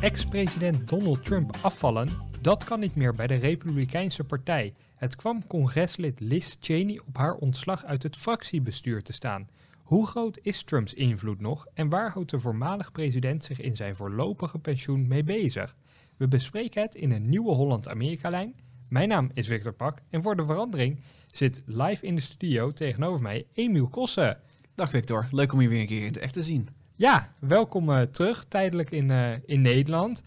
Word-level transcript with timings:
Ex-president 0.00 0.88
Donald 0.88 1.24
Trump 1.24 1.56
afvallen, 1.62 2.08
dat 2.40 2.64
kan 2.64 2.80
niet 2.80 2.94
meer 2.94 3.14
bij 3.14 3.26
de 3.26 3.34
Republikeinse 3.34 4.24
Partij. 4.24 4.74
Het 4.94 5.16
kwam 5.16 5.46
congreslid 5.46 6.20
Liz 6.20 6.56
Cheney 6.60 7.00
op 7.06 7.16
haar 7.16 7.34
ontslag 7.34 7.84
uit 7.84 8.02
het 8.02 8.16
fractiebestuur 8.16 9.02
te 9.02 9.12
staan. 9.12 9.48
Hoe 9.82 10.06
groot 10.06 10.38
is 10.42 10.62
Trumps 10.62 10.94
invloed 10.94 11.40
nog 11.40 11.66
en 11.74 11.88
waar 11.88 12.10
houdt 12.10 12.30
de 12.30 12.40
voormalig 12.40 12.92
president 12.92 13.44
zich 13.44 13.60
in 13.60 13.76
zijn 13.76 13.96
voorlopige 13.96 14.58
pensioen 14.58 15.06
mee 15.06 15.24
bezig? 15.24 15.76
We 16.16 16.28
bespreken 16.28 16.82
het 16.82 16.94
in 16.94 17.10
een 17.10 17.28
nieuwe 17.28 17.52
Holland-Amerika-lijn. 17.52 18.54
Mijn 18.88 19.08
naam 19.08 19.30
is 19.34 19.46
Victor 19.46 19.72
Pak 19.72 19.98
en 20.10 20.22
voor 20.22 20.36
de 20.36 20.44
verandering 20.44 21.00
zit 21.30 21.62
live 21.66 22.06
in 22.06 22.14
de 22.14 22.20
studio 22.20 22.70
tegenover 22.70 23.22
mij 23.22 23.46
Emiel 23.52 23.88
Kossen. 23.88 24.40
Dag 24.74 24.90
Victor, 24.90 25.28
leuk 25.30 25.52
om 25.52 25.60
je 25.60 25.68
weer 25.68 25.80
een 25.80 25.86
keer 25.86 26.00
in 26.00 26.06
het 26.06 26.16
echt 26.18 26.32
te 26.32 26.42
zien. 26.42 26.77
Ja, 26.98 27.32
welkom 27.38 27.90
uh, 27.90 28.00
terug, 28.00 28.44
tijdelijk 28.48 28.90
in, 28.90 29.08
uh, 29.08 29.30
in 29.46 29.60
Nederland. 29.60 30.22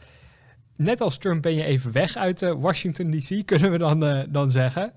Net 0.75 1.02
als 1.02 1.17
Trump 1.17 1.41
ben 1.41 1.53
je 1.53 1.63
even 1.63 1.91
weg 1.91 2.15
uit 2.15 2.41
uh, 2.41 2.51
Washington 2.57 3.12
DC, 3.12 3.41
kunnen 3.46 3.71
we 3.71 3.77
dan, 3.77 4.26
dan 4.29 4.49
zeggen. 4.49 4.93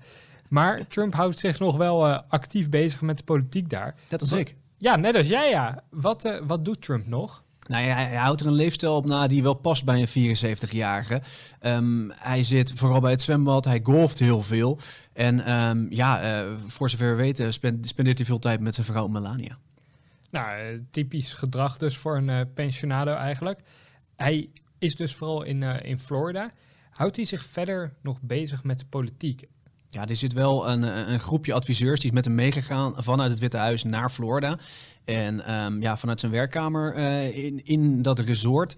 Maar 0.47 0.87
Trump 0.87 1.13
houdt 1.13 1.39
zich 1.39 1.59
nog 1.59 1.77
wel 1.77 2.07
actief 2.15 2.69
bezig 2.69 3.01
met 3.01 3.17
de 3.17 3.23
politiek 3.23 3.69
daar. 3.69 3.95
Net 4.09 4.21
als 4.21 4.31
ik. 4.31 4.55
Ja, 4.77 4.95
net 4.95 5.15
als 5.15 5.27
jij 5.27 5.49
ja. 5.49 5.83
Wat, 5.89 6.39
wat 6.45 6.65
doet 6.65 6.81
Trump 6.81 7.07
nog? 7.07 7.43
Nou 7.67 7.85
ja, 7.85 7.95
hij, 7.95 8.15
houdt 8.15 8.41
er 8.41 8.47
een 8.47 8.53
leefstijl 8.53 8.95
op 8.95 9.05
na 9.05 9.27
die 9.27 9.43
wel 9.43 9.53
past 9.53 9.85
bij 9.85 10.07
een 10.13 10.35
74-jarige. 10.37 11.21
Um, 11.61 12.11
hij 12.15 12.43
zit 12.43 12.73
vooral 12.75 12.99
bij 12.99 13.11
het 13.11 13.21
zwembad, 13.21 13.65
hij 13.65 13.79
golft 13.83 14.19
heel 14.19 14.41
veel. 14.41 14.79
En 15.13 15.53
um, 15.53 15.87
ja, 15.89 16.45
voor 16.67 16.89
zover 16.89 17.09
we 17.09 17.21
weten 17.21 17.53
spendeert 17.81 18.17
hij 18.17 18.25
veel 18.25 18.39
tijd 18.39 18.59
met 18.59 18.75
zijn 18.75 18.87
vrouw 18.87 19.07
Melania. 19.07 19.57
Nou, 20.35 20.85
typisch 20.89 21.33
gedrag 21.33 21.77
dus 21.77 21.97
voor 21.97 22.17
een 22.17 22.29
uh, 22.29 22.39
pensionado 22.53 23.11
eigenlijk. 23.11 23.59
Hij 24.15 24.49
is 24.79 24.95
dus 24.95 25.15
vooral 25.15 25.43
in, 25.43 25.61
uh, 25.61 25.75
in 25.81 25.99
Florida. 25.99 26.51
Houdt 26.89 27.15
hij 27.15 27.25
zich 27.25 27.45
verder 27.45 27.93
nog 28.01 28.21
bezig 28.21 28.63
met 28.63 28.79
de 28.79 28.85
politiek? 28.85 29.43
Ja, 29.89 30.07
er 30.07 30.15
zit 30.15 30.33
wel 30.33 30.69
een, 30.69 31.11
een 31.11 31.19
groepje 31.19 31.53
adviseurs 31.53 31.99
die 31.99 32.09
is 32.09 32.15
met 32.15 32.25
hem 32.25 32.35
meegegaan 32.35 32.93
vanuit 32.97 33.31
het 33.31 33.39
Witte 33.39 33.57
Huis 33.57 33.83
naar 33.83 34.09
Florida. 34.09 34.59
En 35.05 35.53
um, 35.53 35.81
ja, 35.81 35.97
vanuit 35.97 36.19
zijn 36.19 36.31
werkkamer 36.31 36.95
in, 37.33 37.63
in 37.63 38.01
dat 38.01 38.19
resort 38.19 38.75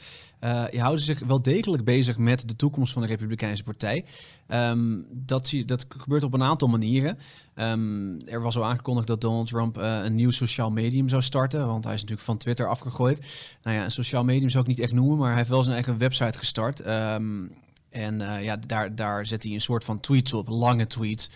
je 0.71 0.80
houden 0.80 1.03
zich 1.03 1.19
wel 1.19 1.41
degelijk 1.41 1.83
bezig 1.83 2.17
met 2.17 2.47
de 2.47 2.55
toekomst 2.55 2.93
van 2.93 3.02
de 3.02 3.07
Republikeinse 3.07 3.63
Partij. 3.63 4.05
Um, 4.47 5.07
dat, 5.11 5.47
zie, 5.47 5.66
dat 5.66 5.85
gebeurt 5.89 6.23
op 6.23 6.33
een 6.33 6.44
aantal 6.44 6.67
manieren. 6.67 7.17
Um, 7.55 8.19
er 8.25 8.41
was 8.41 8.57
al 8.57 8.66
aangekondigd 8.66 9.07
dat 9.07 9.21
Donald 9.21 9.47
Trump 9.47 9.77
uh, 9.77 10.03
een 10.03 10.16
nieuw 10.16 10.31
sociaal 10.31 10.71
medium 10.71 11.09
zou 11.09 11.21
starten, 11.21 11.67
want 11.67 11.83
hij 11.83 11.94
is 11.94 11.99
natuurlijk 11.99 12.27
van 12.27 12.38
Twitter 12.38 12.69
afgegooid. 12.69 13.25
Nou 13.63 13.77
ja, 13.77 13.83
een 13.83 13.91
sociaal 13.91 14.23
medium 14.23 14.49
zou 14.49 14.63
ik 14.63 14.69
niet 14.69 14.79
echt 14.79 14.94
noemen, 14.94 15.17
maar 15.17 15.27
hij 15.27 15.38
heeft 15.38 15.49
wel 15.49 15.63
zijn 15.63 15.75
eigen 15.75 15.97
website 15.97 16.38
gestart. 16.38 16.88
Um, 16.88 17.51
en 17.89 18.19
uh, 18.19 18.44
ja, 18.44 18.57
daar, 18.57 18.95
daar 18.95 19.25
zet 19.25 19.44
hij 19.44 19.53
een 19.53 19.61
soort 19.61 19.83
van 19.83 19.99
tweets 19.99 20.33
op, 20.33 20.47
lange 20.47 20.88
tweets, 20.88 21.29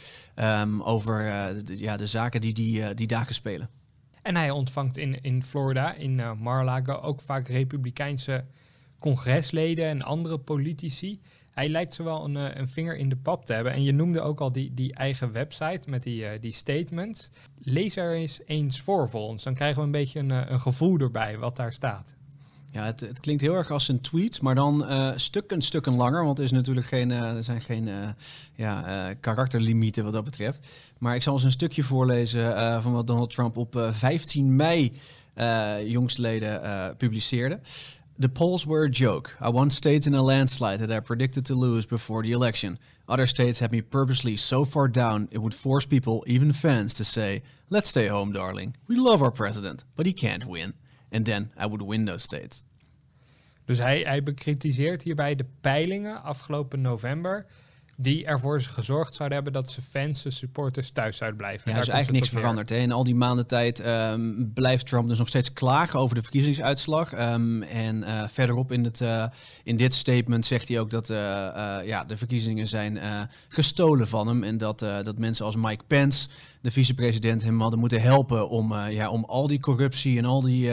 over 0.79 1.23
de, 1.65 1.79
ja, 1.79 1.97
de 1.97 2.05
zaken 2.05 2.41
die, 2.41 2.53
die, 2.53 2.93
die 2.93 3.07
dagen 3.07 3.33
spelen. 3.33 3.69
En 4.21 4.35
hij 4.35 4.49
ontvangt 4.49 4.97
in, 4.97 5.21
in 5.21 5.43
Florida, 5.43 5.93
in 5.93 6.21
Mar-a-Lago, 6.39 6.93
ook 6.93 7.21
vaak 7.21 7.47
republikeinse 7.47 8.45
congresleden 9.01 9.85
en 9.85 10.01
andere 10.01 10.37
politici. 10.37 11.19
Hij 11.51 11.69
lijkt 11.69 11.93
zowel 11.93 12.25
een, 12.25 12.59
een 12.59 12.67
vinger 12.67 12.95
in 12.95 13.09
de 13.09 13.15
pap 13.15 13.45
te 13.45 13.53
hebben. 13.53 13.73
En 13.73 13.83
je 13.83 13.91
noemde 13.91 14.21
ook 14.21 14.39
al 14.39 14.51
die, 14.51 14.73
die 14.73 14.93
eigen 14.93 15.31
website 15.31 15.89
met 15.89 16.03
die, 16.03 16.39
die 16.39 16.51
statements. 16.51 17.29
Lees 17.61 17.95
er 17.95 18.13
eens 18.13 18.39
eens 18.45 18.81
voor 18.81 19.09
voor 19.09 19.21
ons. 19.21 19.43
Dan 19.43 19.53
krijgen 19.53 19.77
we 19.77 19.85
een 19.85 19.91
beetje 19.91 20.19
een, 20.19 20.53
een 20.53 20.59
gevoel 20.59 20.99
erbij 20.99 21.37
wat 21.37 21.55
daar 21.55 21.73
staat. 21.73 22.15
Ja, 22.71 22.85
het, 22.85 22.99
het, 22.99 23.19
klinkt 23.19 23.41
heel 23.41 23.53
erg 23.53 23.71
als 23.71 23.87
een 23.87 24.01
tweet, 24.01 24.41
maar 24.41 24.55
dan 24.55 24.91
uh, 24.91 25.11
stukken, 25.15 25.61
stukken 25.61 25.95
langer. 25.95 26.23
Want 26.23 26.37
er, 26.37 26.43
is 26.43 26.51
natuurlijk 26.51 26.85
geen, 26.85 27.11
er 27.11 27.43
zijn 27.43 27.61
geen 27.61 27.89
ja, 28.55 29.13
karakterlimieten 29.19 30.03
wat 30.03 30.13
dat 30.13 30.23
betreft. 30.23 30.67
Maar 30.97 31.15
ik 31.15 31.23
zal 31.23 31.33
eens 31.33 31.43
een 31.43 31.51
stukje 31.51 31.83
voorlezen 31.83 32.81
van 32.81 32.93
wat 32.93 33.07
Donald 33.07 33.33
Trump 33.33 33.57
op 33.57 33.87
15 33.91 34.55
mei 34.55 34.93
jongstleden 35.85 36.61
publiceerde. 36.97 37.59
The 38.21 38.29
polls 38.29 38.67
were 38.67 38.83
a 38.83 38.89
joke. 38.89 39.35
I 39.41 39.49
won 39.49 39.71
states 39.71 40.05
in 40.05 40.13
a 40.13 40.21
landslide 40.21 40.79
that 40.81 40.91
I 40.91 40.99
predicted 40.99 41.43
to 41.47 41.55
lose 41.55 41.87
before 41.87 42.21
the 42.21 42.33
election. 42.33 42.77
Other 43.07 43.25
states 43.25 43.61
had 43.61 43.71
me 43.71 43.81
purposely 43.81 44.37
so 44.37 44.63
far 44.63 44.87
down 44.87 45.27
it 45.31 45.39
would 45.39 45.55
force 45.55 45.87
people, 45.87 46.23
even 46.27 46.53
fans, 46.53 46.93
to 46.93 47.03
say, 47.03 47.41
let's 47.71 47.89
stay 47.89 48.09
home, 48.09 48.31
darling. 48.31 48.75
We 48.87 48.95
love 48.95 49.23
our 49.23 49.31
president, 49.31 49.85
but 49.95 50.05
he 50.05 50.13
can't 50.13 50.45
win. 50.45 50.75
And 51.11 51.25
then 51.25 51.51
I 51.57 51.65
would 51.65 51.81
win 51.81 52.05
those 52.05 52.21
states. 52.21 52.63
Dus 53.65 53.77
hij, 53.79 54.01
hij 54.01 54.23
bekritiseert 54.23 55.01
hierbij 55.01 55.35
de 55.35 55.45
peilingen 55.61 56.23
afgelopen 56.23 56.81
november. 56.81 57.45
Die 57.97 58.25
ervoor 58.25 58.61
gezorgd 58.61 59.15
zouden 59.15 59.37
hebben 59.37 59.61
dat 59.61 59.71
ze 59.71 59.81
fans, 59.81 60.25
en 60.25 60.31
supporters 60.31 60.91
thuis 60.91 61.17
zouden 61.17 61.39
blijven. 61.39 61.71
Ja, 61.71 61.77
er 61.77 61.81
is 61.83 61.87
eigenlijk 61.87 62.23
niks 62.23 62.35
veranderd. 62.35 62.69
Hè. 62.69 62.75
In 62.75 62.91
al 62.91 63.03
die 63.03 63.15
maanden 63.15 63.47
tijd 63.47 63.85
um, 63.85 64.51
blijft 64.53 64.87
Trump 64.87 65.07
dus 65.07 65.17
nog 65.17 65.27
steeds 65.27 65.53
klagen 65.53 65.99
over 65.99 66.15
de 66.15 66.21
verkiezingsuitslag. 66.21 67.13
Um, 67.13 67.61
en 67.61 68.01
uh, 68.01 68.27
verderop 68.27 68.71
in, 68.71 68.83
het, 68.83 69.01
uh, 69.01 69.25
in 69.63 69.77
dit 69.77 69.93
statement 69.93 70.45
zegt 70.45 70.67
hij 70.67 70.79
ook 70.79 70.89
dat 70.89 71.09
uh, 71.09 71.17
ja, 71.85 72.03
de 72.03 72.17
verkiezingen 72.17 72.67
zijn 72.67 72.99
gestolen 73.47 74.07
van 74.07 74.27
hem. 74.27 74.43
En 74.43 74.57
dat, 74.57 74.79
dat 74.79 75.17
mensen 75.17 75.45
als 75.45 75.55
Mike 75.55 75.83
Pence, 75.87 76.29
de 76.61 76.71
vicepresident, 76.71 77.43
hem 77.43 77.61
hadden 77.61 77.79
moeten 77.79 78.01
helpen 78.01 78.49
om, 78.49 78.73
ja, 78.73 79.09
om 79.09 79.23
al 79.25 79.47
die 79.47 79.59
corruptie 79.59 80.17
en 80.17 80.25
al 80.25 80.41
die, 80.41 80.71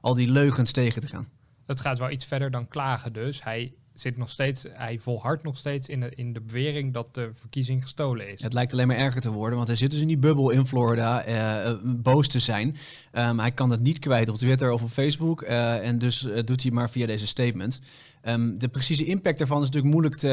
al 0.00 0.14
die 0.14 0.30
leugens 0.30 0.72
tegen 0.72 1.00
te 1.00 1.08
gaan. 1.08 1.28
Dat 1.66 1.80
gaat 1.80 1.98
wel 1.98 2.10
iets 2.10 2.24
verder 2.24 2.50
dan 2.50 2.68
klagen 2.68 3.12
dus. 3.12 3.42
Hij 3.42 3.72
zit 4.00 4.16
nog 4.16 4.30
steeds, 4.30 4.64
hij 4.72 4.98
volhardt 4.98 5.42
nog 5.42 5.56
steeds 5.56 5.88
in 5.88 6.00
de, 6.00 6.10
in 6.14 6.32
de 6.32 6.40
bewering 6.40 6.92
dat 6.92 7.14
de 7.14 7.30
verkiezing 7.32 7.82
gestolen 7.82 8.32
is. 8.32 8.42
Het 8.42 8.52
lijkt 8.52 8.72
alleen 8.72 8.86
maar 8.86 8.96
erger 8.96 9.20
te 9.20 9.30
worden, 9.30 9.56
want 9.56 9.68
hij 9.68 9.76
zit 9.76 9.90
dus 9.90 10.00
in 10.00 10.06
die 10.06 10.18
bubbel 10.18 10.50
in 10.50 10.66
Florida 10.66 11.28
uh, 11.28 11.74
boos 11.82 12.28
te 12.28 12.38
zijn. 12.38 12.76
Um, 13.12 13.38
hij 13.38 13.52
kan 13.52 13.70
het 13.70 13.80
niet 13.80 13.98
kwijt 13.98 14.28
op 14.28 14.36
Twitter 14.36 14.72
of 14.72 14.82
op 14.82 14.90
Facebook 14.90 15.42
uh, 15.42 15.86
en 15.86 15.98
dus 15.98 16.22
uh, 16.22 16.38
doet 16.44 16.62
hij 16.62 16.70
maar 16.70 16.90
via 16.90 17.06
deze 17.06 17.26
statements. 17.26 17.80
Um, 18.22 18.58
de 18.58 18.68
precieze 18.68 19.04
impact 19.04 19.38
daarvan 19.38 19.58
is 19.58 19.66
natuurlijk 19.66 19.92
moeilijk 19.92 20.16
te, 20.16 20.28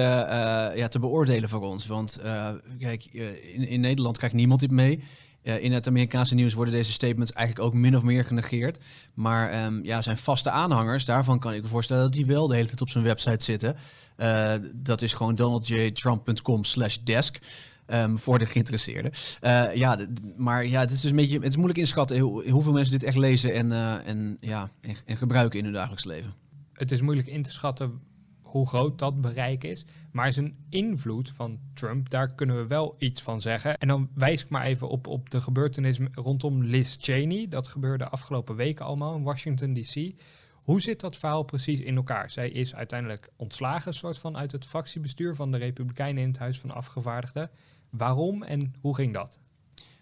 ja, 0.76 0.88
te 0.88 1.00
beoordelen 1.00 1.50
voor 1.50 1.62
ons, 1.62 1.88
want 1.88 2.22
kijk, 2.80 3.06
in, 3.06 3.68
in 3.68 3.80
Nederland 3.80 4.18
krijgt 4.18 4.36
niemand 4.36 4.60
dit 4.60 4.72
mee. 4.72 5.04
In 5.46 5.72
het 5.72 5.88
Amerikaanse 5.88 6.36
nieuws 6.36 6.54
worden 6.54 6.74
deze 6.74 6.92
statements 6.92 7.32
eigenlijk 7.32 7.68
ook 7.68 7.74
min 7.74 7.96
of 7.96 8.04
meer 8.04 8.24
genegeerd. 8.26 8.80
Maar 9.14 9.66
um, 9.66 9.84
ja, 9.84 10.02
zijn 10.02 10.18
vaste 10.18 10.50
aanhangers, 10.50 11.06
daarvan 11.06 11.40
kan 11.40 11.54
ik 11.54 11.62
me 11.62 11.68
voorstellen 11.68 12.04
dat 12.04 12.14
die 12.14 12.26
wel 12.26 12.48
de 12.48 12.56
hele 12.56 12.68
tijd 12.68 12.82
op 12.82 12.90
zijn 12.90 13.04
website 13.04 13.44
zitten. 13.44 13.76
Uh, 14.18 14.54
dat 14.76 15.02
is 15.02 15.14
gewoon 15.14 15.36
donaldjtrump.com 15.36 16.64
slash 16.64 16.98
desk. 17.04 17.40
Um, 17.88 18.20
voor 18.20 18.40
de 18.40 18.46
geïnteresseerden. 18.46 19.12
Uh, 19.42 19.76
ja, 19.76 20.00
maar 20.38 20.68
ja, 20.68 20.80
het 20.80 20.92
is 20.92 21.02
dus 21.02 21.10
een 21.10 21.16
beetje, 21.16 21.38
het 21.38 21.48
is 21.48 21.56
moeilijk 21.56 21.80
inschatten 21.80 22.20
hoe, 22.20 22.50
hoeveel 22.50 22.74
mensen 22.74 22.92
dit 22.92 23.04
echt 23.04 23.18
lezen 23.18 23.54
en, 23.54 23.72
en, 24.06 24.38
ja, 24.40 24.70
en, 24.82 24.96
en 25.06 25.18
gebruiken 25.18 25.60
in 25.60 25.66
hun 25.66 25.74
dagelijks 25.74 26.06
leven. 26.06 26.34
Het 26.74 26.92
is 26.92 27.02
moeilijk 27.02 27.28
in 27.28 27.42
te 27.42 27.52
schatten 27.52 28.00
hoe 28.56 28.68
groot 28.68 29.00
dat 29.00 29.22
bereik 29.22 29.64
is. 29.64 29.86
Maar 30.12 30.34
zijn 30.34 30.56
invloed 30.70 31.32
van 31.32 31.60
Trump, 31.74 32.10
daar 32.10 32.36
kunnen 32.36 32.56
we 32.56 32.68
wel 32.68 32.96
iets 32.98 33.22
van 33.22 33.42
zeggen. 33.42 33.78
En 33.78 33.88
dan 33.88 34.10
wijs 34.14 34.44
ik 34.44 34.50
maar 34.50 34.64
even 34.64 34.90
op, 34.90 35.08
op 35.08 35.30
de 35.30 35.42
gebeurtenis 35.42 36.00
rondom 36.12 36.64
Liz 36.64 36.96
Cheney. 37.00 37.48
Dat 37.48 37.68
gebeurde 37.68 38.10
afgelopen 38.10 38.56
weken 38.56 38.86
allemaal 38.86 39.16
in 39.16 39.24
Washington 39.24 39.74
DC. 39.74 40.12
Hoe 40.64 40.82
zit 40.82 41.00
dat 41.00 41.18
verhaal 41.18 41.44
precies 41.44 41.80
in 41.80 41.96
elkaar? 41.96 42.30
Zij 42.30 42.50
is 42.50 42.76
uiteindelijk 42.76 43.30
ontslagen, 43.36 43.94
soort 43.94 44.18
van 44.18 44.38
uit 44.38 44.52
het 44.52 44.66
fractiebestuur 44.66 45.36
van 45.36 45.52
de 45.52 45.58
Republikeinen 45.58 46.22
in 46.22 46.30
het 46.30 46.38
Huis 46.38 46.60
van 46.60 46.72
Afgevaardigden. 46.72 47.50
Waarom 47.90 48.44
en 48.44 48.74
hoe 48.82 48.96
ging 48.96 49.14
dat? 49.14 49.40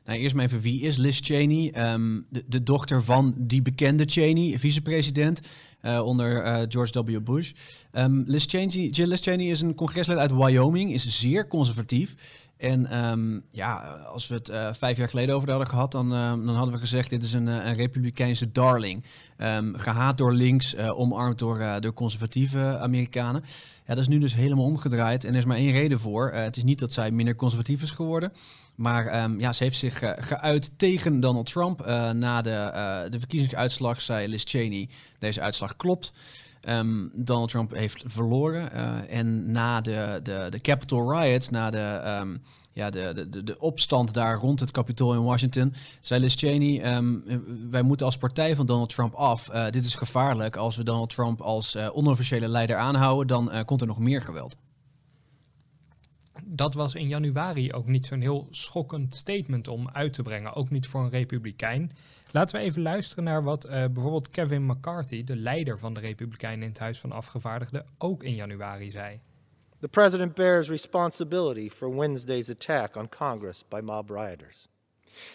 Nou, 0.05 0.19
eerst 0.19 0.35
maar 0.35 0.45
even, 0.45 0.59
wie 0.59 0.81
is 0.81 0.97
Liz 0.97 1.19
Cheney? 1.21 1.71
Ehm, 1.71 2.19
de, 2.29 2.43
de, 2.47 2.63
dochter 2.63 3.03
van 3.03 3.33
die 3.37 3.61
bekende 3.61 4.03
Cheney, 4.05 4.59
vicepresident 4.59 5.39
uh, 5.81 6.01
onder 6.05 6.45
uh, 6.45 6.65
George 6.67 7.03
W. 7.03 7.19
Bush. 7.23 7.51
Um, 7.91 8.23
Liz, 8.27 8.45
Cheney, 8.47 8.89
Liz 8.91 9.21
Cheney 9.21 9.45
is 9.45 9.61
een 9.61 9.75
congreslid 9.75 10.17
uit 10.17 10.31
Wyoming, 10.31 10.93
is 10.93 11.19
zeer 11.19 11.47
conservatief. 11.47 12.15
En 12.57 13.05
um, 13.05 13.43
ja, 13.51 13.75
als 14.13 14.27
we 14.27 14.35
het 14.35 14.49
uh, 14.49 14.73
vijf 14.73 14.97
jaar 14.97 15.09
geleden 15.09 15.35
over 15.35 15.49
hadden 15.49 15.67
gehad, 15.67 15.91
dan, 15.91 16.09
dan 16.09 16.55
hadden 16.55 16.73
we 16.73 16.79
gezegd: 16.79 17.09
dit 17.09 17.23
is 17.23 17.33
een, 17.33 17.47
een 17.47 17.73
republikeinse 17.73 18.51
darling. 18.51 19.03
Um, 19.37 19.77
gehaat 19.77 20.17
door 20.17 20.33
links, 20.33 20.77
omarmd 20.77 21.39
door, 21.39 21.63
door 21.79 21.93
conservatieve 21.93 22.77
Amerikanen. 22.77 23.43
Ja, 23.87 23.95
dat 23.95 23.97
is 23.97 24.07
nu 24.07 24.19
dus 24.19 24.35
helemaal 24.35 24.65
omgedraaid. 24.65 25.23
En 25.23 25.31
er 25.31 25.37
is 25.37 25.45
maar 25.45 25.57
één 25.57 25.71
reden 25.71 25.99
voor. 25.99 26.31
het 26.31 26.57
is 26.57 26.63
niet 26.63 26.79
dat 26.79 26.93
zij 26.93 27.11
minder 27.11 27.35
conservatief 27.35 27.81
is 27.81 27.91
geworden. 27.91 28.31
Maar 28.75 29.23
um, 29.23 29.39
ja, 29.39 29.53
ze 29.53 29.63
heeft 29.63 29.77
zich 29.77 30.01
geuit 30.17 30.71
tegen 30.77 31.19
Donald 31.19 31.45
Trump. 31.45 31.85
na 32.13 32.41
de, 32.41 33.07
de 33.09 33.19
verkiezingsuitslag 33.19 34.01
zei 34.01 34.27
Liz 34.27 34.43
Cheney: 34.45 34.89
deze 35.19 35.41
uitslag 35.41 35.75
klopt. 35.75 36.13
Um, 36.69 37.11
Donald 37.15 37.49
Trump 37.49 37.71
heeft 37.71 38.03
verloren. 38.05 38.71
En 39.09 39.51
na 39.51 39.81
de, 39.81 40.19
de, 40.23 40.47
de 40.49 40.59
Capitol 40.59 41.13
riots, 41.13 41.49
na 41.49 41.69
de, 41.69 42.17
um, 42.21 42.41
ja, 42.73 42.89
de, 42.89 43.27
de, 43.29 43.43
de 43.43 43.59
opstand 43.59 44.13
daar 44.13 44.37
rond 44.37 44.59
het 44.59 44.71
Capitool 44.71 45.13
in 45.13 45.23
Washington, 45.23 45.73
zei 46.01 46.21
Liz 46.21 46.35
Cheney, 46.35 47.03
wij 47.69 47.81
moeten 47.81 48.05
als 48.05 48.17
partij 48.17 48.55
van 48.55 48.65
Donald 48.65 48.89
Trump 48.89 49.13
af. 49.13 49.49
Dit 49.69 49.83
is 49.83 49.95
gevaarlijk. 49.95 50.55
Als 50.55 50.75
we 50.75 50.83
Donald 50.83 51.09
Trump 51.09 51.41
als 51.41 51.77
onofficiële 51.77 52.47
leider 52.47 52.75
aanhouden, 52.75 53.27
dan 53.27 53.65
komt 53.65 53.81
er 53.81 53.87
nog 53.87 53.99
meer 53.99 54.21
geweld. 54.21 54.55
Dat 56.55 56.73
was 56.73 56.95
in 56.95 57.07
januari 57.07 57.73
ook 57.73 57.87
niet 57.87 58.05
zo'n 58.05 58.21
heel 58.21 58.47
schokkend 58.51 59.15
statement 59.15 59.67
om 59.67 59.89
uit 59.89 60.13
te 60.13 60.21
brengen. 60.21 60.53
Ook 60.53 60.69
niet 60.69 60.87
voor 60.87 61.01
een 61.01 61.09
republikein. 61.09 61.91
Laten 62.31 62.59
we 62.59 62.65
even 62.65 62.81
luisteren 62.81 63.23
naar 63.23 63.43
wat 63.43 63.65
uh, 63.65 63.71
bijvoorbeeld 63.71 64.29
Kevin 64.29 64.65
McCarthy, 64.65 65.23
de 65.23 65.35
leider 65.35 65.79
van 65.79 65.93
de 65.93 65.99
Republikeinen 65.99 66.61
in 66.61 66.69
het 66.69 66.79
Huis 66.79 66.99
van 66.99 67.11
Afgevaardigden, 67.11 67.85
ook 67.97 68.23
in 68.23 68.35
januari 68.35 68.91
zei. 68.91 69.19
The 69.79 69.87
president 69.87 70.33
bears 70.33 70.69
responsibility 70.69 71.69
for 71.69 71.95
Wednesday's 71.95 72.49
attack 72.49 72.95
on 72.95 73.09
Congress 73.09 73.63
by 73.67 73.79
mob 73.83 74.09
rioters. 74.09 74.67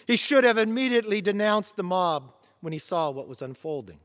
He 0.05 0.15
should 0.15 0.43
have 0.45 0.61
immediately 0.61 1.21
denounced 1.21 1.75
the 1.75 1.83
mob 1.83 2.23
when 2.59 2.73
he 2.73 2.79
saw 2.79 3.13
what 3.13 3.27
was 3.27 3.41
unfolding. 3.41 3.99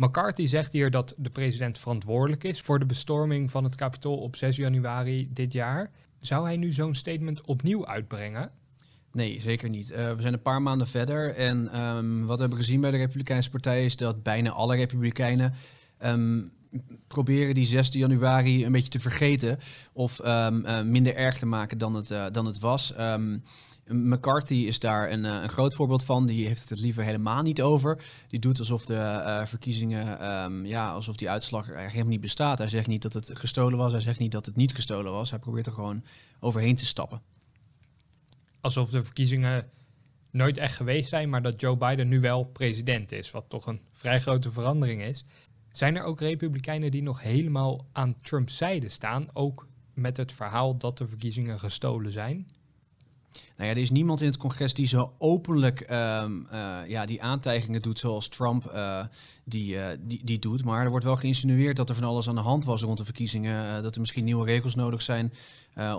McCarthy 0.00 0.46
zegt 0.46 0.72
hier 0.72 0.90
dat 0.90 1.14
de 1.16 1.30
president 1.30 1.78
verantwoordelijk 1.78 2.44
is 2.44 2.60
voor 2.60 2.78
de 2.78 2.86
bestorming 2.86 3.50
van 3.50 3.64
het 3.64 3.76
Capitool 3.76 4.16
op 4.16 4.36
6 4.36 4.56
januari 4.56 5.28
dit 5.32 5.52
jaar. 5.52 5.90
Zou 6.20 6.44
hij 6.44 6.56
nu 6.56 6.72
zo'n 6.72 6.94
statement 6.94 7.40
opnieuw 7.40 7.86
uitbrengen? 7.86 8.50
Nee, 9.12 9.40
zeker 9.40 9.68
niet. 9.68 9.90
Uh, 9.90 9.96
we 9.96 10.20
zijn 10.20 10.32
een 10.32 10.42
paar 10.42 10.62
maanden 10.62 10.86
verder 10.86 11.34
en 11.34 11.80
um, 11.80 12.26
wat 12.26 12.36
we 12.36 12.40
hebben 12.40 12.58
gezien 12.58 12.80
bij 12.80 12.90
de 12.90 12.96
Republikeinse 12.96 13.50
Partij 13.50 13.84
is 13.84 13.96
dat 13.96 14.22
bijna 14.22 14.50
alle 14.50 14.76
Republikeinen 14.76 15.54
um, 16.04 16.50
proberen 17.06 17.54
die 17.54 17.66
6 17.66 17.88
januari 17.88 18.64
een 18.64 18.72
beetje 18.72 18.88
te 18.88 19.00
vergeten 19.00 19.58
of 19.92 20.18
um, 20.24 20.64
uh, 20.66 20.82
minder 20.82 21.14
erg 21.14 21.38
te 21.38 21.46
maken 21.46 21.78
dan 21.78 21.94
het, 21.94 22.10
uh, 22.10 22.26
dan 22.32 22.46
het 22.46 22.58
was. 22.58 22.94
McCarthy 23.92 24.54
is 24.54 24.78
daar 24.78 25.10
een, 25.10 25.24
een, 25.24 25.48
groot 25.48 25.74
voorbeeld 25.74 26.04
van. 26.04 26.26
Die 26.26 26.46
heeft 26.46 26.70
het 26.70 26.80
liever 26.80 27.04
helemaal 27.04 27.42
niet 27.42 27.62
over. 27.62 28.02
Die 28.28 28.40
doet 28.40 28.58
alsof 28.58 28.84
de 28.86 29.42
verkiezingen, 29.46 30.64
ja, 30.66 30.92
alsof 30.92 31.16
die 31.16 31.30
uitslag 31.30 31.70
er 31.70 31.78
helemaal 31.78 32.06
niet 32.06 32.20
bestaat. 32.20 32.58
Hij 32.58 32.68
zegt 32.68 32.86
niet 32.86 33.02
dat 33.02 33.12
het 33.12 33.38
gestolen 33.38 33.78
was. 33.78 33.92
Hij 33.92 34.00
zegt 34.00 34.18
niet 34.18 34.32
dat 34.32 34.46
het 34.46 34.56
niet 34.56 34.74
gestolen 34.74 35.12
was. 35.12 35.30
Hij 35.30 35.38
probeert 35.38 35.66
er 35.66 35.72
gewoon 35.72 36.04
overheen 36.40 36.76
te 36.76 36.86
stappen 36.86 37.22
alsof 38.60 38.90
de 38.90 39.02
verkiezingen 39.02 39.70
nooit 40.30 40.58
echt 40.58 40.76
geweest 40.76 41.08
zijn, 41.08 41.28
maar 41.28 41.42
dat 41.42 41.60
Joe 41.60 41.76
Biden 41.76 42.08
nu 42.08 42.20
wel 42.20 42.44
president 42.44 43.12
is, 43.12 43.30
wat 43.30 43.44
toch 43.48 43.66
een 43.66 43.80
vrij 43.92 44.20
grote 44.20 44.52
verandering 44.52 45.02
is. 45.02 45.24
Zijn 45.72 45.96
er 45.96 46.02
ook 46.02 46.20
republikeinen 46.20 46.90
die 46.90 47.02
nog 47.02 47.22
helemaal 47.22 47.86
aan 47.92 48.20
Trumps 48.20 48.56
zijde 48.56 48.88
staan, 48.88 49.26
ook 49.32 49.68
met 49.94 50.16
het 50.16 50.32
verhaal 50.32 50.76
dat 50.76 50.98
de 50.98 51.06
verkiezingen 51.06 51.58
gestolen 51.58 52.12
zijn? 52.12 52.48
Nou 53.56 53.68
ja, 53.68 53.76
er 53.76 53.82
is 53.82 53.90
niemand 53.90 54.20
in 54.20 54.26
het 54.26 54.36
congres 54.36 54.74
die 54.74 54.86
zo 54.86 55.12
openlijk 55.18 55.80
um, 55.90 56.46
uh, 56.52 56.78
ja, 56.86 57.06
die 57.06 57.22
aantijgingen 57.22 57.82
doet 57.82 57.98
zoals 57.98 58.28
Trump 58.28 58.72
uh, 58.74 59.04
die, 59.44 59.74
uh, 59.74 59.86
die, 60.00 60.20
die 60.24 60.38
doet. 60.38 60.64
Maar 60.64 60.84
er 60.84 60.90
wordt 60.90 61.04
wel 61.04 61.16
geïnsinueerd 61.16 61.76
dat 61.76 61.88
er 61.88 61.94
van 61.94 62.04
alles 62.04 62.28
aan 62.28 62.34
de 62.34 62.40
hand 62.40 62.64
was 62.64 62.82
rond 62.82 62.98
de 62.98 63.04
verkiezingen. 63.04 63.82
dat 63.82 63.94
er 63.94 64.00
misschien 64.00 64.24
nieuwe 64.24 64.44
regels 64.44 64.74
nodig 64.74 65.02
zijn 65.02 65.32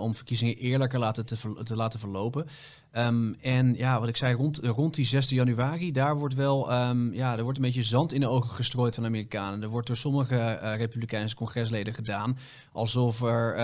om 0.00 0.14
verkiezingen 0.14 0.56
eerlijker 0.56 0.98
laten 0.98 1.26
te, 1.26 1.36
te 1.64 1.76
laten 1.76 2.00
verlopen. 2.00 2.46
Um, 2.92 3.36
en 3.40 3.74
ja, 3.74 4.00
wat 4.00 4.08
ik 4.08 4.16
zei, 4.16 4.34
rond, 4.34 4.58
rond 4.58 4.94
die 4.94 5.04
6 5.04 5.28
januari, 5.28 5.92
daar 5.92 6.16
wordt 6.16 6.34
wel 6.34 6.72
um, 6.72 7.12
ja, 7.14 7.36
er 7.36 7.42
wordt 7.42 7.58
een 7.58 7.64
beetje 7.64 7.82
zand 7.82 8.12
in 8.12 8.20
de 8.20 8.28
ogen 8.28 8.50
gestrooid 8.50 8.94
van 8.94 9.02
de 9.02 9.08
Amerikanen. 9.08 9.62
Er 9.62 9.68
wordt 9.68 9.86
door 9.86 9.96
sommige 9.96 10.52
Republikeinse 10.76 11.36
congresleden 11.36 11.94
gedaan 11.94 12.38
alsof 12.72 13.22
er 13.22 13.56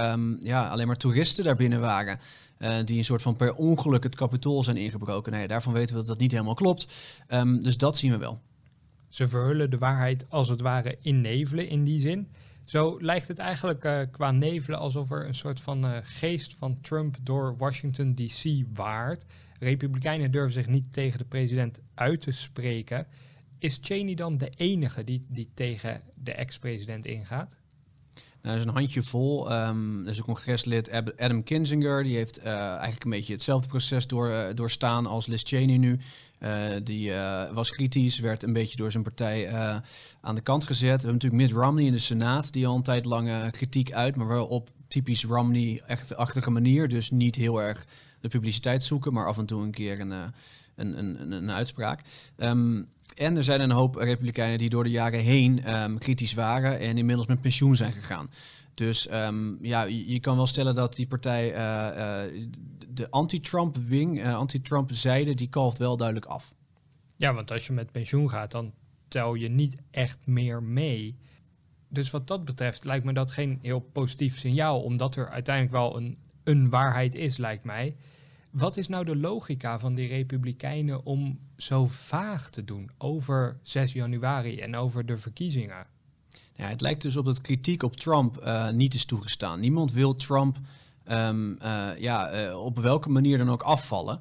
ja, 0.43 0.69
alleen 0.69 0.87
maar 0.87 0.97
toeristen 0.97 1.44
daar 1.44 1.56
binnen 1.56 1.81
waren. 1.81 2.19
Uh, 2.58 2.76
die 2.84 2.99
een 2.99 3.05
soort 3.05 3.22
van 3.22 3.37
per 3.37 3.55
ongeluk 3.55 4.02
het 4.02 4.14
kapitool 4.14 4.62
zijn 4.62 4.76
ingebroken. 4.76 5.31
Nou 5.31 5.43
ja, 5.43 5.49
daarvan 5.49 5.72
weten 5.72 5.94
we 5.94 6.00
dat 6.00 6.06
dat 6.06 6.19
niet 6.19 6.31
helemaal 6.31 6.55
klopt. 6.55 6.93
Um, 7.28 7.62
dus 7.62 7.76
dat 7.76 7.96
zien 7.96 8.10
we 8.10 8.19
wel. 8.19 8.40
Ze 9.08 9.28
verhullen 9.28 9.70
de 9.70 9.78
waarheid 9.78 10.25
als 10.28 10.49
het 10.49 10.60
ware 10.60 10.99
in 11.00 11.20
nevelen 11.20 11.69
in 11.69 11.84
die 11.84 12.00
zin. 12.00 12.28
Zo 12.64 12.96
lijkt 13.00 13.28
het 13.28 13.38
eigenlijk 13.38 13.84
uh, 13.84 14.00
qua 14.10 14.31
nevelen 14.31 14.78
alsof 14.78 15.10
er 15.10 15.26
een 15.26 15.34
soort 15.34 15.60
van 15.60 15.84
uh, 15.84 15.96
geest 16.02 16.55
van 16.55 16.81
Trump 16.81 17.16
door 17.22 17.56
Washington 17.56 18.14
DC 18.14 18.64
waart. 18.75 19.25
Republikeinen 19.58 20.31
durven 20.31 20.52
zich 20.52 20.66
niet 20.66 20.93
tegen 20.93 21.19
de 21.19 21.25
president 21.25 21.81
uit 21.94 22.20
te 22.20 22.32
spreken. 22.32 23.06
Is 23.58 23.78
Cheney 23.82 24.14
dan 24.14 24.38
de 24.38 24.50
enige 24.56 25.04
die, 25.04 25.26
die 25.28 25.50
tegen 25.54 26.00
de 26.14 26.32
ex-president 26.32 27.06
ingaat? 27.06 27.58
Er 28.49 28.56
is 28.56 28.65
een 28.65 28.69
handje 28.69 29.03
vol. 29.03 29.53
Um, 29.53 30.03
er 30.05 30.11
is 30.11 30.19
een 30.19 30.25
congreslid, 30.25 30.91
Adam 31.17 31.43
Kinzinger, 31.43 32.03
die 32.03 32.17
heeft 32.17 32.39
uh, 32.39 32.47
eigenlijk 32.47 33.05
een 33.05 33.11
beetje 33.11 33.33
hetzelfde 33.33 33.69
proces 33.69 34.06
door, 34.06 34.31
uh, 34.31 34.45
doorstaan 34.55 35.06
als 35.06 35.27
Liz 35.27 35.43
Cheney 35.45 35.77
nu. 35.77 35.99
Uh, 36.41 36.50
die 36.83 37.12
was 37.53 37.71
kritisch, 37.71 38.19
werd 38.19 38.43
een 38.43 38.53
beetje 38.53 38.77
door 38.77 38.91
zijn 38.91 39.03
partij 39.03 39.53
aan 40.21 40.35
de 40.35 40.41
kant 40.41 40.65
gezet. 40.65 41.03
We 41.03 41.09
hebben 41.09 41.12
natuurlijk 41.12 41.43
Mitt 41.43 41.53
Romney 41.53 41.85
in 41.85 41.93
de 41.93 41.99
Senaat, 41.99 42.53
die 42.53 42.67
al 42.67 42.77
een 42.77 42.83
tijd 42.83 43.05
lang 43.05 43.50
kritiek 43.50 43.93
uit, 43.93 44.17
maar 44.17 44.29
wel 44.29 44.47
op 44.47 44.71
typisch 44.89 45.25
Romney-achtige 45.25 46.50
manier. 46.50 46.89
Dus 46.89 47.11
niet 47.11 47.35
heel 47.35 47.62
erg 47.62 47.87
de 48.21 48.29
publiciteit 48.29 48.83
zoeken, 48.83 49.12
maar 49.12 49.27
af 49.27 49.39
en 49.39 49.47
toe 49.47 49.62
een 49.62 49.71
keer 49.71 50.00
een, 50.00 50.12
een, 50.78 50.98
een, 50.98 51.32
een, 51.32 51.50
uitspraak. 51.50 52.00
Um, 52.36 52.88
en 53.14 53.36
er 53.36 53.44
zijn 53.44 53.60
een 53.60 53.70
hoop 53.70 53.94
Republikeinen 53.94 54.58
die 54.58 54.69
door 54.69 54.84
de 54.84 54.90
jaren 54.90 55.20
heen 55.20 55.75
um, 55.75 55.98
kritisch 55.98 56.34
waren 56.34 56.78
en 56.78 56.98
inmiddels 56.98 57.26
met 57.26 57.40
pensioen 57.40 57.76
zijn 57.76 57.92
gegaan. 57.92 58.28
Dus 58.75 59.12
um, 59.12 59.58
ja, 59.62 59.82
je, 59.82 60.20
kan 60.20 60.36
wel 60.36 60.46
stellen 60.46 60.75
dat 60.75 60.96
die 60.96 61.06
partij, 61.06 61.50
uh, 61.52 62.28
uh, 62.30 62.46
de 62.88 63.10
anti-Trump-wing, 63.10 64.19
uh, 64.19 64.34
anti-Trump-zijde, 64.34 65.34
die 65.34 65.48
kalft 65.48 65.78
wel 65.78 65.96
duidelijk 65.96 66.26
af. 66.26 66.52
Ja, 67.16 67.34
want 67.34 67.50
als 67.50 67.66
je 67.66 67.72
met 67.72 67.92
pensioen 67.92 68.30
gaat, 68.30 68.50
dan 68.50 68.72
tel 69.08 69.34
je 69.34 69.48
niet 69.48 69.76
echt 69.90 70.19
meer 70.25 70.62
mee. 70.62 71.16
Dus 71.88 72.10
wat 72.10 72.26
dat 72.26 72.44
betreft 72.44 72.84
lijkt 72.84 73.04
me 73.04 73.12
dat 73.12 73.30
geen 73.30 73.58
heel 73.62 73.80
positief 73.80 74.38
signaal, 74.38 74.82
omdat 74.82 75.16
er 75.16 75.28
uiteindelijk 75.28 75.75
wel 75.75 75.97
een, 75.97 76.18
een 76.44 76.70
waarheid 76.70 77.14
is, 77.14 77.37
lijkt 77.37 77.64
mij. 77.64 77.97
Wat 78.50 78.76
is 78.76 78.88
nou 78.88 79.05
de 79.05 79.17
logica 79.17 79.78
van 79.78 79.95
die 79.95 80.09
Republikeinen 80.09 81.05
om 81.05 81.38
zo 81.57 81.87
vaag 81.87 82.50
te 82.50 82.64
doen 82.64 82.90
over 82.99 83.59
6 83.62 83.93
januari 83.93 84.61
en 84.61 84.76
over 84.76 85.07
de 85.07 85.17
verkiezingen? 85.17 85.87
Het 86.55 86.81
lijkt 86.81 87.02
dus 87.02 87.17
op 87.17 87.25
dat 87.25 87.40
kritiek 87.40 87.83
op 87.83 87.97
Trump 87.97 88.45
uh, 88.45 88.71
niet 88.71 88.95
is 88.95 89.05
toegestaan. 89.05 89.61
Niemand 89.61 89.93
wil 89.93 90.14
Trump 90.14 90.57
um, 91.11 91.59
uh, 91.62 91.90
ja, 91.99 92.47
uh, 92.47 92.64
op 92.64 92.78
welke 92.78 93.09
manier 93.09 93.38
dan 93.38 93.50
ook 93.50 93.62
afvallen. 93.62 94.21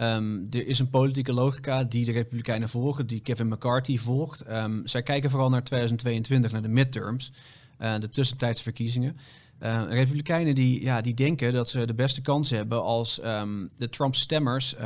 Um, 0.00 0.46
er 0.50 0.66
is 0.66 0.78
een 0.78 0.90
politieke 0.90 1.32
logica 1.32 1.84
die 1.84 2.04
de 2.04 2.12
Republikeinen 2.12 2.68
volgen, 2.68 3.06
die 3.06 3.20
Kevin 3.20 3.48
McCarthy 3.48 3.98
volgt. 3.98 4.50
Um, 4.50 4.86
zij 4.86 5.02
kijken 5.02 5.30
vooral 5.30 5.50
naar 5.50 5.64
2022, 5.64 6.52
naar 6.52 6.62
de 6.62 6.68
midterms, 6.68 7.32
de 7.78 8.08
tussentijdse 8.08 8.62
verkiezingen. 8.62 9.16
Uh, 9.62 9.82
Republikeinen 9.88 10.54
die, 10.54 10.82
ja, 10.82 11.00
die 11.00 11.14
denken 11.14 11.52
dat 11.52 11.68
ze 11.68 11.86
de 11.86 11.94
beste 11.94 12.20
kans 12.20 12.50
hebben 12.50 12.82
als 12.82 13.24
um, 13.24 13.70
de 13.76 13.88
Trump-stemmers 13.88 14.74
uh, 14.74 14.80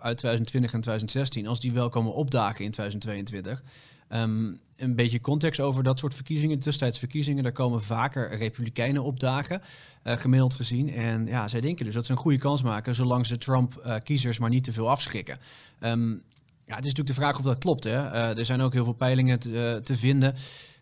uit 0.00 0.18
2020 0.18 0.72
en 0.72 0.80
2016, 0.80 1.46
als 1.46 1.60
die 1.60 1.72
wel 1.72 1.88
komen 1.88 2.14
opdagen 2.14 2.64
in 2.64 2.70
2022. 2.70 3.62
Um, 4.12 4.58
een 4.76 4.94
beetje 4.94 5.20
context 5.20 5.60
over 5.60 5.82
dat 5.82 5.98
soort 5.98 6.14
verkiezingen, 6.14 6.58
tussentijdsverkiezingen. 6.58 7.42
Daar 7.42 7.52
komen 7.52 7.82
vaker 7.82 8.36
Republikeinen 8.36 9.02
opdagen, 9.02 9.62
uh, 10.04 10.16
gemiddeld 10.16 10.54
gezien. 10.54 10.94
En 10.94 11.26
ja, 11.26 11.48
zij 11.48 11.60
denken 11.60 11.84
dus 11.84 11.94
dat 11.94 12.06
ze 12.06 12.12
een 12.12 12.18
goede 12.18 12.38
kans 12.38 12.62
maken, 12.62 12.94
zolang 12.94 13.26
ze 13.26 13.38
Trump-kiezers 13.38 14.38
maar 14.38 14.50
niet 14.50 14.64
te 14.64 14.72
veel 14.72 14.90
afschrikken. 14.90 15.38
Ja, 15.80 16.74
het 16.74 16.84
is 16.86 16.94
natuurlijk 16.94 17.16
de 17.16 17.22
vraag 17.24 17.38
of 17.38 17.44
dat 17.44 17.58
klopt. 17.58 17.84
Hè? 17.84 17.96
er 18.36 18.44
zijn 18.44 18.60
ook 18.60 18.72
heel 18.72 18.84
veel 18.84 18.92
peilingen 18.92 19.38
te, 19.38 19.80
te 19.84 19.96
vinden 19.96 20.34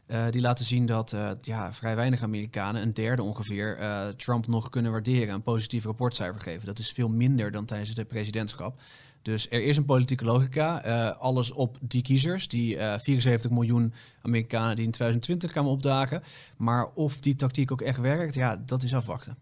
Uh, 0.09 0.31
die 0.31 0.41
laten 0.41 0.65
zien 0.65 0.87
dat 0.87 1.13
uh, 1.13 1.31
ja, 1.41 1.73
vrij 1.73 1.97
weinig 1.97 2.23
Amerikanen, 2.23 2.83
een 2.83 2.95
derde 2.95 3.23
ongeveer, 3.23 3.81
uh, 3.81 4.09
Trump 4.09 4.47
nog 4.47 4.71
kunnen 4.71 4.93
waarderen, 4.93 5.35
een 5.35 5.43
positief 5.43 5.85
rapportcijfer 5.85 6.41
geven. 6.41 6.67
Dat 6.67 6.79
is 6.79 6.93
veel 6.93 7.09
minder 7.09 7.51
dan 7.51 7.65
tijdens 7.65 7.97
het 7.97 8.09
presidentschap. 8.09 8.81
Dus 9.23 9.51
er 9.51 9.63
is 9.63 9.77
een 9.77 9.85
politieke 9.85 10.25
logica. 10.25 10.79
alles 11.19 11.53
op 11.53 11.79
die 11.81 12.03
kiezers, 12.03 12.49
die 12.49 12.77
74 12.79 13.51
miljoen 13.51 13.93
Amerikanen 14.23 14.77
die 14.77 14.85
in 14.85 14.91
2020 14.91 15.51
kwamen 15.51 15.71
opdagen. 15.71 16.23
Maar 16.57 16.89
of 16.95 17.21
die 17.21 17.37
tactiek 17.37 17.73
ook 17.73 17.81
echt 17.81 17.99
werkt, 17.99 18.35
ja, 18.35 18.63
dat 18.67 18.83
is 18.83 18.95
afwachten. 18.95 19.37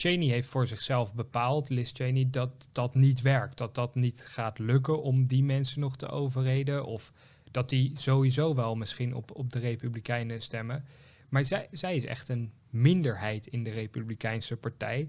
Cheney 0.00 0.28
heeft 0.28 0.48
voor 0.48 0.66
zichzelf 0.66 1.14
bepaald, 1.14 1.68
Liz 1.68 1.90
Cheney, 1.92 2.28
dat 2.30 2.68
dat 2.72 2.94
niet 2.94 3.20
werkt. 3.20 3.58
Dat 3.58 3.74
dat 3.74 3.94
niet 3.94 4.22
gaat 4.26 4.58
lukken 4.58 5.02
om 5.02 5.26
die 5.26 5.44
mensen 5.44 5.80
nog 5.80 5.96
te 5.96 6.08
overreden. 6.08 6.86
Of 6.86 7.12
dat 7.50 7.68
die 7.68 7.92
sowieso 7.96 8.54
wel 8.54 8.74
misschien 8.74 9.14
op, 9.14 9.36
op 9.36 9.52
de 9.52 9.58
Republikeinen 9.58 10.42
stemmen. 10.42 10.84
Maar 11.28 11.44
zij, 11.44 11.68
zij 11.70 11.96
is 11.96 12.04
echt 12.04 12.28
een 12.28 12.52
minderheid 12.70 13.46
in 13.46 13.64
de 13.64 13.70
Republikeinse 13.70 14.56
partij. 14.56 15.08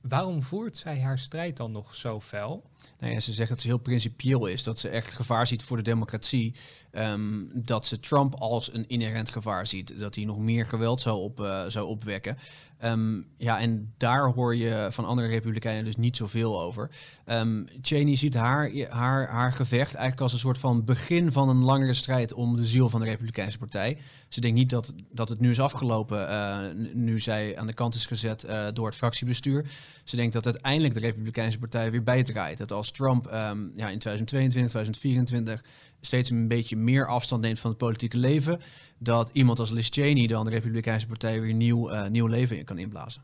Waarom 0.00 0.42
voert 0.42 0.76
zij 0.76 1.00
haar 1.00 1.18
strijd 1.18 1.56
dan 1.56 1.72
nog 1.72 1.94
zo 1.94 2.20
fel? 2.20 2.69
Nou 2.98 3.12
ja, 3.12 3.20
ze 3.20 3.32
zegt 3.32 3.48
dat 3.48 3.60
ze 3.60 3.66
heel 3.66 3.78
principieel 3.78 4.46
is, 4.46 4.62
dat 4.62 4.78
ze 4.78 4.88
echt 4.88 5.12
gevaar 5.12 5.46
ziet 5.46 5.62
voor 5.62 5.76
de 5.76 5.82
democratie. 5.82 6.54
Ehm, 6.90 7.44
dat 7.54 7.86
ze 7.86 8.00
Trump 8.00 8.34
als 8.34 8.74
een 8.74 8.88
inherent 8.88 9.30
gevaar 9.30 9.66
ziet, 9.66 9.98
dat 9.98 10.14
hij 10.14 10.24
nog 10.24 10.38
meer 10.38 10.66
geweld 10.66 11.00
zou, 11.00 11.18
op, 11.18 11.40
uh, 11.40 11.64
zou 11.68 11.88
opwekken. 11.88 12.38
Um, 12.84 13.26
ja, 13.36 13.60
en 13.60 13.94
daar 13.96 14.32
hoor 14.32 14.56
je 14.56 14.88
van 14.90 15.04
andere 15.04 15.28
republikeinen 15.28 15.84
dus 15.84 15.96
niet 15.96 16.16
zoveel 16.16 16.60
over. 16.60 16.90
Um, 17.26 17.66
Cheney 17.82 18.16
ziet 18.16 18.34
haar, 18.34 18.70
haar, 18.88 19.28
haar 19.28 19.52
gevecht 19.52 19.94
eigenlijk 19.94 20.20
als 20.20 20.32
een 20.32 20.38
soort 20.38 20.58
van 20.58 20.84
begin 20.84 21.32
van 21.32 21.48
een 21.48 21.62
langere 21.62 21.94
strijd 21.94 22.32
om 22.32 22.56
de 22.56 22.66
ziel 22.66 22.88
van 22.88 23.00
de 23.00 23.06
Republikeinse 23.06 23.58
Partij. 23.58 23.98
Ze 24.28 24.40
denkt 24.40 24.56
niet 24.56 24.70
dat, 24.70 24.92
dat 25.12 25.28
het 25.28 25.40
nu 25.40 25.50
is 25.50 25.60
afgelopen, 25.60 26.30
uh, 26.30 26.58
nu 26.94 27.20
zij 27.20 27.58
aan 27.58 27.66
de 27.66 27.72
kant 27.72 27.94
is 27.94 28.06
gezet 28.06 28.44
uh, 28.44 28.66
door 28.72 28.86
het 28.86 28.96
fractiebestuur. 28.96 29.66
Ze 30.04 30.16
denkt 30.16 30.32
dat 30.32 30.44
uiteindelijk 30.44 30.94
de 30.94 31.00
Republikeinse 31.00 31.58
Partij 31.58 31.90
weer 31.90 32.02
bijdraait. 32.02 32.58
Dat 32.58 32.69
als 32.70 32.90
Trump 32.90 33.26
um, 33.26 33.72
ja, 33.74 33.88
in 33.88 33.98
2022, 33.98 34.70
2024 34.70 35.64
steeds 36.00 36.30
een 36.30 36.48
beetje 36.48 36.76
meer 36.76 37.06
afstand 37.06 37.42
neemt 37.42 37.60
van 37.60 37.70
het 37.70 37.78
politieke 37.78 38.16
leven, 38.16 38.60
dat 38.98 39.30
iemand 39.32 39.58
als 39.58 39.70
Liz 39.70 39.88
Cheney 39.90 40.26
dan 40.26 40.44
de 40.44 40.50
Republikeinse 40.50 41.06
Partij 41.06 41.40
weer 41.40 41.54
nieuw, 41.54 41.92
uh, 41.92 42.06
nieuw 42.06 42.26
leven 42.26 42.58
in 42.58 42.64
kan 42.64 42.78
inblazen. 42.78 43.22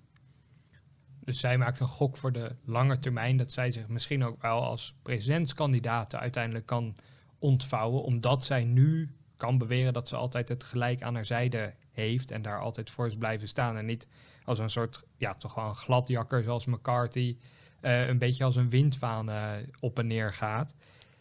Dus 1.25 1.41
zij 1.41 1.59
maakt 1.59 1.81
een 1.81 1.89
gok 1.89 2.17
voor 2.17 2.33
de 2.33 2.55
lange 2.65 2.99
termijn 2.99 3.37
dat 3.37 3.53
zij 3.53 3.71
zich 3.71 3.89
misschien 3.89 4.25
ook 4.25 4.43
wel 4.43 4.65
als 4.65 4.95
presidentskandidaat 5.03 6.15
uiteindelijk 6.15 6.67
kan 6.67 6.95
ontvouwen, 7.39 8.03
omdat 8.03 8.45
zij 8.45 8.65
nu 8.65 9.11
kan 9.37 9.59
beweren 9.59 9.93
dat 9.93 10.09
ze 10.09 10.17
altijd 10.17 10.49
het 10.49 10.65
gelijk 10.65 11.03
aan 11.03 11.15
haar 11.15 11.25
zijde 11.25 11.75
heeft 11.91 12.31
en 12.31 12.43
daar 12.43 12.61
altijd 12.61 12.91
voor 12.91 13.07
is 13.07 13.17
blijven 13.17 13.49
staan. 13.49 13.77
En 13.77 13.87
niet 13.87 14.09
als 14.45 14.59
een 14.59 14.71
soort, 14.71 15.03
ja, 15.17 15.35
toch 15.35 15.55
wel 15.55 15.69
een 15.69 15.75
gladjakker 15.75 16.43
zoals 16.43 16.67
McCarthy, 16.67 17.37
uh, 17.87 18.09
een 18.09 18.19
beetje 18.19 18.45
als 18.45 18.57
een 18.57 18.71
windvaan 18.71 19.29
uh, 19.29 19.51
op 19.81 19.99
en 19.99 20.07
neer 20.07 20.33
gaat. 20.33 20.75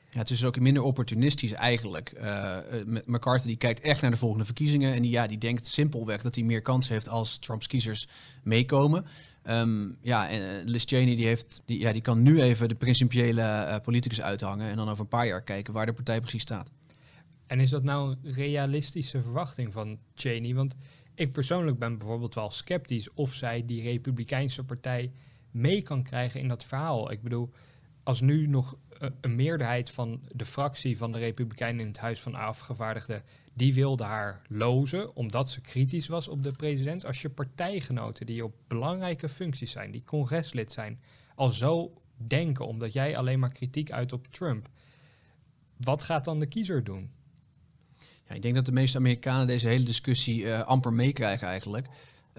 Ja, 0.10 0.19
het 0.19 0.29
is 0.29 0.45
ook 0.45 0.60
minder 0.60 0.84
opportunistisch 0.84 1.53
eigenlijk. 1.53 2.13
Uh, 2.22 2.57
McCarthy 3.05 3.48
die 3.48 3.57
kijkt 3.57 3.79
echt 3.79 4.01
naar 4.01 4.12
de 4.12 4.17
volgende 4.17 4.45
verkiezingen 4.45 4.93
en 4.93 5.01
die, 5.01 5.12
ja, 5.12 5.27
die 5.27 5.38
denkt 5.38 5.67
simpelweg 5.67 6.22
dat 6.22 6.36
hij 6.36 6.43
meer 6.43 6.62
kans 6.62 6.89
heeft 6.89 7.10
als 7.10 7.38
Trumps 7.38 7.67
kiezers 7.67 8.07
meekomen. 8.43 9.05
Um, 9.50 9.98
ja, 10.01 10.29
en 10.29 10.63
Liz 10.63 10.84
Cheney 10.86 11.15
die 11.15 11.25
heeft, 11.25 11.62
die, 11.65 11.79
ja, 11.79 11.91
die 11.91 12.01
kan 12.01 12.22
nu 12.22 12.41
even 12.41 12.69
de 12.69 12.75
principiële 12.75 13.41
uh, 13.41 13.75
politicus 13.84 14.22
uithangen 14.22 14.69
en 14.69 14.75
dan 14.75 14.89
over 14.89 15.01
een 15.01 15.07
paar 15.07 15.27
jaar 15.27 15.41
kijken 15.41 15.74
waar 15.74 15.86
de 15.86 15.93
partij 15.93 16.22
precies 16.22 16.41
staat. 16.41 16.69
En 17.48 17.60
is 17.60 17.69
dat 17.69 17.84
nou 17.84 18.15
een 18.24 18.34
realistische 18.34 19.22
verwachting 19.22 19.74
van 19.74 19.98
Cheney? 20.15 20.53
Want 20.53 20.75
ik 21.15 21.31
persoonlijk 21.31 21.79
ben 21.79 21.98
bijvoorbeeld 21.98 22.36
wel 22.36 22.50
sceptisch 22.50 23.13
of 23.13 23.34
zij 23.34 23.65
die 23.65 23.81
Republikeinse 23.81 24.63
partij 24.63 25.12
mee 25.55 25.81
kan 25.81 26.03
krijgen 26.03 26.39
in 26.39 26.47
dat 26.47 26.65
verhaal. 26.65 27.12
Ik 27.12 27.21
bedoel, 27.21 27.51
als 28.03 28.21
nu 28.21 28.47
nog 28.47 28.77
eh, 29.00 29.09
een 29.21 29.35
meerderheid 29.35 29.91
van 29.91 30.21
de 30.31 30.45
fractie 30.45 30.97
van 30.97 31.12
de 31.12 31.17
Republikeinen 31.17 31.81
in 31.81 31.88
het 31.88 31.97
Huis 31.97 32.19
van 32.21 32.35
Afgevaardigden, 32.35 33.24
die 33.53 33.74
wilde 33.74 34.03
haar 34.03 34.41
lozen 34.47 35.15
omdat 35.15 35.50
ze 35.50 35.62
kritisch 35.62 36.07
was 36.07 36.27
op 36.27 36.43
de 36.43 36.51
president. 36.51 37.05
Als 37.05 37.21
je 37.21 37.29
partijgenoten 37.29 38.25
die 38.25 38.43
op 38.43 38.55
belangrijke 38.67 39.29
functies 39.29 39.71
zijn, 39.71 39.91
die 39.91 40.03
congreslid 40.03 40.71
zijn, 40.71 41.00
al 41.35 41.50
zo 41.50 42.01
denken 42.17 42.67
omdat 42.67 42.93
jij 42.93 43.17
alleen 43.17 43.39
maar 43.39 43.51
kritiek 43.51 43.91
uit 43.91 44.13
op 44.13 44.27
Trump, 44.27 44.69
wat 45.77 46.03
gaat 46.03 46.25
dan 46.25 46.39
de 46.39 46.47
kiezer 46.47 46.83
doen? 46.83 47.12
Ja, 48.27 48.35
ik 48.35 48.41
denk 48.41 48.55
dat 48.55 48.65
de 48.65 48.71
meeste 48.71 48.97
Amerikanen 48.97 49.47
deze 49.47 49.67
hele 49.67 49.85
discussie 49.85 50.41
uh, 50.41 50.62
amper 50.62 50.93
meekrijgen 50.93 51.47
eigenlijk. 51.47 51.88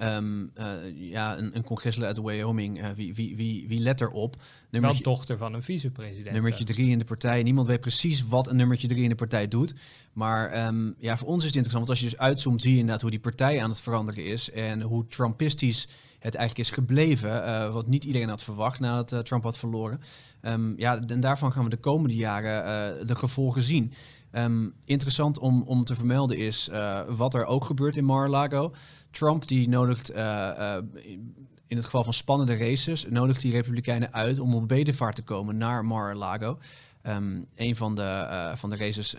Um, 0.03 0.51
uh, 0.59 0.67
ja, 0.95 1.39
een, 1.39 1.57
een 1.57 1.65
congreslid 1.65 2.07
uit 2.07 2.21
Wyoming, 2.21 2.79
uh, 2.79 2.91
wie, 2.95 3.15
wie, 3.15 3.37
wie, 3.37 3.69
wie 3.69 3.81
let 3.81 4.01
erop? 4.01 4.37
Nummertje, 4.71 5.05
Wel 5.05 5.15
dochter 5.15 5.39
van 5.39 5.55
een 5.55 5.63
vicepresident. 5.63 6.33
Nummertje 6.33 6.65
drie 6.65 6.91
in 6.91 6.99
de 6.99 7.05
partij. 7.05 7.43
Niemand 7.43 7.67
weet 7.67 7.81
precies 7.81 8.27
wat 8.27 8.49
een 8.49 8.57
nummertje 8.57 8.89
drie 8.89 9.03
in 9.03 9.09
de 9.09 9.15
partij 9.15 9.49
doet. 9.49 9.75
Maar 10.13 10.67
um, 10.67 10.95
ja, 10.99 11.17
voor 11.17 11.29
ons 11.29 11.39
is 11.39 11.47
het 11.47 11.57
interessant, 11.57 11.87
want 11.87 11.89
als 11.89 12.01
je 12.01 12.17
dus 12.17 12.19
uitzoomt, 12.19 12.63
zie 12.63 12.73
je 12.73 12.79
inderdaad 12.79 13.03
hoe 13.03 13.11
die 13.11 13.21
partij 13.21 13.63
aan 13.63 13.71
het 13.71 13.81
veranderen 13.81 14.25
is. 14.25 14.51
En 14.51 14.83
hoe 14.83 15.07
Trumpistisch 15.07 15.89
het 16.19 16.35
eigenlijk 16.35 16.69
is 16.69 16.75
gebleven. 16.75 17.31
Uh, 17.31 17.73
wat 17.73 17.87
niet 17.87 18.05
iedereen 18.05 18.29
had 18.29 18.43
verwacht 18.43 18.81
nadat 18.81 19.27
Trump 19.27 19.43
had 19.43 19.59
verloren. 19.59 20.01
Um, 20.43 20.75
ja, 20.77 21.01
en 21.07 21.21
daarvan 21.21 21.53
gaan 21.53 21.65
we 21.65 21.71
de 21.71 21.77
komende 21.77 22.15
jaren 22.15 23.07
de 23.07 23.15
gevolgen 23.17 23.63
zien. 23.63 23.93
Um, 24.33 24.75
interessant 24.85 25.39
om, 25.39 25.63
om 25.63 25.85
te 25.85 25.95
vermelden 25.95 26.39
is 26.39 26.69
uh, 26.73 27.01
wat 27.09 27.35
er 27.35 27.45
ook 27.45 27.65
gebeurt 27.65 27.97
in 27.97 28.05
Mar-a-Lago. 28.05 28.73
Trump 29.11 29.49
die 29.49 29.69
nodigt, 29.69 30.11
uh, 30.11 30.17
uh, 30.17 30.77
in 31.67 31.77
het 31.77 31.85
geval 31.85 32.05
van 32.05 32.13
spannende 32.13 32.57
races, 32.57 33.07
nodigt 33.09 33.41
die 33.41 33.53
republikeinen 33.53 34.13
uit 34.13 34.39
om 34.39 34.55
op 34.55 34.69
bedevaart 34.69 35.15
te 35.15 35.23
komen 35.23 35.57
naar 35.57 35.85
Mar-a-Lago. 35.85 36.59
Um, 37.07 37.47
een 37.57 37.77
van 37.77 37.95
de, 37.95 38.53
van 38.57 38.71
de 38.71 38.77
races 38.77 39.17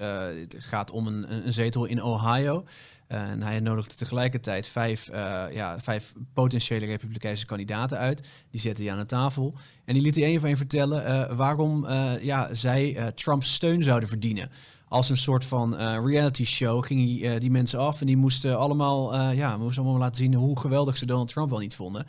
gaat 0.49 0.91
om 0.91 1.07
een, 1.07 1.45
een 1.45 1.53
zetel 1.53 1.85
in 1.85 2.03
Ohio. 2.03 2.65
En 3.07 3.41
hij 3.41 3.59
nodigde 3.59 3.95
tegelijkertijd 3.95 4.67
vijf, 4.67 5.09
ja, 5.51 5.79
vijf 5.79 6.13
potentiële 6.33 6.85
republikeinse 6.85 7.45
kandidaten 7.45 7.97
uit. 7.97 8.27
Die 8.51 8.59
zette 8.61 8.81
hij 8.83 8.91
aan 8.91 8.97
de 8.97 9.05
tafel. 9.05 9.55
En 9.85 9.93
die 9.93 10.03
liet 10.03 10.15
hij 10.15 10.23
één 10.23 10.39
van 10.39 10.47
één 10.47 10.57
vertellen 10.57 11.35
waarom 11.35 11.89
ja, 12.21 12.53
zij 12.53 13.11
Trumps 13.15 13.53
steun 13.53 13.83
zouden 13.83 14.09
verdienen 14.09 14.49
als 14.89 15.09
een 15.09 15.17
soort 15.17 15.45
van 15.45 15.75
reality 16.05 16.45
show 16.45 16.85
ging 16.85 17.21
hij 17.21 17.39
die 17.39 17.51
mensen 17.51 17.79
af 17.79 17.99
en 17.99 18.05
die 18.05 18.17
moesten 18.17 18.57
allemaal, 18.57 19.31
ja, 19.31 19.57
moesten 19.57 19.83
allemaal 19.83 20.01
laten 20.01 20.15
zien 20.15 20.33
hoe 20.33 20.59
geweldig 20.59 20.97
ze 20.97 21.05
Donald 21.05 21.27
Trump 21.27 21.49
wel 21.49 21.59
niet 21.59 21.75
vonden. 21.75 22.05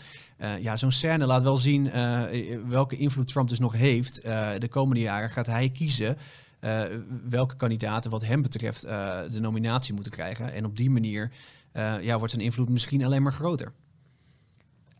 ja, 0.60 0.76
zo'n 0.76 0.92
scène 0.92 1.26
laat 1.26 1.42
wel 1.42 1.56
zien 1.56 1.90
welke 2.68 2.96
invloed 2.96 3.28
Trump 3.28 3.48
dus 3.48 3.58
nog 3.58 3.72
heeft. 3.72 4.22
de 4.58 4.68
komende 4.70 5.00
jaren 5.00 5.30
gaat 5.30 5.46
hij 5.46 5.68
kiezen 5.68 6.16
welke 7.28 7.56
kandidaten 7.56 8.10
wat 8.10 8.24
hem 8.24 8.42
betreft 8.42 8.80
de 8.80 9.38
nominatie 9.40 9.94
moeten 9.94 10.12
krijgen. 10.12 10.52
En 10.52 10.64
op 10.64 10.76
die 10.76 10.90
manier 10.90 11.30
ja, 12.00 12.16
wordt 12.16 12.32
zijn 12.32 12.44
invloed 12.44 12.68
misschien 12.68 13.04
alleen 13.04 13.22
maar 13.22 13.32
groter. 13.32 13.72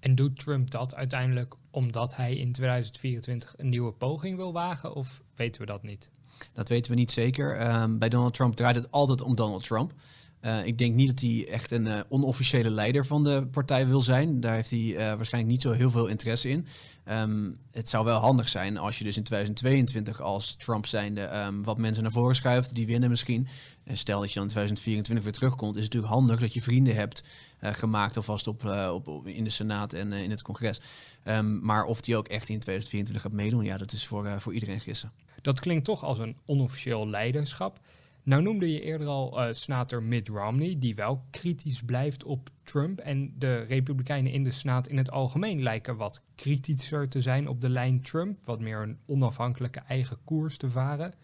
En 0.01 0.15
doet 0.15 0.39
Trump 0.39 0.71
dat 0.71 0.95
uiteindelijk 0.95 1.55
omdat 1.71 2.17
hij 2.17 2.35
in 2.35 2.53
2024 2.53 3.55
een 3.57 3.69
nieuwe 3.69 3.93
poging 3.93 4.37
wil 4.37 4.53
wagen 4.53 4.95
of 4.95 5.23
weten 5.35 5.61
we 5.61 5.67
dat 5.67 5.83
niet? 5.83 6.11
Dat 6.53 6.69
weten 6.69 6.91
we 6.91 6.99
niet 6.99 7.13
zeker. 7.13 7.73
Um, 7.73 7.99
bij 7.99 8.09
Donald 8.09 8.35
Trump 8.35 8.55
draait 8.55 8.77
het 8.77 8.91
altijd 8.91 9.21
om 9.21 9.35
Donald 9.35 9.65
Trump. 9.65 9.93
Uh, 10.43 10.67
ik 10.67 10.79
denk 10.79 10.95
niet 10.95 11.09
dat 11.09 11.21
hij 11.21 11.49
echt 11.49 11.71
een 11.71 11.87
uh, 11.87 12.01
onofficiële 12.09 12.71
leider 12.71 13.07
van 13.07 13.23
de 13.23 13.47
partij 13.51 13.87
wil 13.87 14.01
zijn. 14.01 14.41
Daar 14.41 14.55
heeft 14.55 14.71
hij 14.71 14.81
uh, 14.81 14.97
waarschijnlijk 14.97 15.53
niet 15.53 15.63
zo 15.63 15.71
heel 15.71 15.91
veel 15.91 16.07
interesse 16.07 16.49
in. 16.49 16.67
Um, 17.11 17.59
het 17.71 17.89
zou 17.89 18.05
wel 18.05 18.19
handig 18.19 18.49
zijn 18.49 18.77
als 18.77 18.99
je 18.99 19.05
dus 19.05 19.17
in 19.17 19.23
2022 19.23 20.21
als 20.21 20.55
Trump 20.55 20.87
zijnde 20.87 21.37
um, 21.37 21.63
wat 21.65 21.79
mensen 21.79 22.03
naar 22.03 22.13
voren 22.13 22.35
schuift, 22.35 22.75
die 22.75 22.87
winnen 22.87 23.09
misschien. 23.09 23.49
En 23.85 23.97
stel 23.97 24.21
dat 24.21 24.29
je 24.29 24.35
dan 24.35 24.43
in 24.43 24.51
2024 24.51 25.25
weer 25.25 25.35
terugkomt, 25.35 25.77
is 25.77 25.85
het 25.85 25.93
natuurlijk 25.93 26.21
handig 26.21 26.41
dat 26.41 26.55
je 26.55 26.63
vrienden 26.63 26.95
hebt 26.95 27.23
gemaakt 27.61 28.17
alvast 28.17 28.47
op, 28.47 28.65
op, 29.05 29.27
in 29.27 29.45
de 29.45 29.51
Senaat 29.51 29.93
en 29.93 30.13
in 30.13 30.31
het 30.31 30.43
congres. 30.43 30.81
Um, 31.25 31.65
maar 31.65 31.85
of 31.85 32.01
die 32.01 32.17
ook 32.17 32.29
echt 32.29 32.49
in 32.49 32.59
2024 32.59 33.23
gaat 33.23 33.33
meedoen, 33.33 33.65
ja, 33.65 33.77
dat 33.77 33.93
is 33.93 34.07
voor, 34.07 34.41
voor 34.41 34.55
iedereen 34.55 34.81
gissen. 34.81 35.13
Dat 35.43 35.61
klinkt 35.61 35.85
toch 35.85 36.05
als 36.05 36.19
een 36.19 36.37
onofficieel 36.47 37.09
leiderschap. 37.09 37.81
Nou 38.29 38.43
noemde 38.43 38.73
je 38.73 38.81
eerder 38.81 39.07
al 39.07 39.41
uh, 39.41 39.53
senator 39.53 40.03
Mitt 40.03 40.29
Romney, 40.29 40.77
die 40.79 40.95
wel 40.95 41.25
kritisch 41.31 41.83
blijft 41.83 42.25
op 42.25 42.51
Trump. 42.63 42.99
En 42.99 43.35
de 43.39 43.59
Republikeinen 43.59 44.33
in 44.33 44.45
de 44.45 44.51
Senaat 44.51 44.89
in 44.89 44.97
het 44.97 45.11
algemeen 45.11 45.63
lijken 45.63 45.97
wat 45.97 46.21
kritischer 46.35 47.09
te 47.09 47.21
zijn 47.21 47.49
op 47.49 47.61
de 47.61 47.69
lijn 47.69 48.03
Trump, 48.03 48.45
wat 48.45 48.61
meer 48.61 48.83
een 48.83 48.99
onafhankelijke 49.07 49.79
eigen 49.79 50.19
koers 50.25 50.57
te 50.57 50.71
varen. 50.71 51.15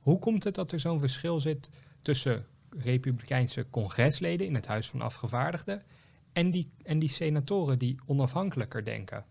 Hoe 0.00 0.18
komt 0.18 0.44
het 0.44 0.54
dat 0.54 0.72
er 0.72 0.80
zo'n 0.80 0.98
verschil 0.98 1.40
zit 1.40 1.70
tussen 2.02 2.46
Republikeinse 2.78 3.66
congresleden 3.70 4.46
in 4.46 4.54
het 4.54 4.66
Huis 4.66 4.88
van 4.88 5.00
Afgevaardigden 5.00 5.82
en 6.32 6.50
die, 6.50 6.70
en 6.82 6.98
die 6.98 7.10
senatoren 7.10 7.78
die 7.78 7.98
onafhankelijker 8.06 8.84
denken? 8.84 9.24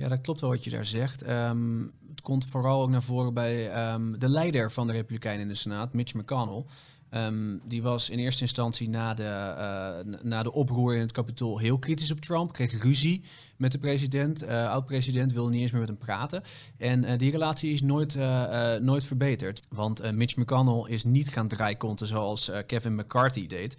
Ja, 0.00 0.08
dat 0.08 0.20
klopt 0.20 0.40
wel 0.40 0.50
wat 0.50 0.64
je 0.64 0.70
daar 0.70 0.84
zegt. 0.84 1.28
Um, 1.28 1.92
het 2.10 2.20
komt 2.20 2.46
vooral 2.46 2.82
ook 2.82 2.90
naar 2.90 3.02
voren 3.02 3.34
bij 3.34 3.92
um, 3.92 4.18
de 4.18 4.28
leider 4.28 4.70
van 4.70 4.86
de 4.86 4.92
Republikeinen 4.92 5.42
in 5.42 5.48
de 5.48 5.54
Senaat, 5.54 5.92
Mitch 5.92 6.14
McConnell. 6.14 6.64
Ehm, 7.10 7.56
die 7.64 7.82
was 7.82 8.10
in 8.10 8.18
eerste 8.18 8.42
instantie 8.42 8.88
na 8.88 9.14
de, 9.14 9.22
uh, 9.22 10.20
na 10.22 10.42
de 10.42 10.52
oproer 10.52 10.94
in 10.94 11.00
het 11.00 11.12
kapitool 11.12 11.58
heel 11.58 11.78
kritisch 11.78 12.10
op 12.10 12.20
Trump. 12.20 12.52
Kreeg 12.52 12.82
ruzie 12.82 13.22
met 13.56 13.72
de 13.72 13.78
president. 13.78 14.42
Uh, 14.42 14.70
Oud-president 14.70 15.32
wilde 15.32 15.50
niet 15.50 15.60
eens 15.60 15.70
meer 15.70 15.80
met 15.80 15.88
hem 15.88 15.98
praten. 15.98 16.42
En 16.76 17.04
uh, 17.04 17.18
die 17.18 17.30
relatie 17.30 17.72
is 17.72 17.82
nooit, 17.82 18.18
nooit 18.80 19.04
verbeterd. 19.04 19.62
Want 19.68 20.12
Mitch 20.12 20.36
McConnell 20.36 20.92
is 20.92 21.04
niet 21.04 21.28
gaan 21.28 21.48
draaikonten 21.48 22.06
zoals 22.06 22.50
Kevin 22.66 22.94
McCarthy 22.94 23.46
deed. 23.46 23.76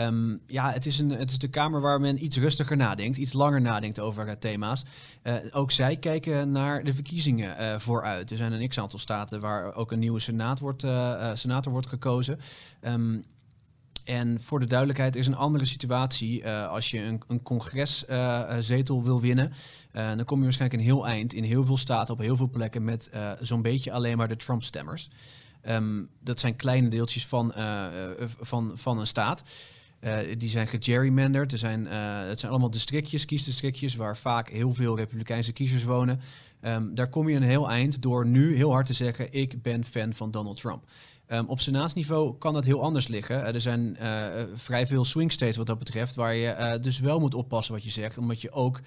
Um, 0.00 0.40
ja, 0.46 0.70
het 0.70 0.86
is, 0.86 0.98
een, 0.98 1.10
het 1.10 1.30
is 1.30 1.38
de 1.38 1.48
kamer 1.48 1.80
waar 1.80 2.00
men 2.00 2.24
iets 2.24 2.36
rustiger 2.36 2.76
nadenkt, 2.76 3.16
iets 3.16 3.32
langer 3.32 3.60
nadenkt 3.60 4.00
over 4.00 4.38
thema's. 4.38 4.84
ook 5.50 5.70
zij 5.70 5.96
kijken 5.96 6.50
naar 6.50 6.84
de 6.84 6.94
verkiezingen 6.94 7.80
vooruit. 7.80 8.30
Er 8.30 8.36
zijn 8.36 8.52
een 8.52 8.68
x-aantal 8.68 8.98
staten 8.98 9.40
waar 9.40 9.74
ook 9.74 9.92
een 9.92 9.98
nieuwe 9.98 10.20
senaat 10.20 10.58
wordt, 10.58 10.80
senator 11.32 11.72
wordt 11.72 11.86
gekozen. 11.86 12.40
Um, 12.82 13.24
en 14.04 14.40
voor 14.40 14.60
de 14.60 14.66
duidelijkheid 14.66 15.16
is 15.16 15.26
een 15.26 15.36
andere 15.36 15.64
situatie 15.64 16.48
als 16.48 16.90
je 16.90 17.00
een, 17.00 17.22
een 17.26 17.42
congreszetel 17.42 18.98
uh, 18.98 19.04
wil 19.04 19.20
winnen. 19.20 19.52
Dan 19.92 20.24
kom 20.24 20.38
je 20.38 20.44
waarschijnlijk 20.44 20.80
een 20.80 20.88
heel 20.88 21.06
eind 21.06 21.32
in 21.32 21.44
heel 21.44 21.64
veel 21.64 21.76
staten, 21.76 22.14
op 22.14 22.20
heel 22.20 22.36
veel 22.36 22.50
plekken 22.50 22.84
met 22.84 23.10
zo'n 23.40 23.62
beetje 23.62 23.92
alleen 23.92 24.16
maar 24.16 24.28
de 24.28 24.36
Trump-stemmers. 24.36 25.08
Um, 25.68 26.08
dat 26.20 26.40
zijn 26.40 26.56
kleine 26.56 26.88
deeltjes 26.88 27.26
van, 27.26 27.52
van, 28.40 28.72
van 28.74 28.98
een 28.98 29.06
staat. 29.06 29.42
Die 30.38 30.48
zijn 30.48 30.66
gegerrymanderd. 30.66 31.52
Er 31.52 31.58
zijn, 31.58 31.86
het 31.86 32.40
zijn 32.40 32.50
allemaal 32.52 32.70
districtjes, 32.70 33.24
kiesdistrictjes, 33.24 33.96
waar 33.96 34.16
vaak 34.16 34.50
heel 34.50 34.72
veel 34.72 34.96
Republikeinse 34.96 35.52
kiezers 35.52 35.84
wonen. 35.84 36.20
Um, 36.60 36.94
daar 36.94 37.08
kom 37.08 37.28
je 37.28 37.36
een 37.36 37.42
heel 37.42 37.70
eind 37.70 38.02
door 38.02 38.26
nu 38.26 38.56
heel 38.56 38.70
hard 38.70 38.86
te 38.86 38.92
zeggen: 38.92 39.32
ik 39.32 39.62
ben 39.62 39.84
fan 39.84 40.12
van 40.12 40.30
Donald 40.30 40.56
Trump. 40.56 40.84
Um, 41.28 41.46
op 41.46 41.60
senaatsniveau 41.60 42.38
kan 42.38 42.52
dat 42.52 42.64
heel 42.64 42.82
anders 42.82 43.08
liggen. 43.08 43.36
Uh, 43.36 43.54
er 43.54 43.60
zijn 43.60 43.96
uh, 44.00 44.26
vrij 44.54 44.86
veel 44.86 45.04
swing 45.04 45.32
states 45.32 45.56
wat 45.56 45.66
dat 45.66 45.78
betreft, 45.78 46.14
waar 46.14 46.34
je 46.34 46.56
uh, 46.58 46.82
dus 46.82 47.00
wel 47.00 47.20
moet 47.20 47.34
oppassen 47.34 47.74
wat 47.74 47.84
je 47.84 47.90
zegt, 47.90 48.18
omdat 48.18 48.40
je 48.40 48.52
ook 48.52 48.80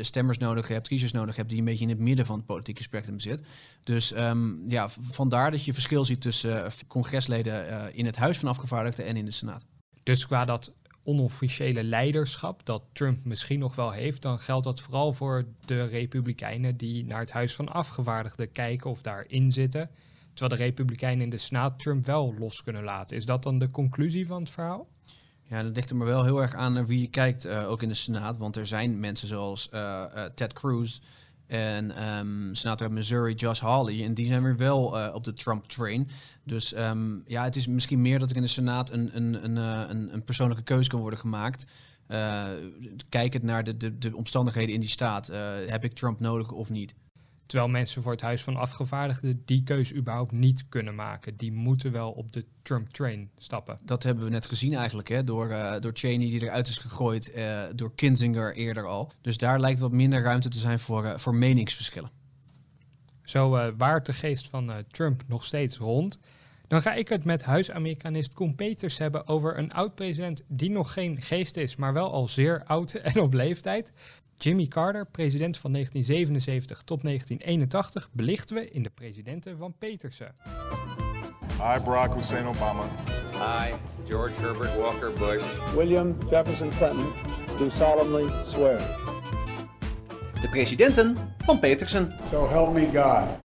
stemmers 0.00 0.38
nodig 0.38 0.68
hebt, 0.68 0.88
kiezers 0.88 1.12
nodig 1.12 1.36
hebt 1.36 1.48
die 1.48 1.58
een 1.58 1.64
beetje 1.64 1.84
in 1.84 1.90
het 1.90 1.98
midden 1.98 2.26
van 2.26 2.36
het 2.36 2.46
politieke 2.46 2.82
spectrum 2.82 3.20
zitten. 3.20 3.46
Dus 3.84 4.16
um, 4.16 4.64
ja, 4.68 4.88
vandaar 5.00 5.50
dat 5.50 5.64
je 5.64 5.72
verschil 5.72 6.04
ziet 6.04 6.20
tussen 6.20 6.72
congresleden 6.86 7.94
in 7.94 8.06
het 8.06 8.16
Huis 8.16 8.38
van 8.38 8.48
Afgevaardigden 8.48 9.06
en 9.06 9.16
in 9.16 9.24
de 9.24 9.30
Senaat. 9.30 9.64
Dus 10.04 10.26
qua 10.26 10.44
dat 10.44 10.72
onofficiële 11.04 11.84
leiderschap 11.84 12.66
dat 12.66 12.82
Trump 12.92 13.24
misschien 13.24 13.58
nog 13.58 13.74
wel 13.74 13.90
heeft, 13.90 14.22
dan 14.22 14.38
geldt 14.38 14.64
dat 14.64 14.80
vooral 14.80 15.12
voor 15.12 15.44
de 15.64 15.84
Republikeinen 15.84 16.76
die 16.76 17.04
naar 17.04 17.20
het 17.20 17.32
Huis 17.32 17.54
van 17.54 17.68
Afgevaardigden 17.68 18.52
kijken 18.52 18.90
of 18.90 19.02
daarin 19.02 19.52
zitten. 19.52 19.90
Terwijl 20.32 20.58
de 20.58 20.64
Republikeinen 20.64 21.24
in 21.24 21.30
de 21.30 21.38
Senaat 21.38 21.78
Trump 21.78 22.06
wel 22.06 22.34
los 22.38 22.62
kunnen 22.62 22.82
laten. 22.82 23.16
Is 23.16 23.24
dat 23.24 23.42
dan 23.42 23.58
de 23.58 23.70
conclusie 23.70 24.26
van 24.26 24.42
het 24.42 24.50
verhaal? 24.50 24.88
Ja, 25.42 25.62
dat 25.62 25.74
ligt 25.74 25.90
er 25.90 25.96
maar 25.96 26.06
wel 26.06 26.24
heel 26.24 26.42
erg 26.42 26.54
aan 26.54 26.72
naar 26.72 26.86
wie 26.86 27.00
je 27.00 27.08
kijkt, 27.08 27.46
uh, 27.46 27.70
ook 27.70 27.82
in 27.82 27.88
de 27.88 27.94
Senaat. 27.94 28.36
Want 28.36 28.56
er 28.56 28.66
zijn 28.66 29.00
mensen 29.00 29.28
zoals 29.28 29.68
uh, 29.72 30.04
Ted 30.34 30.52
Cruz 30.52 30.98
en 31.46 32.08
um, 32.08 32.54
senator 32.54 32.92
Missouri 32.92 33.34
Josh 33.34 33.60
Hawley. 33.60 34.04
En 34.04 34.14
die 34.14 34.26
zijn 34.26 34.42
weer 34.42 34.56
wel 34.56 35.12
op 35.12 35.24
de 35.24 35.32
Trump-train. 35.32 36.08
Dus 36.44 36.76
um, 36.76 37.22
ja, 37.26 37.44
het 37.44 37.56
is 37.56 37.66
misschien 37.66 38.02
meer 38.02 38.18
dat 38.18 38.30
er 38.30 38.36
in 38.36 38.42
de 38.42 38.48
Senaat 38.48 38.90
een, 38.90 39.16
een, 39.16 39.44
een, 39.44 39.56
een, 39.90 40.14
een 40.14 40.24
persoonlijke 40.24 40.62
keuze 40.62 40.88
kan 40.88 41.00
worden 41.00 41.18
gemaakt. 41.18 41.66
kijkend 43.08 43.42
naar 43.42 43.64
de, 43.64 43.76
de, 43.76 43.98
de 43.98 44.16
omstandigheden 44.16 44.74
in 44.74 44.80
die 44.80 44.88
staat. 44.88 45.26
heb 45.66 45.84
ik 45.84 45.94
Trump 45.94 46.20
nodig 46.20 46.50
of 46.50 46.70
niet? 46.70 46.94
Terwijl 47.46 47.70
mensen 47.70 48.02
voor 48.02 48.12
het 48.12 48.20
Huis 48.20 48.42
van 48.42 48.56
Afgevaardigden 48.56 49.42
die 49.44 49.62
keuze 49.62 49.94
überhaupt 49.94 50.32
niet 50.32 50.64
kunnen 50.68 50.94
maken. 50.94 51.36
Die 51.36 51.52
moeten 51.52 51.92
wel 51.92 52.10
op 52.10 52.32
de 52.32 52.44
Trump-train 52.62 53.30
stappen. 53.36 53.78
Dat 53.84 54.02
hebben 54.02 54.24
we 54.24 54.30
net 54.30 54.46
gezien 54.46 54.74
eigenlijk, 54.74 55.08
hè? 55.08 55.24
Door, 55.24 55.50
uh, 55.50 55.74
door 55.80 55.92
Cheney 55.94 56.28
die 56.28 56.42
eruit 56.42 56.68
is 56.68 56.78
gegooid, 56.78 57.32
uh, 57.36 57.62
door 57.74 57.94
Kinzinger 57.94 58.54
eerder 58.54 58.86
al. 58.86 59.12
Dus 59.20 59.36
daar 59.36 59.60
lijkt 59.60 59.78
wat 59.78 59.92
minder 59.92 60.22
ruimte 60.22 60.48
te 60.48 60.58
zijn 60.58 60.78
voor, 60.78 61.04
uh, 61.04 61.16
voor 61.16 61.34
meningsverschillen. 61.34 62.10
Zo 63.22 63.72
waart 63.76 64.06
de 64.06 64.12
geest 64.12 64.48
van 64.48 64.72
Trump 64.88 65.22
nog 65.26 65.44
steeds 65.44 65.76
rond. 65.76 66.18
Dan 66.68 66.82
ga 66.82 66.94
ik 66.94 67.08
het 67.08 67.24
met 67.24 67.42
huisamerikanist 67.42 68.32
Koen 68.32 68.54
Peters 68.54 68.98
hebben 68.98 69.26
over 69.26 69.58
een 69.58 69.72
oud-president 69.72 70.42
die 70.48 70.70
nog 70.70 70.92
geen 70.92 71.22
geest 71.22 71.56
is, 71.56 71.76
maar 71.76 71.92
wel 71.92 72.12
al 72.12 72.28
zeer 72.28 72.64
oud 72.64 72.92
en 73.12 73.20
op 73.20 73.32
leeftijd. 73.32 73.92
Jimmy 74.38 74.66
Carter, 74.66 75.06
president 75.06 75.56
van 75.56 75.72
1977 75.72 76.82
tot 76.84 77.02
1981, 77.02 78.08
belichten 78.12 78.56
we 78.56 78.70
in 78.70 78.82
de 78.82 78.90
presidenten 78.90 79.58
van 79.58 79.74
Petersen. 79.78 80.32
I, 81.60 81.82
Barack 81.84 82.14
Hussein 82.14 82.46
Obama. 82.46 82.84
I, 83.34 83.74
George 84.08 84.40
Herbert 84.40 84.76
Walker 84.76 85.12
Bush. 85.12 85.42
William 85.74 86.16
Jefferson 86.30 86.70
Clinton, 86.70 87.12
do 87.58 87.70
solemnly 87.70 88.32
swear. 88.46 88.78
De 90.40 90.48
presidenten 90.50 91.16
van 91.38 91.58
Petersen. 91.58 92.12
So 92.30 92.48
help 92.48 92.74
me 92.74 92.86
God. 92.92 93.43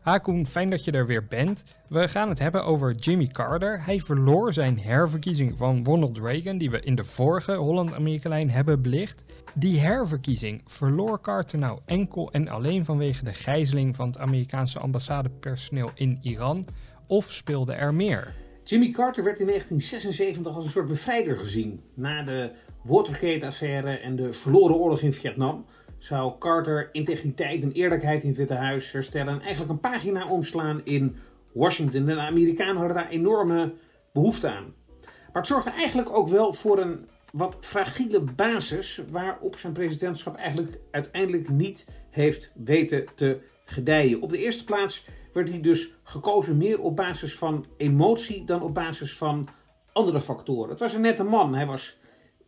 Hakoen, 0.00 0.46
fijn 0.46 0.70
dat 0.70 0.84
je 0.84 0.90
er 0.92 1.06
weer 1.06 1.24
bent. 1.24 1.64
We 1.88 2.08
gaan 2.08 2.28
het 2.28 2.38
hebben 2.38 2.64
over 2.64 2.94
Jimmy 2.94 3.26
Carter. 3.26 3.84
Hij 3.84 4.00
verloor 4.00 4.52
zijn 4.52 4.78
herverkiezing 4.78 5.56
van 5.56 5.84
Ronald 5.84 6.18
Reagan, 6.18 6.58
die 6.58 6.70
we 6.70 6.80
in 6.80 6.94
de 6.94 7.04
vorige 7.04 7.54
Holland-Amerika-lijn 7.54 8.50
hebben 8.50 8.82
belicht. 8.82 9.24
Die 9.54 9.80
herverkiezing 9.80 10.62
verloor 10.66 11.20
Carter 11.20 11.58
nou 11.58 11.78
enkel 11.84 12.32
en 12.32 12.48
alleen 12.48 12.84
vanwege 12.84 13.24
de 13.24 13.32
gijzeling 13.32 13.96
van 13.96 14.06
het 14.06 14.18
Amerikaanse 14.18 14.78
ambassadepersoneel 14.78 15.90
in 15.94 16.18
Iran, 16.22 16.64
of 17.06 17.32
speelde 17.32 17.72
er 17.72 17.94
meer? 17.94 18.34
Jimmy 18.64 18.90
Carter 18.90 19.24
werd 19.24 19.40
in 19.40 19.46
1976 19.46 20.54
als 20.54 20.64
een 20.64 20.70
soort 20.70 20.88
bevrijder 20.88 21.36
gezien. 21.36 21.80
Na 21.94 22.22
de 22.22 22.50
Watergate-affaire 22.82 23.98
en 23.98 24.16
de 24.16 24.32
verloren 24.32 24.76
oorlog 24.76 25.00
in 25.00 25.12
Vietnam 25.12 25.64
zou 26.00 26.38
Carter 26.38 26.88
integriteit 26.92 27.62
en 27.62 27.72
eerlijkheid 27.72 28.22
in 28.22 28.28
het 28.28 28.38
Witte 28.38 28.54
Huis 28.54 28.92
herstellen 28.92 29.34
en 29.34 29.40
eigenlijk 29.40 29.70
een 29.70 29.80
pagina 29.80 30.28
omslaan 30.28 30.80
in 30.84 31.16
Washington. 31.52 32.04
De 32.04 32.18
Amerikanen 32.18 32.76
hadden 32.76 32.94
daar 32.96 33.08
enorme 33.08 33.72
behoefte 34.12 34.48
aan. 34.48 34.74
Maar 35.00 35.42
het 35.42 35.46
zorgde 35.46 35.70
eigenlijk 35.70 36.10
ook 36.10 36.28
wel 36.28 36.52
voor 36.52 36.78
een 36.78 37.08
wat 37.32 37.56
fragiele 37.60 38.20
basis 38.20 39.02
waarop 39.10 39.56
zijn 39.56 39.72
presidentschap 39.72 40.36
eigenlijk 40.36 40.78
uiteindelijk 40.90 41.48
niet 41.48 41.86
heeft 42.10 42.52
weten 42.54 43.06
te 43.14 43.40
gedijen. 43.64 44.20
Op 44.20 44.30
de 44.30 44.38
eerste 44.38 44.64
plaats 44.64 45.06
werd 45.32 45.48
hij 45.48 45.60
dus 45.60 45.94
gekozen 46.02 46.56
meer 46.56 46.80
op 46.80 46.96
basis 46.96 47.34
van 47.34 47.66
emotie 47.76 48.44
dan 48.44 48.62
op 48.62 48.74
basis 48.74 49.16
van 49.16 49.48
andere 49.92 50.20
factoren. 50.20 50.70
Het 50.70 50.80
was 50.80 50.94
een 50.94 51.00
nette 51.00 51.24
man. 51.24 51.54
Hij 51.54 51.66
was 51.66 51.98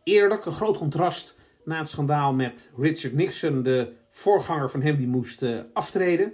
eerlijk, 0.03 0.45
een 0.45 0.51
groot 0.51 0.77
contrast 0.77 1.35
na 1.65 1.77
het 1.77 1.89
schandaal 1.89 2.33
met 2.33 2.71
Richard 2.77 3.13
Nixon, 3.13 3.63
de 3.63 3.93
voorganger 4.09 4.69
van 4.69 4.81
hem, 4.81 4.97
die 4.97 5.07
moest 5.07 5.41
uh, 5.41 5.59
aftreden. 5.73 6.33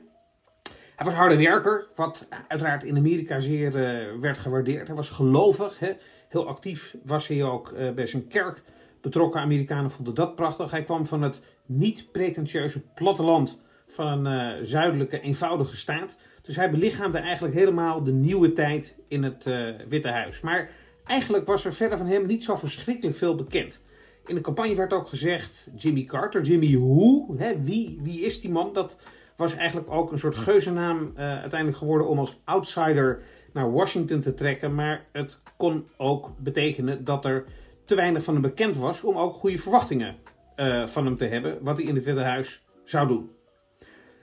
Hij 0.96 1.06
was 1.06 1.14
harde 1.14 1.38
werker, 1.38 1.88
wat 1.96 2.28
uiteraard 2.48 2.84
in 2.84 2.98
Amerika 2.98 3.40
zeer 3.40 3.76
uh, 3.76 4.20
werd 4.22 4.38
gewaardeerd. 4.38 4.88
Hij 4.88 4.96
was 4.96 5.10
gelovig, 5.10 5.80
hè. 5.80 5.92
heel 6.30 6.48
actief 6.48 6.96
was 7.04 7.28
hij 7.28 7.44
ook 7.44 7.72
uh, 7.72 7.92
bij 7.92 8.08
zijn 8.08 8.28
kerk 8.28 8.62
betrokken. 9.02 9.42
Amerikanen 9.42 9.92
vonden 9.92 10.16
dat 10.16 10.36
prachtig. 10.36 10.72
Hij 10.72 10.84
kwam 10.84 11.06
van 11.06 11.22
het 11.22 11.42
niet 11.66 12.12
pretentieuze 12.12 12.82
platteland 12.94 13.60
van 13.88 14.26
een 14.26 14.66
zuidelijke, 14.66 15.22
eenvoudige 15.22 15.76
staat. 15.76 16.16
Dus 16.42 16.56
hij 16.56 16.70
belichaamde 16.70 17.18
eigenlijk 17.18 17.54
helemaal 17.54 18.04
de 18.04 18.12
nieuwe 18.12 18.54
tijd 18.54 18.96
in 19.08 19.24
het 19.24 19.50
Witte 19.88 20.08
Huis. 20.08 20.42
Maar 20.42 20.70
eigenlijk 21.06 21.46
was 21.46 21.66
er 21.66 21.74
verder 21.74 21.98
van 21.98 22.08
hem 22.08 22.26
niet 22.26 22.44
zo 22.44 22.56
verschrikkelijk 22.56 23.18
veel 23.18 23.36
bekend. 23.36 23.80
In 24.26 24.36
de 24.36 24.42
campagne 24.42 24.76
werd 24.76 24.94
ook 24.94 25.08
gezegd 25.08 25.70
Jimmy 25.76 26.04
Carter. 26.04 26.42
Jimmy 26.42 26.74
hoe? 26.74 27.38
Hè, 27.38 27.62
wie, 27.62 28.00
wie 28.02 28.22
is 28.22 28.42
die 28.42 28.52
man? 28.52 28.74
Dat 28.74 28.96
was 29.36 29.56
eigenlijk 29.56 29.92
ook 29.92 30.12
een 30.12 30.20
soort 30.20 30.36
geuzennaam 30.36 31.14
uh, 31.14 31.22
uiteindelijk 31.22 31.78
geworden 31.78 32.08
om 32.08 32.20
als 32.20 32.42
outsider 32.44 33.22
naar 33.54 33.72
Washington 33.72 34.22
te 34.22 34.34
trekken. 34.34 34.76
Maar 34.76 35.06
het 35.12 35.40
kon 35.58 35.88
ook 35.98 36.32
betekenen 36.38 37.04
dat 37.04 37.26
er 37.26 37.46
te 37.86 37.96
weinig 37.96 38.24
van 38.24 38.34
hem 38.34 38.44
bekend 38.44 38.78
was 38.78 39.02
om 39.02 39.18
ook 39.18 39.34
goede 39.34 39.58
verwachtingen 39.58 40.16
uh, 40.56 40.88
van 40.88 41.06
hem 41.06 41.18
te 41.18 41.26
hebben. 41.26 41.58
Wat 41.62 41.78
hij 41.78 41.86
in 41.86 41.96
het 41.96 42.04
Witte 42.04 42.22
Huis 42.22 42.64
zou 42.84 43.08
doen. 43.08 43.30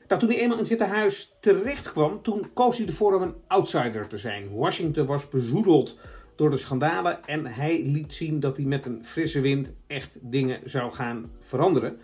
Nou, 0.08 0.20
toen 0.20 0.30
hij 0.30 0.38
eenmaal 0.38 0.56
in 0.56 0.62
het 0.62 0.68
Witte 0.68 0.84
Huis 0.84 1.36
terecht 1.40 1.92
kwam, 1.92 2.22
toen 2.22 2.50
koos 2.54 2.78
hij 2.78 2.86
ervoor 2.86 3.14
om 3.14 3.22
een 3.22 3.34
outsider 3.46 4.06
te 4.06 4.18
zijn. 4.18 4.54
Washington 4.54 5.06
was 5.06 5.28
bezoedeld 5.28 5.98
door 6.36 6.50
de 6.50 6.56
schandalen. 6.56 7.24
En 7.24 7.46
hij 7.46 7.82
liet 7.82 8.12
zien 8.12 8.40
dat 8.40 8.56
hij 8.56 8.66
met 8.66 8.86
een 8.86 9.04
frisse 9.04 9.40
wind 9.40 9.72
echt 9.86 10.18
dingen 10.20 10.60
zou 10.64 10.92
gaan 10.92 11.30
veranderen. 11.40 11.98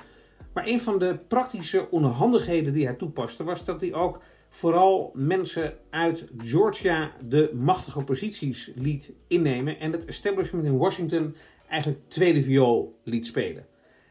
Maar 0.53 0.67
een 0.67 0.81
van 0.81 0.99
de 0.99 1.19
praktische 1.29 1.91
onhandigheden 1.91 2.73
die 2.73 2.85
hij 2.85 2.95
toepaste 2.95 3.45
was 3.45 3.65
dat 3.65 3.81
hij 3.81 3.95
ook 3.95 4.23
vooral 4.49 5.11
mensen 5.15 5.75
uit 5.91 6.25
Georgia 6.39 7.13
de 7.29 7.51
machtige 7.55 8.03
posities 8.03 8.73
liet 8.75 9.13
innemen 9.27 9.81
en 9.81 9.93
het 9.93 10.05
establishment 10.05 10.65
in 10.65 10.79
Washington 10.79 11.35
eigenlijk 11.69 12.03
tweede 12.09 12.43
viool 12.43 13.01
liet 13.05 13.27
spelen. 13.27 13.67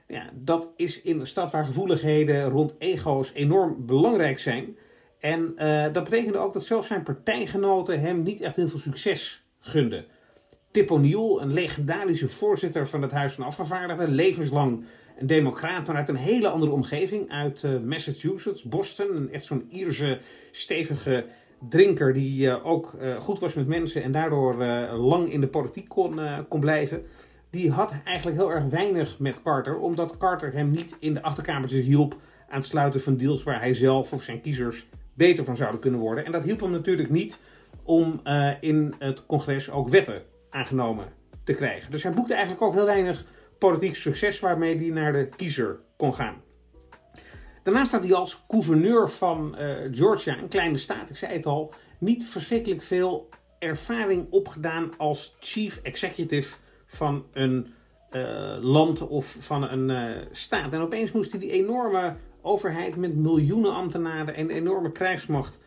Ja, 0.07 0.29
dat 0.33 0.71
is 0.75 1.01
in 1.01 1.19
een 1.19 1.25
stad 1.25 1.51
waar 1.51 1.65
gevoeligheden 1.65 2.49
rond 2.49 2.75
ego's 2.77 3.31
enorm 3.33 3.85
belangrijk 3.85 4.39
zijn. 4.39 4.77
En 5.19 5.53
uh, 5.57 5.93
dat 5.93 6.03
betekende 6.03 6.37
ook 6.37 6.53
dat 6.53 6.65
zelfs 6.65 6.87
zijn 6.87 7.03
partijgenoten 7.03 7.99
hem 7.99 8.23
niet 8.23 8.41
echt 8.41 8.55
heel 8.55 8.67
veel 8.67 8.79
succes 8.79 9.40
gunde. 9.61 10.05
Tip 10.71 10.91
O'Neill, 10.91 11.37
een 11.39 11.53
legendarische 11.53 12.27
voorzitter 12.27 12.87
van 12.87 13.01
het 13.01 13.11
Huis 13.11 13.33
van 13.33 13.45
Afgevaardigden, 13.45 14.09
levenslang 14.09 14.83
een 15.17 15.27
democraat, 15.27 15.87
maar 15.87 15.95
uit 15.95 16.09
een 16.09 16.15
hele 16.15 16.47
andere 16.49 16.71
omgeving, 16.71 17.31
uit 17.31 17.63
uh, 17.63 17.79
Massachusetts, 17.79 18.63
Boston. 18.63 19.15
Een, 19.15 19.31
echt 19.31 19.45
zo'n 19.45 19.67
Ierse, 19.69 20.19
stevige 20.51 21.25
drinker 21.69 22.13
die 22.13 22.45
uh, 22.45 22.65
ook 22.65 22.93
uh, 23.01 23.19
goed 23.19 23.39
was 23.39 23.53
met 23.53 23.67
mensen 23.67 24.03
en 24.03 24.11
daardoor 24.11 24.55
lang 24.95 25.31
in 25.31 25.41
de 25.41 25.47
politiek 25.47 25.87
kon, 25.89 26.19
kon 26.47 26.59
blijven. 26.59 27.05
Die 27.49 27.71
had 27.71 27.93
eigenlijk 28.05 28.37
heel 28.37 28.51
erg 28.51 28.63
weinig 28.63 29.19
met 29.19 29.41
Carter, 29.41 29.79
omdat 29.79 30.17
Carter 30.17 30.53
hem 30.53 30.71
niet 30.71 30.95
in 30.99 31.13
de 31.13 31.21
achterkamertjes 31.21 31.83
hielp 31.83 32.15
aan 32.49 32.59
het 32.59 32.65
sluiten 32.65 33.01
van 33.01 33.17
deals 33.17 33.43
waar 33.43 33.59
hij 33.59 33.73
zelf 33.73 34.13
of 34.13 34.23
zijn 34.23 34.41
kiezers 34.41 34.87
beter 35.13 35.43
van 35.43 35.55
zouden 35.55 35.79
kunnen 35.79 35.99
worden. 35.99 36.25
En 36.25 36.31
dat 36.31 36.43
hielp 36.43 36.59
hem 36.59 36.71
natuurlijk 36.71 37.09
niet 37.09 37.37
om 37.83 38.21
in 38.59 38.95
het 38.99 39.25
congres 39.25 39.69
ook 39.69 39.89
wetten 39.89 40.23
aangenomen 40.49 41.05
te 41.43 41.53
krijgen. 41.53 41.91
Dus 41.91 42.03
hij 42.03 42.13
boekte 42.13 42.33
eigenlijk 42.33 42.63
ook 42.63 42.73
heel 42.73 42.85
weinig 42.85 43.25
politiek 43.57 43.95
succes 43.95 44.39
waarmee 44.39 44.77
hij 44.77 44.89
naar 44.89 45.13
de 45.13 45.29
kiezer 45.35 45.79
kon 45.97 46.13
gaan. 46.13 46.41
Daarnaast 47.63 47.91
had 47.91 48.03
hij 48.03 48.13
als 48.13 48.43
gouverneur 48.47 49.09
van 49.09 49.55
uh, 49.59 49.75
Georgia, 49.91 50.37
een 50.37 50.47
kleine 50.47 50.77
staat, 50.77 51.09
ik 51.09 51.15
zei 51.15 51.33
het 51.33 51.45
al, 51.45 51.73
niet 51.99 52.25
verschrikkelijk 52.25 52.81
veel 52.81 53.29
ervaring 53.59 54.27
opgedaan 54.29 54.91
als 54.97 55.35
chief 55.39 55.79
executive 55.83 56.55
van 56.85 57.25
een 57.33 57.73
uh, 58.11 58.57
land 58.61 59.07
of 59.07 59.35
van 59.39 59.63
een 59.63 60.15
staat. 60.31 60.73
En 60.73 60.81
opeens 60.81 61.11
moest 61.11 61.31
hij 61.31 61.39
die 61.39 61.51
enorme 61.51 62.15
overheid 62.41 62.95
met 62.95 63.15
miljoenen 63.15 63.73
ambtenaren 63.73 64.35
en 64.35 64.49
enorme 64.49 64.91
krijgsmacht 64.91 65.59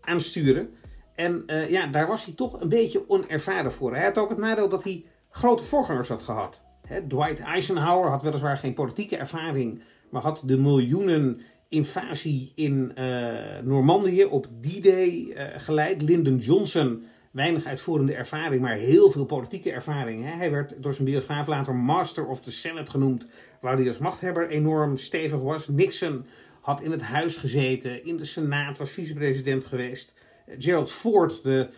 aansturen. 0.00 0.74
En 1.22 1.44
ja, 1.68 1.86
daar 1.86 2.06
was 2.06 2.24
hij 2.24 2.34
toch 2.34 2.60
een 2.60 2.68
beetje 2.68 3.08
onervaren 3.08 3.72
voor. 3.72 3.94
Hij 3.94 4.04
had 4.04 4.18
ook 4.18 4.28
het 4.28 4.38
nadeel 4.38 4.68
dat 4.68 4.84
hij 4.84 5.04
grote 5.30 5.64
voorgangers 5.64 6.08
had 6.08 6.22
gehad. 6.22 6.62
Dwight 7.08 7.40
Eisenhower 7.40 8.10
had 8.10 8.22
weliswaar 8.22 8.58
geen 8.58 8.74
politieke 8.74 9.16
ervaring, 9.16 9.82
maar 10.10 10.22
had 10.22 10.42
de 10.44 10.58
miljoenen 10.58 11.40
invasie 11.68 12.52
in 12.54 12.92
uh, 12.98 13.34
Normandië 13.62 14.24
op 14.24 14.46
D-Day 14.60 15.08
uh, 15.08 15.44
geleid. 15.56 16.02
Lyndon 16.02 16.38
Johnson, 16.38 17.04
weinig 17.30 17.64
uitvoerende 17.64 18.14
ervaring, 18.14 18.62
maar 18.62 18.74
heel 18.74 19.10
veel 19.10 19.24
politieke 19.24 19.72
ervaring. 19.72 20.24
Hij 20.24 20.50
werd 20.50 20.82
door 20.82 20.94
zijn 20.94 21.08
biograaf 21.08 21.46
later 21.46 21.74
Master 21.74 22.26
of 22.26 22.40
the 22.40 22.52
Senate 22.52 22.90
genoemd, 22.90 23.26
waar 23.60 23.76
hij 23.76 23.88
als 23.88 23.98
machthebber 23.98 24.48
enorm 24.48 24.96
stevig 24.96 25.40
was. 25.40 25.68
Nixon 25.68 26.24
had 26.60 26.80
in 26.80 26.90
het 26.90 27.02
huis 27.02 27.36
gezeten, 27.36 28.04
in 28.04 28.16
de 28.16 28.24
Senaat, 28.24 28.78
was 28.78 28.90
vicepresident 28.90 29.64
geweest. 29.64 30.14
Gerald 30.58 30.90
Ford, 30.90 31.42
de 31.42 31.68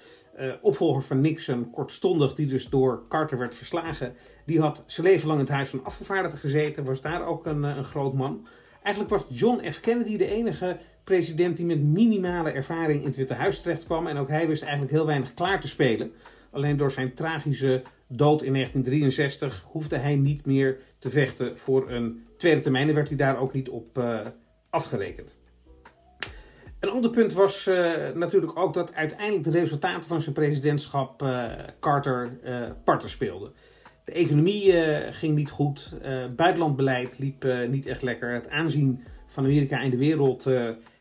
uh, 0.41 0.53
opvolger 0.61 1.03
van 1.03 1.21
Nixon, 1.21 1.71
kortstondig, 1.71 2.35
die 2.35 2.47
dus 2.47 2.69
door 2.69 3.03
Carter 3.09 3.39
werd 3.39 3.55
verslagen, 3.55 4.15
die 4.47 4.61
had 4.61 4.83
zijn 4.87 5.07
leven 5.07 5.27
lang 5.27 5.39
in 5.41 5.47
het 5.47 5.55
Huis 5.55 5.69
van 5.69 5.85
Afgevaardigden 5.85 6.41
gezeten, 6.41 6.85
was 6.85 7.01
daar 7.01 7.27
ook 7.27 7.47
een, 7.47 7.63
een 7.63 7.85
groot 7.85 8.15
man. 8.15 8.47
Eigenlijk 8.83 9.15
was 9.15 9.39
John 9.39 9.71
F. 9.71 9.81
Kennedy 9.81 10.17
de 10.17 10.29
enige 10.29 10.79
president 11.05 11.57
die 11.57 11.67
met 11.67 11.83
minimale 11.83 12.51
ervaring 12.51 13.01
in 13.01 13.07
het 13.07 13.17
Witte 13.17 13.35
Huis 13.35 13.61
terecht 13.61 13.85
kwam. 13.85 14.07
En 14.07 14.17
ook 14.17 14.29
hij 14.29 14.49
wist 14.49 14.63
eigenlijk 14.63 14.93
heel 14.93 15.07
weinig 15.07 15.35
klaar 15.35 15.61
te 15.61 15.69
spelen. 15.69 16.13
Alleen 16.51 16.77
door 16.77 16.91
zijn 16.91 17.15
tragische 17.15 17.83
dood 18.07 18.43
in 18.43 18.53
1963 18.53 19.65
hoefde 19.67 19.97
hij 19.97 20.17
niet 20.17 20.47
meer 20.47 20.79
te 20.99 21.11
vechten 21.11 21.59
voor 21.59 21.91
een 21.91 22.27
tweede 22.37 22.61
termijn. 22.61 22.89
En 22.89 22.95
werd 22.95 23.09
hij 23.09 23.17
daar 23.17 23.39
ook 23.39 23.53
niet 23.53 23.69
op 23.69 23.99
uh, 23.99 24.21
afgerekend. 24.71 25.35
Een 26.85 26.91
ander 26.91 27.11
punt 27.11 27.33
was 27.33 27.67
uh, 27.67 27.93
natuurlijk 28.15 28.59
ook 28.59 28.75
dat 28.75 28.95
uiteindelijk 28.95 29.45
de 29.45 29.51
resultaten 29.51 30.05
van 30.05 30.21
zijn 30.21 30.35
presidentschap 30.35 31.23
uh, 31.23 31.53
Carter 31.81 32.39
parten 32.85 33.11
speelden. 33.11 33.53
De 34.05 34.13
economie 34.13 34.73
uh, 34.73 34.99
ging 35.11 35.35
niet 35.35 35.51
goed. 35.51 35.95
Uh, 36.05 36.25
buitenlandbeleid 36.37 37.19
liep 37.19 37.45
uh, 37.45 37.69
niet 37.69 37.87
echt 37.87 38.03
lekker. 38.03 38.33
Het 38.33 38.49
aanzien 38.49 39.05
van 39.27 39.45
Amerika 39.45 39.81
in 39.81 39.91
de 39.91 39.97
wereld 39.97 40.47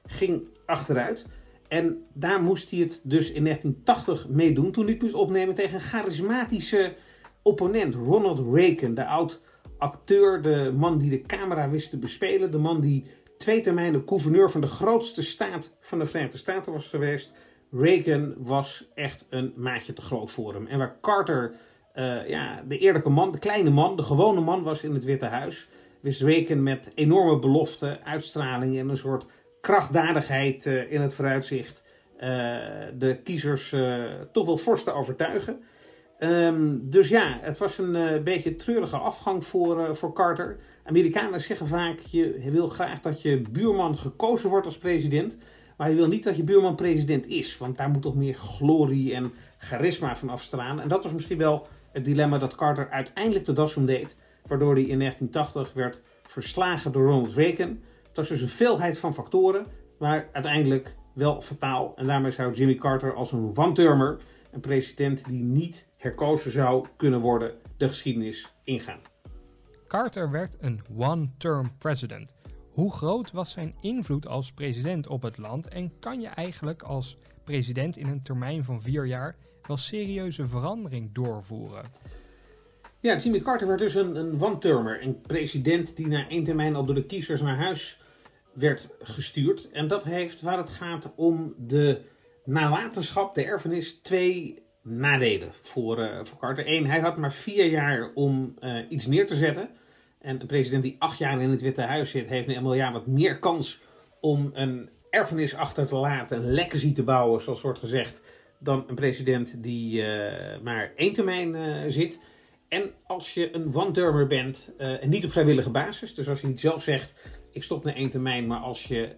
ging 0.06 0.44
achteruit. 0.66 1.26
En 1.68 2.04
daar 2.14 2.42
moest 2.42 2.72
hij 2.72 2.80
het 2.80 3.02
dus 3.04 3.32
in 3.32 3.44
1980 3.44 4.28
meedoen. 4.30 4.72
Toen 4.72 4.84
hij 4.84 4.94
het 4.94 5.02
moest 5.02 5.14
opnemen 5.14 5.56
tegen 5.56 5.74
een 5.74 5.82
charismatische 5.82 6.94
opponent. 7.42 7.96
Ronald 7.96 8.54
Reagan, 8.54 8.94
de 8.94 9.06
oud-acteur. 9.06 10.42
De 10.42 10.74
man 10.76 10.98
die 10.98 11.10
de 11.10 11.22
camera 11.22 11.70
wist 11.70 11.90
te 11.90 11.98
bespelen. 11.98 12.52
De 12.52 12.58
man 12.58 12.82
die 12.82 13.06
twee 13.44 13.62
termijnen 13.62 14.04
gouverneur 14.06 14.52
van 14.52 14.62
de 14.62 14.68
grootste 14.68 15.24
staat 15.24 15.76
van 15.80 16.00
de 16.00 16.06
Verenigde 16.06 16.38
Staten 16.38 16.72
was 16.72 16.90
geweest. 16.90 17.32
Reagan 17.72 18.34
was 18.38 18.92
echt 18.96 19.26
een 19.30 19.54
maatje 19.56 19.94
te 19.94 20.02
groot 20.02 20.32
voor 20.32 20.54
hem. 20.54 20.68
En 20.68 20.78
waar 20.78 20.98
Carter 21.02 21.56
uh, 21.96 22.30
ja, 22.30 22.64
de 22.68 22.78
eerlijke 22.78 23.10
man, 23.10 23.32
de 23.32 23.40
kleine 23.40 23.70
man, 23.70 23.96
de 23.96 24.04
gewone 24.04 24.42
man 24.42 24.64
was 24.64 24.84
in 24.84 24.94
het 24.94 25.04
Witte 25.04 25.26
Huis. 25.26 25.68
Wist 26.00 26.22
Reagan 26.22 26.64
met 26.64 26.92
enorme 26.96 27.40
beloften, 27.40 28.04
uitstraling 28.06 28.78
en 28.78 28.90
een 28.90 28.98
soort 28.98 29.26
krachtdadigheid 29.62 30.66
uh, 30.66 30.92
in 30.92 31.02
het 31.02 31.14
vooruitzicht 31.14 31.84
uh, 32.16 32.20
de 32.98 33.20
kiezers 33.24 33.76
toch 34.32 34.46
wel 34.46 34.58
fors 34.58 34.84
te 34.84 34.92
overtuigen. 34.92 35.64
Um, 36.24 36.90
dus 36.90 37.10
ja, 37.10 37.38
het 37.42 37.58
was 37.58 37.78
een 37.78 38.24
beetje 38.24 38.56
treurige 38.56 38.98
afgang 38.98 39.46
voor, 39.46 39.96
voor 39.96 40.14
Carter. 40.14 40.58
Amerikanen 40.84 41.42
zeggen 41.42 41.68
vaak, 41.68 42.00
je 42.00 42.50
wil 42.52 42.68
graag 42.68 43.02
dat 43.02 43.22
je 43.22 43.42
buurman 43.42 43.98
gekozen 43.98 44.50
wordt 44.50 44.66
als 44.66 44.78
president. 44.78 45.38
Maar 45.78 45.90
je 45.90 45.96
wil 45.96 46.08
niet 46.08 46.24
dat 46.24 46.36
je 46.36 46.44
buurman 46.44 46.76
president 46.76 47.28
is. 47.28 47.58
Want 47.58 47.78
daar 47.78 47.90
moet 47.90 48.02
toch 48.02 48.16
meer 48.16 48.34
glorie 48.34 49.14
en 49.14 49.34
charisma 49.58 50.16
van 50.16 50.30
afstralen. 50.30 50.84
En 50.84 50.90
dat 50.90 51.04
was 51.04 51.14
misschien 51.14 51.38
wel 51.38 51.68
het 51.92 52.06
dilemma 52.06 52.38
dat 52.38 52.56
Carter 52.56 52.90
uiteindelijk 52.90 53.46
de 53.46 53.54
das 53.54 53.76
om 53.76 53.86
deed, 53.86 54.16
waardoor 54.48 54.74
hij 54.74 54.84
in 54.84 55.00
1980 55.00 55.74
werd 55.74 56.02
verslagen 56.24 56.92
door 56.92 57.06
Ronald 57.06 57.36
Reagan. 57.36 57.80
Het 58.08 58.18
was 58.18 58.28
dus 58.28 58.42
een 58.42 58.48
veelheid 58.48 58.98
van 58.98 59.14
factoren, 59.14 59.66
maar 60.00 60.30
uiteindelijk 60.32 60.96
wel 61.14 61.42
fataal. 61.42 61.94
En 61.96 62.06
daarmee 62.06 62.32
zou 62.32 62.54
Jimmy 62.54 62.76
Carter 62.76 63.14
als 63.14 63.32
een 63.32 63.52
one-termer, 63.56 64.18
een 64.52 64.60
president 64.60 65.26
die 65.28 65.44
niet 65.44 65.88
herkozen 66.04 66.52
zou 66.52 66.88
kunnen 66.98 67.20
worden, 67.20 67.54
de 67.78 67.88
geschiedenis 67.88 68.54
ingaan. 68.64 69.00
Carter 69.88 70.32
werd 70.32 70.56
een 70.60 70.82
one-term 70.98 71.78
president. 71.78 72.36
Hoe 72.72 72.92
groot 72.92 73.32
was 73.32 73.52
zijn 73.52 73.76
invloed 73.82 74.28
als 74.28 74.52
president 74.52 75.08
op 75.08 75.22
het 75.22 75.38
land 75.38 75.68
en 75.68 76.00
kan 76.00 76.22
je 76.22 76.28
eigenlijk 76.28 76.82
als 76.82 77.18
president 77.44 77.98
in 77.98 78.08
een 78.08 78.22
termijn 78.22 78.64
van 78.64 78.82
vier 78.82 79.06
jaar 79.06 79.36
wel 79.68 79.78
serieuze 79.78 80.46
verandering 80.46 81.14
doorvoeren. 81.14 81.86
Ja, 83.00 83.18
Jimmy 83.18 83.40
Carter 83.40 83.68
werd 83.68 83.80
dus 83.80 83.96
een, 83.96 84.16
een 84.16 84.42
one-termer. 84.42 85.04
Een 85.04 85.22
president 85.22 85.96
die 85.96 86.08
na 86.08 86.30
één 86.30 86.44
termijn 86.44 86.76
al 86.76 86.86
door 86.86 86.96
de 86.96 87.06
kiezers 87.06 87.42
naar 87.42 87.58
huis 87.58 88.00
werd 88.54 88.90
gestuurd. 89.00 89.70
En 89.72 89.88
dat 89.88 90.04
heeft, 90.04 90.42
waar 90.42 90.58
het 90.58 90.70
gaat 90.70 91.12
om 91.16 91.54
de 91.58 92.02
nalatenschap, 92.46 93.36
de 93.36 93.46
erfenis, 93.46 93.94
twee 93.94 94.63
nadelen 94.84 95.52
voor, 95.62 96.00
uh, 96.00 96.20
voor 96.24 96.38
Carter. 96.38 96.68
Eén, 96.68 96.86
hij 96.86 97.00
had 97.00 97.18
maar 97.18 97.34
vier 97.34 97.66
jaar 97.66 98.12
om 98.14 98.54
uh, 98.64 98.78
iets 98.90 99.06
neer 99.06 99.28
te 99.28 99.36
zetten. 99.36 99.70
En 100.20 100.42
een 100.42 100.48
president 100.48 100.84
die 100.84 100.96
acht 101.00 101.18
jaar 101.18 101.42
in 101.42 101.50
het 101.50 101.62
Witte 101.62 101.82
Huis 101.82 102.12
zit, 102.12 102.30
heeft 102.30 102.48
nu 102.48 102.56
eenmaal 102.56 102.74
ja, 102.74 102.92
wat 102.92 103.08
meer 103.08 103.40
kans 103.40 103.82
om 104.20 104.52
een 104.54 104.90
erfenis 105.10 105.56
achter 105.56 105.88
te 105.88 105.96
laten, 105.96 106.38
een 106.38 106.54
legacy 106.54 106.94
te 106.94 107.04
bouwen, 107.04 107.42
zoals 107.42 107.62
wordt 107.62 107.80
gezegd, 107.80 108.22
dan 108.60 108.84
een 108.88 108.96
president 108.96 109.64
die 109.64 110.02
uh, 110.02 110.06
maar 110.64 110.92
één 110.96 111.14
termijn 111.14 111.92
zit. 111.92 112.20
En 112.68 112.92
als 113.06 113.34
je 113.34 113.56
een 113.56 113.76
one-termer 113.76 114.28
bent, 114.28 114.72
en 114.78 115.10
niet 115.10 115.26
op 115.26 115.32
vrijwillige 115.32 115.70
basis, 115.70 116.16
dus 116.16 116.30
als 116.30 116.42
je 116.42 116.48
niet 116.48 116.60
zelf 116.60 116.84
zegt, 116.84 117.30
ik 117.52 117.64
stop 117.64 117.84
na 117.84 117.94
één 117.94 118.10
termijn, 118.10 118.48
maar 118.48 118.60
als 118.60 118.84
je 118.84 119.16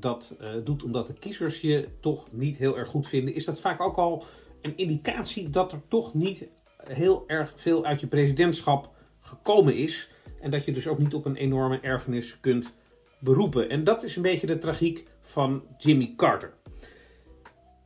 dat 0.00 0.36
doet 0.64 0.82
omdat 0.82 1.06
de 1.06 1.12
kiezers 1.12 1.60
je 1.60 1.88
toch 2.00 2.32
niet 2.32 2.56
heel 2.56 2.78
erg 2.78 2.88
goed 2.88 3.08
vinden, 3.08 3.34
is 3.34 3.44
dat 3.44 3.60
vaak 3.60 3.80
ook 3.80 3.96
al 3.96 4.24
een 4.64 4.76
indicatie 4.76 5.50
dat 5.50 5.72
er 5.72 5.80
toch 5.88 6.14
niet 6.14 6.44
heel 6.86 7.24
erg 7.26 7.52
veel 7.56 7.84
uit 7.84 8.00
je 8.00 8.06
presidentschap 8.06 8.90
gekomen 9.20 9.76
is. 9.76 10.10
En 10.40 10.50
dat 10.50 10.64
je 10.64 10.72
dus 10.72 10.88
ook 10.88 10.98
niet 10.98 11.14
op 11.14 11.24
een 11.24 11.36
enorme 11.36 11.80
erfenis 11.80 12.40
kunt 12.40 12.72
beroepen. 13.18 13.68
En 13.68 13.84
dat 13.84 14.02
is 14.02 14.16
een 14.16 14.22
beetje 14.22 14.46
de 14.46 14.58
tragiek 14.58 15.06
van 15.22 15.62
Jimmy 15.78 16.12
Carter. 16.16 16.52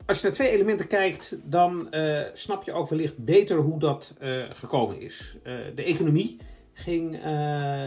Als 0.06 0.20
je 0.20 0.26
naar 0.26 0.34
twee 0.34 0.50
elementen 0.50 0.86
kijkt, 0.86 1.36
dan 1.44 1.88
uh, 1.90 2.22
snap 2.32 2.64
je 2.64 2.72
ook 2.72 2.88
wellicht 2.88 3.18
beter 3.24 3.56
hoe 3.56 3.78
dat 3.78 4.14
uh, 4.20 4.44
gekomen 4.52 5.00
is. 5.00 5.36
Uh, 5.38 5.54
de 5.74 5.82
economie 5.82 6.36
ging 6.72 7.20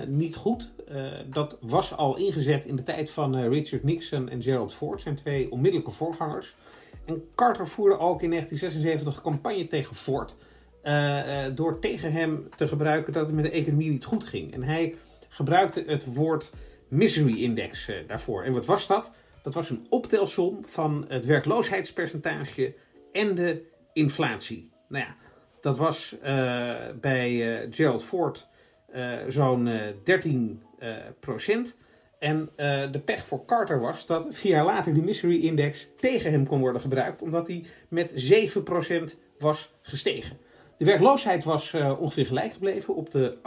niet 0.07 0.35
goed. 0.35 0.71
dat 1.25 1.57
was 1.61 1.97
al 1.97 2.17
ingezet 2.17 2.65
in 2.65 2.75
de 2.75 2.83
tijd 2.83 3.09
van 3.09 3.47
Richard 3.47 3.83
Nixon 3.83 4.29
en 4.29 4.41
Gerald 4.41 4.73
Ford, 4.73 5.01
zijn 5.01 5.15
twee 5.15 5.51
onmiddellijke 5.51 5.91
voorgangers. 5.91 6.55
En 7.05 7.23
Carter 7.35 7.67
voerde 7.67 7.97
ook 7.97 8.21
in 8.21 8.29
1976 8.29 9.21
campagne 9.21 9.67
tegen 9.67 9.95
Ford. 9.95 10.35
door 11.55 11.79
tegen 11.79 12.11
hem 12.11 12.49
te 12.55 12.67
gebruiken 12.67 13.13
dat 13.13 13.25
het 13.25 13.35
met 13.35 13.43
de 13.43 13.51
economie 13.51 13.89
niet 13.89 14.05
goed 14.05 14.23
ging. 14.23 14.53
En 14.53 14.63
hij 14.63 14.95
gebruikte 15.29 15.83
het 15.87 16.13
woord 16.13 16.51
Misery 16.87 17.43
Index 17.43 17.91
daarvoor. 18.07 18.43
En 18.43 18.53
wat 18.53 18.65
was 18.65 18.87
dat? 18.87 19.11
Dat 19.43 19.53
was 19.53 19.69
een 19.69 19.85
optelsom 19.89 20.59
van 20.65 21.05
het 21.07 21.25
werkloosheidspercentage 21.25 22.75
en 23.11 23.35
de 23.35 23.63
inflatie. 23.93 24.71
Nou 24.87 25.05
ja, 25.05 25.15
dat 25.61 25.77
was 25.77 26.17
bij 27.01 27.67
Gerald 27.69 28.03
Ford 28.03 28.47
zo'n 29.27 29.69
13 30.03 30.63
procent. 31.19 31.75
En 32.21 32.49
de 32.91 33.01
pech 33.05 33.25
voor 33.25 33.45
Carter 33.45 33.79
was 33.79 34.05
dat 34.05 34.27
vier 34.29 34.51
jaar 34.51 34.65
later 34.65 34.93
die 34.93 35.03
Misery 35.03 35.45
Index 35.45 35.89
tegen 35.99 36.31
hem 36.31 36.47
kon 36.47 36.59
worden 36.59 36.81
gebruikt, 36.81 37.21
omdat 37.21 37.47
hij 37.47 37.65
met 37.89 38.33
7% 39.13 39.17
was 39.39 39.73
gestegen. 39.81 40.37
De 40.77 40.85
werkloosheid 40.85 41.43
was 41.43 41.73
ongeveer 41.99 42.25
gelijk 42.25 42.53
gebleven 42.53 42.95
op 42.95 43.11
de 43.11 43.37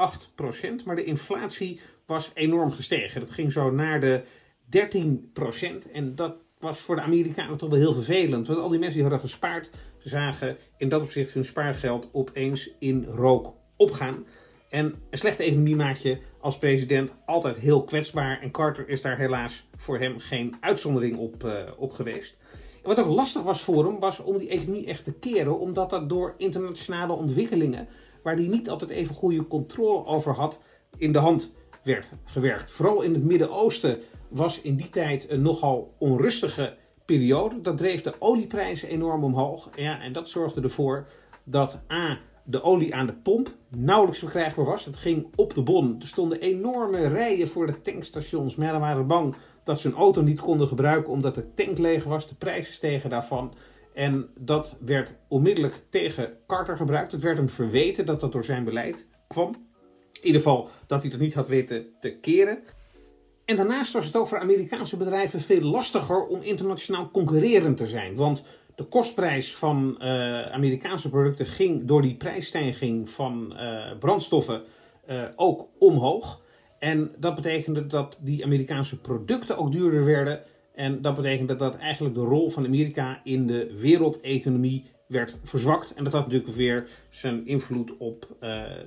8%, 0.82 0.84
maar 0.84 0.96
de 0.96 1.04
inflatie 1.04 1.80
was 2.06 2.30
enorm 2.34 2.70
gestegen. 2.70 3.20
Dat 3.20 3.30
ging 3.30 3.52
zo 3.52 3.70
naar 3.70 4.00
de 4.00 4.22
13%. 5.87 5.90
En 5.92 6.14
dat 6.14 6.37
was 6.58 6.78
voor 6.78 6.96
de 6.96 7.02
Amerikanen 7.02 7.56
toch 7.56 7.68
wel 7.70 7.78
heel 7.78 7.94
vervelend. 7.94 8.46
Want 8.46 8.58
al 8.58 8.68
die 8.68 8.78
mensen 8.78 9.00
die 9.00 9.08
hadden 9.10 9.28
gespaard, 9.28 9.70
zagen 9.98 10.56
in 10.76 10.88
dat 10.88 11.02
opzicht 11.02 11.32
hun 11.32 11.44
spaargeld 11.44 12.08
opeens 12.12 12.70
in 12.78 13.04
rook 13.04 13.54
opgaan. 13.76 14.26
En 14.70 14.94
een 15.10 15.18
slechte 15.18 15.42
economie 15.42 15.76
maakt 15.76 16.02
als 16.44 16.59
president 16.59 17.14
altijd 17.26 17.57
heel 17.57 17.85
kwetsbaar. 17.85 18.40
En 18.40 18.50
Carter 18.50 18.88
is 18.88 19.02
daar 19.02 19.18
helaas 19.18 19.66
voor 19.76 19.98
hem 19.98 20.18
geen 20.18 20.57
uitzondering 20.61 21.16
op, 21.16 21.44
uh, 21.44 21.52
op 21.76 21.92
geweest. 21.92 22.37
Wat 22.83 22.98
ook 22.98 23.09
lastig 23.09 23.42
was 23.42 23.61
voor 23.61 23.85
hem, 23.85 23.98
was 23.98 24.20
om 24.20 24.38
die 24.38 24.48
economie 24.48 24.87
echt 24.87 25.04
te 25.04 25.12
keren. 25.12 25.59
Omdat 25.59 25.90
dat 25.90 26.09
door 26.09 26.35
internationale 26.37 27.12
ontwikkelingen, 27.12 27.88
waar 28.22 28.35
hij 28.35 28.46
niet 28.46 28.70
altijd 28.70 28.90
even 28.90 29.14
goede 29.14 29.46
controle 29.46 30.07
over 30.07 30.33
had, 30.33 30.61
in 30.96 31.12
de 31.12 31.18
hand 31.18 31.52
werd 31.83 32.11
gewerkt. 32.24 32.72
Vooral 32.72 33.02
in 33.02 33.14
het 33.14 33.24
Midden-Oosten 33.24 33.98
was 34.28 34.61
in 34.61 34.76
die 34.76 34.90
tijd 34.90 35.30
een 35.30 35.42
nogal 35.42 35.94
onrustige 35.98 36.76
periode. 37.04 37.61
Dat 37.61 37.78
dreef 37.78 38.02
de 38.02 38.14
olieprijzen 38.18 38.88
enorm 38.88 39.24
omhoog. 39.24 39.70
Ja, 39.76 40.00
en 40.00 40.12
dat 40.12 40.28
zorgde 40.28 40.61
ervoor 40.61 41.07
dat 41.44 41.80
A. 41.92 42.18
de 42.44 42.62
olie 42.62 42.94
aan 42.94 43.07
de 43.07 43.12
pomp 43.12 43.54
nauwelijks 43.68 44.18
verkrijgbaar 44.18 44.64
was. 44.64 44.85
Het 44.85 44.96
ging 44.96 45.26
op 45.35 45.54
de 45.54 45.62
bon. 45.62 45.96
Er 46.00 46.07
stonden 46.07 46.40
enorme 46.40 47.09
rijen 47.09 47.48
voor 47.48 47.66
de 47.66 47.80
tankstations. 47.80 48.57
Men 48.57 48.80
waren 48.80 49.07
bang 49.07 49.35
dat 49.64 49.80
ze 49.80 49.88
hun 49.88 49.96
auto 49.96 50.22
niet 50.22 50.40
konden 50.40 50.68
gebruiken 50.68 51.12
omdat 51.12 51.35
de 51.35 51.54
tank 51.54 51.78
leeg 51.78 52.04
was. 52.04 52.28
De 52.28 52.35
prijzen 52.35 52.74
stegen 52.74 53.11
daarvan. 53.11 53.54
En 53.94 54.28
dat 54.38 54.76
werd 54.80 55.14
onmiddellijk 55.28 55.83
tegen 55.90 56.33
Carter 56.46 56.76
gebruikt. 56.76 57.12
Het 57.12 57.22
werd 57.22 57.37
hem 57.37 57.48
verweten 57.48 58.07
dat 58.07 58.20
dat 58.20 58.33
door 58.33 58.44
zijn 58.44 58.64
beleid 58.64 59.07
kwam. 59.26 59.48
In 60.12 60.26
ieder 60.26 60.40
geval 60.40 60.68
dat 60.87 61.02
hij 61.02 61.11
dat 61.11 61.20
niet 61.20 61.35
had 61.35 61.48
weten 61.48 61.87
te 62.00 62.16
keren. 62.16 62.59
En 63.44 63.57
daarnaast 63.57 63.92
was 63.92 64.04
het 64.04 64.16
ook 64.16 64.28
voor 64.28 64.38
Amerikaanse 64.38 64.96
bedrijven 64.96 65.40
veel 65.40 65.61
lastiger 65.61 66.26
om 66.26 66.42
internationaal 66.42 67.11
concurrerend 67.11 67.76
te 67.76 67.87
zijn. 67.87 68.14
Want 68.14 68.42
de 68.74 68.84
kostprijs 68.84 69.56
van 69.56 69.96
uh, 69.98 70.42
Amerikaanse 70.42 71.08
producten 71.08 71.46
ging 71.46 71.84
door 71.84 72.02
die 72.02 72.14
prijsstijging 72.14 73.08
van 73.08 73.52
uh, 73.56 73.98
brandstoffen 73.98 74.62
uh, 75.10 75.22
ook 75.37 75.68
omhoog. 75.78 76.42
En 76.78 77.10
dat 77.18 77.34
betekende 77.34 77.87
dat 77.87 78.18
die 78.20 78.44
Amerikaanse 78.44 79.00
producten 79.00 79.58
ook 79.58 79.72
duurder 79.72 80.04
werden. 80.04 80.42
En 80.74 81.02
dat 81.02 81.14
betekende 81.14 81.56
dat 81.56 81.76
eigenlijk 81.76 82.14
de 82.14 82.20
rol 82.20 82.50
van 82.50 82.66
Amerika 82.66 83.20
in 83.24 83.46
de 83.46 83.74
wereldeconomie 83.80 84.84
werd 85.06 85.37
verzwakt. 85.42 85.94
En 85.94 86.04
dat 86.04 86.12
had 86.12 86.26
natuurlijk 86.26 86.56
weer 86.56 86.88
zijn 87.08 87.46
invloed 87.46 87.96
op 87.98 88.26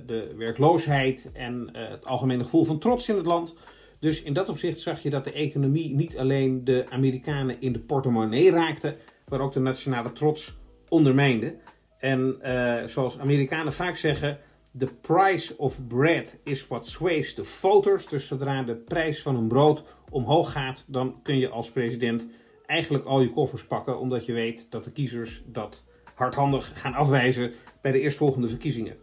de 0.06 0.34
werkloosheid 0.36 1.30
en 1.32 1.68
het 1.72 2.06
algemene 2.06 2.42
gevoel 2.42 2.64
van 2.64 2.78
trots 2.78 3.08
in 3.08 3.16
het 3.16 3.26
land. 3.26 3.56
Dus 4.00 4.22
in 4.22 4.32
dat 4.32 4.48
opzicht 4.48 4.80
zag 4.80 5.02
je 5.02 5.10
dat 5.10 5.24
de 5.24 5.32
economie 5.32 5.94
niet 5.94 6.18
alleen 6.18 6.64
de 6.64 6.86
Amerikanen 6.88 7.60
in 7.60 7.72
de 7.72 7.78
portemonnee 7.78 8.50
raakte, 8.50 8.96
maar 9.28 9.40
ook 9.40 9.52
de 9.52 9.60
nationale 9.60 10.12
trots 10.12 10.58
ondermijnde. 10.88 11.56
En 11.98 12.38
uh, 12.42 12.84
zoals 12.84 13.18
Amerikanen 13.18 13.72
vaak 13.72 13.96
zeggen, 13.96 14.38
the 14.78 14.88
price 15.00 15.56
of 15.56 15.86
bread 15.86 16.36
is 16.44 16.66
what 16.66 16.86
sways 16.86 17.34
the 17.34 17.44
voters. 17.44 18.06
Dus 18.06 18.26
zodra 18.26 18.62
de 18.62 18.76
prijs 18.76 19.22
van 19.22 19.36
een 19.36 19.48
brood 19.48 19.84
omhoog 20.10 20.52
gaat, 20.52 20.84
dan 20.86 21.20
kun 21.22 21.38
je 21.38 21.48
als 21.48 21.70
president 21.70 22.26
eigenlijk 22.66 23.04
al 23.04 23.20
je 23.20 23.30
koffers 23.30 23.66
pakken, 23.66 23.98
omdat 23.98 24.26
je 24.26 24.32
weet 24.32 24.66
dat 24.70 24.84
de 24.84 24.92
kiezers 24.92 25.42
dat 25.46 25.82
hardhandig 26.14 26.80
gaan 26.80 26.94
afwijzen 26.94 27.52
bij 27.80 27.92
de 27.92 28.00
eerstvolgende 28.00 28.48
verkiezingen. 28.48 28.96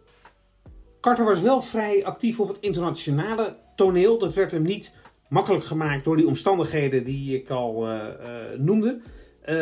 Carter 1.00 1.24
was 1.24 1.40
wel 1.40 1.62
vrij 1.62 2.04
actief 2.04 2.40
op 2.40 2.48
het 2.48 2.58
internationale 2.60 3.56
toneel. 3.76 4.18
Dat 4.18 4.34
werd 4.34 4.50
hem 4.50 4.62
niet 4.62 4.92
makkelijk 5.28 5.64
gemaakt 5.64 6.04
door 6.04 6.16
die 6.16 6.26
omstandigheden 6.26 7.04
die 7.04 7.38
ik 7.38 7.50
al 7.50 7.88
uh, 7.88 8.08
uh, 8.20 8.58
noemde. 8.58 9.00
Uh, 9.48 9.54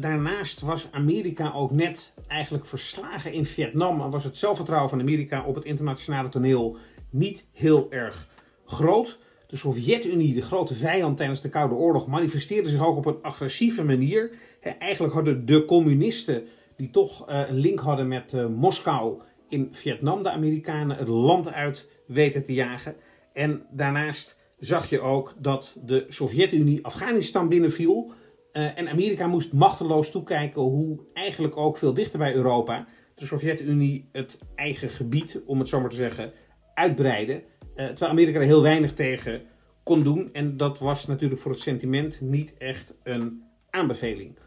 daarnaast 0.00 0.60
was 0.60 0.88
Amerika 0.90 1.52
ook 1.52 1.70
net 1.70 2.12
eigenlijk 2.26 2.66
verslagen 2.66 3.32
in 3.32 3.44
Vietnam 3.44 4.00
en 4.00 4.10
was 4.10 4.24
het 4.24 4.36
zelfvertrouwen 4.36 4.90
van 4.90 5.00
Amerika 5.00 5.44
op 5.44 5.54
het 5.54 5.64
internationale 5.64 6.28
toneel 6.28 6.76
niet 7.10 7.46
heel 7.52 7.86
erg 7.90 8.28
groot. 8.66 9.18
De 9.46 9.56
Sovjet-Unie, 9.56 10.34
de 10.34 10.42
grote 10.42 10.74
vijand 10.74 11.16
tijdens 11.16 11.40
de 11.40 11.48
Koude 11.48 11.74
Oorlog, 11.74 12.06
manifesteerde 12.06 12.68
zich 12.68 12.84
ook 12.86 12.96
op 12.96 13.06
een 13.06 13.22
agressieve 13.22 13.84
manier. 13.84 14.30
Eigenlijk 14.78 15.14
hadden 15.14 15.46
de 15.46 15.64
communisten 15.64 16.44
die 16.76 16.90
toch 16.90 17.30
uh, 17.30 17.48
een 17.48 17.58
link 17.58 17.80
hadden 17.80 18.08
met 18.08 18.32
uh, 18.32 18.46
Moskou 18.46 19.20
in 19.48 19.68
Vietnam, 19.70 20.22
de 20.22 20.30
Amerikanen, 20.30 20.96
het 20.96 21.08
land 21.08 21.52
uit 21.52 21.88
weten 22.06 22.44
te 22.44 22.52
jagen. 22.52 22.94
En 23.32 23.66
daarnaast 23.70 24.38
zag 24.58 24.90
je 24.90 25.00
ook 25.00 25.34
dat 25.38 25.74
de 25.84 26.06
Sovjet-Unie 26.08 26.84
Afghanistan 26.84 27.48
binnenviel. 27.48 28.12
Uh, 28.52 28.78
en 28.78 28.88
Amerika 28.88 29.26
moest 29.26 29.52
machteloos 29.52 30.10
toekijken 30.10 30.62
hoe 30.62 30.98
eigenlijk 31.14 31.56
ook 31.56 31.78
veel 31.78 31.94
dichter 31.94 32.18
bij 32.18 32.34
Europa 32.34 32.86
de 33.14 33.26
Sovjet-Unie 33.26 34.08
het 34.12 34.38
eigen 34.54 34.88
gebied, 34.88 35.40
om 35.46 35.58
het 35.58 35.68
zo 35.68 35.80
maar 35.80 35.90
te 35.90 35.96
zeggen, 35.96 36.32
uitbreidde. 36.74 37.42
terwijl 37.74 38.10
Amerika 38.10 38.38
er 38.38 38.44
heel 38.44 38.62
weinig 38.62 38.94
tegen 38.94 39.42
kon 39.82 40.02
doen. 40.02 40.28
En 40.32 40.56
dat 40.56 40.78
was 40.78 41.06
natuurlijk 41.06 41.40
voor 41.40 41.50
het 41.50 41.60
sentiment 41.60 42.20
niet 42.20 42.54
echt 42.58 42.94
een 43.02 43.42
aanbeveling. 43.70 44.38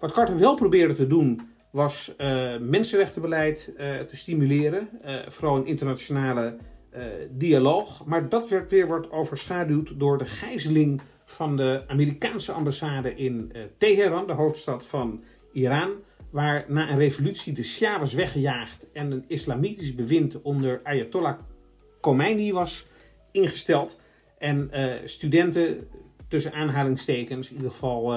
Wat 0.00 0.12
Carter 0.12 0.38
wel 0.38 0.54
probeerde 0.54 0.94
te 0.94 1.06
doen, 1.06 1.40
was 1.70 2.14
uh, 2.18 2.58
mensenrechtenbeleid 2.58 3.72
te 4.08 4.16
stimuleren. 4.16 4.88
Vooral 5.28 5.56
een 5.56 5.66
internationale 5.66 6.56
dialoog. 7.30 8.04
Maar 8.06 8.28
dat 8.28 8.48
werd 8.48 8.70
weer 8.70 8.86
wordt 8.86 9.10
overschaduwd 9.10 9.98
door 9.98 10.18
de 10.18 10.26
gijzeling 10.26 11.00
van 11.28 11.56
de 11.56 11.84
Amerikaanse 11.86 12.52
ambassade 12.52 13.14
in 13.14 13.52
Teheran, 13.78 14.26
de 14.26 14.32
hoofdstad 14.32 14.86
van 14.86 15.24
Iran. 15.52 15.90
Waar 16.30 16.64
na 16.68 16.90
een 16.90 16.98
revolutie 16.98 17.52
de 17.52 17.62
Shah 17.62 17.98
was 17.98 18.12
weggejaagd 18.12 18.92
en 18.92 19.12
een 19.12 19.24
islamitisch 19.26 19.94
bewind 19.94 20.42
onder 20.42 20.80
Ayatollah 20.82 21.38
Khomeini 22.00 22.52
was 22.52 22.86
ingesteld. 23.32 24.00
En 24.38 24.70
studenten, 25.04 25.88
tussen 26.28 26.52
aanhalingstekens, 26.52 27.50
in 27.50 27.56
ieder 27.56 27.70
geval 27.70 28.14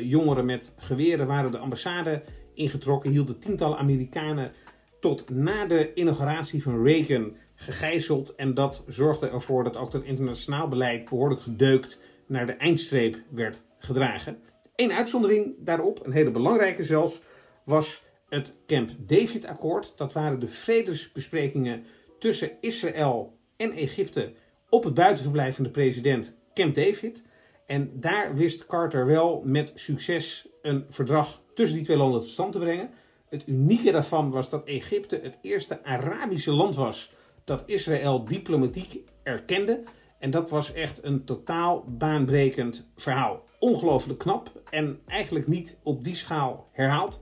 jongeren 0.00 0.44
met 0.44 0.72
geweren, 0.76 1.26
waren 1.26 1.50
de 1.50 1.58
ambassade 1.58 2.22
ingetrokken, 2.54 3.10
hielden 3.10 3.38
tientallen 3.38 3.78
Amerikanen 3.78 4.52
tot 5.00 5.30
na 5.30 5.66
de 5.66 5.94
inauguratie 5.94 6.62
van 6.62 6.84
Reagan 6.84 7.36
gegijzeld. 7.54 8.34
En 8.34 8.54
dat 8.54 8.84
zorgde 8.86 9.28
ervoor 9.28 9.64
dat 9.64 9.76
ook 9.76 9.92
het 9.92 10.04
internationaal 10.04 10.68
beleid 10.68 11.08
behoorlijk 11.08 11.40
gedeukt 11.40 11.98
naar 12.26 12.46
de 12.46 12.52
eindstreep 12.52 13.16
werd 13.30 13.62
gedragen. 13.78 14.38
Eén 14.76 14.92
uitzondering 14.92 15.54
daarop, 15.58 16.06
een 16.06 16.12
hele 16.12 16.30
belangrijke 16.30 16.84
zelfs, 16.84 17.20
was 17.64 18.02
het 18.28 18.52
Camp 18.66 18.90
David-akkoord. 18.98 19.92
Dat 19.96 20.12
waren 20.12 20.40
de 20.40 20.48
vredesbesprekingen 20.48 21.84
tussen 22.18 22.50
Israël 22.60 23.38
en 23.56 23.72
Egypte 23.72 24.32
op 24.68 24.84
het 24.84 24.94
buitenverblijf 24.94 25.54
van 25.54 25.64
de 25.64 25.70
president 25.70 26.36
Camp 26.54 26.74
David. 26.74 27.22
En 27.66 28.00
daar 28.00 28.34
wist 28.34 28.66
Carter 28.66 29.06
wel 29.06 29.42
met 29.44 29.72
succes 29.74 30.48
een 30.62 30.84
verdrag 30.88 31.42
tussen 31.54 31.76
die 31.76 31.84
twee 31.84 31.96
landen 31.96 32.20
tot 32.20 32.30
stand 32.30 32.52
te 32.52 32.58
brengen. 32.58 32.90
Het 33.28 33.42
unieke 33.46 33.92
daarvan 33.92 34.30
was 34.30 34.50
dat 34.50 34.64
Egypte 34.64 35.20
het 35.22 35.38
eerste 35.42 35.84
Arabische 35.84 36.52
land 36.52 36.74
was 36.74 37.12
dat 37.44 37.62
Israël 37.66 38.24
diplomatiek 38.24 39.00
erkende. 39.22 39.82
En 40.24 40.30
dat 40.30 40.50
was 40.50 40.72
echt 40.72 40.98
een 41.02 41.24
totaal 41.24 41.84
baanbrekend 41.88 42.86
verhaal. 42.96 43.44
Ongelooflijk 43.58 44.18
knap 44.18 44.50
en 44.70 44.98
eigenlijk 45.06 45.46
niet 45.46 45.76
op 45.82 46.04
die 46.04 46.14
schaal 46.14 46.68
herhaald. 46.72 47.20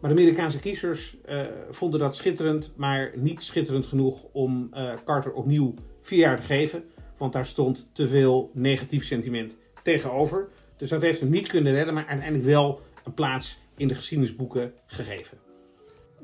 Maar 0.00 0.10
de 0.14 0.16
Amerikaanse 0.16 0.58
kiezers 0.58 1.16
uh, 1.28 1.42
vonden 1.70 2.00
dat 2.00 2.16
schitterend, 2.16 2.72
maar 2.76 3.12
niet 3.14 3.42
schitterend 3.42 3.86
genoeg 3.86 4.24
om 4.32 4.70
uh, 4.74 4.92
Carter 5.04 5.32
opnieuw 5.32 5.74
vier 6.00 6.18
jaar 6.18 6.36
te 6.36 6.42
geven. 6.42 6.84
Want 7.18 7.32
daar 7.32 7.46
stond 7.46 7.88
te 7.92 8.08
veel 8.08 8.50
negatief 8.52 9.04
sentiment 9.04 9.56
tegenover. 9.82 10.48
Dus 10.76 10.88
dat 10.88 11.02
heeft 11.02 11.20
hem 11.20 11.30
niet 11.30 11.48
kunnen 11.48 11.72
redden, 11.72 11.94
maar 11.94 12.06
uiteindelijk 12.06 12.48
wel 12.48 12.80
een 13.04 13.14
plaats 13.14 13.58
in 13.76 13.88
de 13.88 13.94
geschiedenisboeken 13.94 14.72
gegeven. 14.86 15.38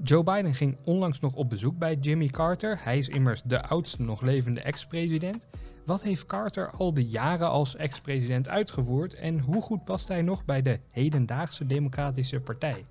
Joe 0.02 0.22
Biden 0.22 0.54
ging 0.54 0.76
onlangs 0.84 1.20
nog 1.20 1.34
op 1.34 1.48
bezoek 1.48 1.78
bij 1.78 1.94
Jimmy 2.00 2.26
Carter. 2.26 2.78
Hij 2.82 2.98
is 2.98 3.08
immers 3.08 3.42
de 3.42 3.62
oudste 3.62 4.02
nog 4.02 4.22
levende 4.22 4.60
ex-president. 4.60 5.48
Wat 5.86 6.02
heeft 6.02 6.26
Carter 6.26 6.70
al 6.70 6.94
die 6.94 7.08
jaren 7.08 7.48
als 7.50 7.76
ex-president 7.76 8.48
uitgevoerd 8.48 9.14
en 9.14 9.38
hoe 9.40 9.62
goed 9.62 9.84
past 9.84 10.08
hij 10.08 10.22
nog 10.22 10.44
bij 10.44 10.62
de 10.62 10.78
hedendaagse 10.90 11.66
Democratische 11.66 12.40
Partij? 12.40 12.84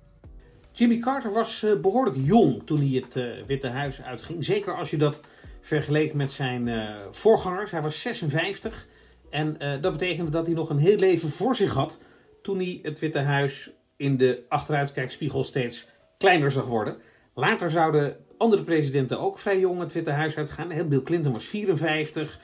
Jimmy 0.72 0.98
Carter 0.98 1.32
was 1.32 1.62
uh, 1.62 1.80
behoorlijk 1.80 2.16
jong 2.20 2.62
toen 2.66 2.78
hij 2.78 3.02
het 3.02 3.16
uh, 3.16 3.46
Witte 3.46 3.68
Huis 3.68 4.02
uitging. 4.02 4.44
Zeker 4.44 4.76
als 4.76 4.90
je 4.90 4.96
dat 4.96 5.20
vergeleek 5.60 6.14
met 6.14 6.32
zijn 6.32 6.66
uh, 6.66 6.94
voorgangers. 7.10 7.70
Hij 7.70 7.82
was 7.82 8.00
56 8.00 8.86
en 9.30 9.56
dat 9.80 9.92
betekende 9.92 10.30
dat 10.30 10.46
hij 10.46 10.54
nog 10.54 10.70
een 10.70 10.78
heel 10.78 10.96
leven 10.96 11.28
voor 11.28 11.56
zich 11.56 11.74
had 11.74 11.98
toen 12.42 12.56
hij 12.56 12.78
het 12.82 12.98
Witte 12.98 13.18
Huis 13.18 13.70
in 13.96 14.16
de 14.16 14.44
achteruitkijkspiegel 14.48 15.44
steeds 15.44 15.88
kleiner 16.20 16.50
zag 16.50 16.64
worden. 16.64 16.96
Later 17.34 17.70
zouden 17.70 18.16
andere 18.38 18.62
presidenten 18.62 19.20
ook 19.20 19.38
vrij 19.38 19.58
jong 19.58 19.80
het 19.80 19.92
Witte 19.92 20.10
Huis 20.10 20.36
uitgaan. 20.36 20.88
Bill 20.88 21.02
Clinton 21.02 21.32
was 21.32 21.44
54, 21.44 22.40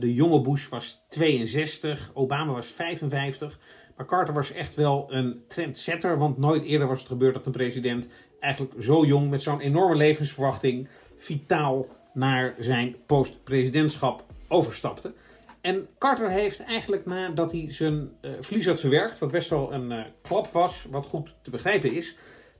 de 0.00 0.14
jonge 0.14 0.40
Bush 0.40 0.68
was 0.68 1.04
62, 1.08 2.10
Obama 2.14 2.52
was 2.52 2.66
55. 2.66 3.58
Maar 3.96 4.06
Carter 4.06 4.34
was 4.34 4.52
echt 4.52 4.74
wel 4.74 5.06
een 5.08 5.44
trendsetter, 5.48 6.18
want 6.18 6.38
nooit 6.38 6.64
eerder 6.64 6.88
was 6.88 6.98
het 6.98 7.08
gebeurd 7.08 7.34
dat 7.34 7.46
een 7.46 7.52
president 7.52 8.08
eigenlijk 8.40 8.74
zo 8.82 9.04
jong 9.04 9.30
met 9.30 9.42
zo'n 9.42 9.60
enorme 9.60 9.96
levensverwachting 9.96 10.88
vitaal 11.16 11.86
naar 12.12 12.54
zijn 12.58 12.96
post-presidentschap 13.06 14.24
overstapte. 14.48 15.12
En 15.60 15.88
Carter 15.98 16.30
heeft 16.30 16.64
eigenlijk 16.64 17.06
nadat 17.06 17.52
hij 17.52 17.66
zijn 17.68 18.10
uh, 18.50 18.64
had 18.66 18.80
verwerkt, 18.80 19.18
wat 19.18 19.30
best 19.30 19.50
wel 19.50 19.72
een 19.72 19.92
uh, 19.92 20.04
klap 20.22 20.46
was, 20.46 20.86
wat 20.90 21.06
goed 21.06 21.34
te 21.42 21.50
begrijpen 21.50 21.92
is, 21.92 22.16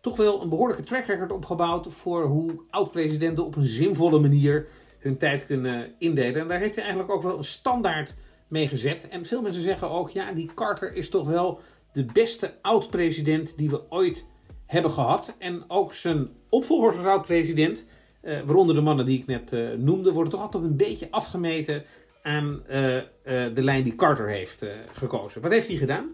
toch 0.07 0.17
wel 0.17 0.43
een 0.43 0.49
behoorlijke 0.49 0.83
track 0.83 1.07
record 1.07 1.33
opgebouwd 1.33 1.87
voor 1.91 2.25
hoe 2.25 2.61
oud-presidenten 2.71 3.45
op 3.45 3.57
een 3.57 3.65
zinvolle 3.65 4.19
manier 4.19 4.67
hun 4.99 5.17
tijd 5.17 5.47
kunnen 5.47 5.95
indelen. 5.99 6.41
En 6.41 6.49
daar 6.49 6.59
heeft 6.59 6.75
hij 6.75 6.85
eigenlijk 6.85 7.15
ook 7.15 7.23
wel 7.23 7.37
een 7.37 7.45
standaard 7.45 8.17
mee 8.49 8.69
gezet. 8.69 9.09
En 9.09 9.25
veel 9.25 9.43
mensen 9.43 9.63
zeggen 9.63 9.91
ook, 9.91 10.11
ja, 10.11 10.33
die 10.33 10.51
Carter 10.55 10.95
is 10.95 11.09
toch 11.09 11.29
wel 11.29 11.61
de 11.93 12.05
beste 12.13 12.55
oud-president 12.63 13.57
die 13.57 13.71
we 13.71 13.91
ooit 13.91 14.27
hebben 14.67 14.91
gehad. 14.91 15.35
En 15.39 15.65
ook 15.69 15.95
zijn 15.95 16.29
opvolgers 16.49 16.97
als 16.97 17.07
oud-president, 17.07 17.85
uh, 18.23 18.41
waaronder 18.41 18.75
de 18.75 18.81
mannen 18.81 19.07
die 19.07 19.19
ik 19.19 19.27
net 19.27 19.53
uh, 19.53 19.69
noemde, 19.77 20.13
worden 20.13 20.33
toch 20.33 20.43
altijd 20.43 20.65
een 20.65 20.77
beetje 20.77 21.11
afgemeten 21.11 21.85
aan 22.23 22.63
uh, 22.69 23.01
de 23.25 23.63
lijn 23.63 23.85
die 23.85 23.95
Carter 23.95 24.29
heeft 24.29 24.67
gekozen. 24.93 25.43
Wat 25.43 25.53
heeft 25.53 25.69
hij 25.69 25.77
gedaan? 25.77 26.09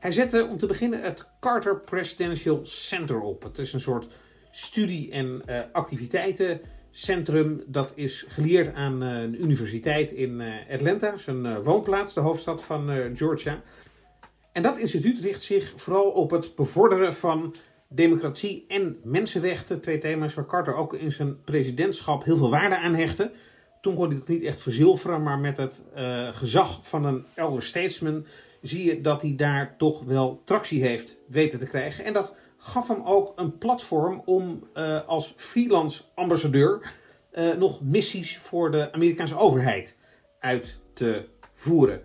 Hij 0.00 0.12
zette 0.12 0.46
om 0.50 0.58
te 0.58 0.66
beginnen 0.66 1.02
het 1.02 1.26
Carter 1.40 1.80
Presidential 1.80 2.60
Center 2.62 3.20
op. 3.20 3.42
Het 3.42 3.58
is 3.58 3.72
een 3.72 3.80
soort 3.80 4.06
studie- 4.50 5.10
en 5.10 5.42
activiteiten 5.72 6.60
centrum 6.90 7.62
dat 7.66 7.92
is 7.94 8.24
geleerd 8.28 8.74
aan 8.74 9.02
uh, 9.02 9.20
een 9.22 9.42
universiteit 9.42 10.12
in 10.12 10.40
uh, 10.40 10.54
Atlanta, 10.70 11.16
zijn 11.16 11.62
woonplaats, 11.62 12.14
de 12.14 12.20
hoofdstad 12.20 12.64
van 12.64 13.16
Georgia. 13.16 13.62
En 14.52 14.62
dat 14.62 14.78
instituut 14.78 15.20
richt 15.20 15.42
zich 15.42 15.72
vooral 15.76 16.10
op 16.10 16.30
het 16.30 16.54
bevorderen 16.54 17.14
van 17.14 17.54
democratie 17.88 18.64
en 18.68 18.96
mensenrechten. 19.02 19.80
Twee 19.80 19.98
thema's 19.98 20.34
waar 20.34 20.46
Carter 20.46 20.74
ook 20.74 20.94
in 20.94 21.12
zijn 21.12 21.42
presidentschap 21.44 22.24
heel 22.24 22.36
veel 22.36 22.50
waarde 22.50 22.78
aan 22.78 22.94
hechtte. 22.94 23.30
Toen 23.80 23.94
kon 23.94 24.06
hij 24.06 24.16
het 24.16 24.28
niet 24.28 24.44
echt 24.44 24.60
verzilveren, 24.60 25.22
maar 25.22 25.38
met 25.38 25.56
het 25.56 25.82
gezag 26.32 26.80
van 26.82 27.04
een 27.04 27.24
elder 27.34 27.62
statesman 27.62 28.26
zie 28.60 28.84
je 28.84 29.00
dat 29.00 29.22
hij 29.22 29.34
daar 29.36 29.76
toch 29.76 30.04
wel 30.04 30.42
tractie 30.44 30.82
heeft 30.82 31.16
weten 31.28 31.58
te 31.58 31.66
krijgen. 31.66 32.04
En 32.04 32.12
dat 32.12 32.34
gaf 32.56 32.88
hem 32.88 33.02
ook 33.04 33.32
een 33.36 33.58
platform 33.58 34.22
om 34.24 34.68
uh, 34.74 35.06
als 35.06 35.34
freelance 35.36 36.02
ambassadeur 36.14 36.92
uh, 37.32 37.54
nog 37.54 37.82
missies 37.82 38.38
voor 38.38 38.70
de 38.70 38.92
Amerikaanse 38.92 39.36
overheid 39.36 39.96
uit 40.38 40.80
te 40.92 41.28
voeren. 41.52 42.02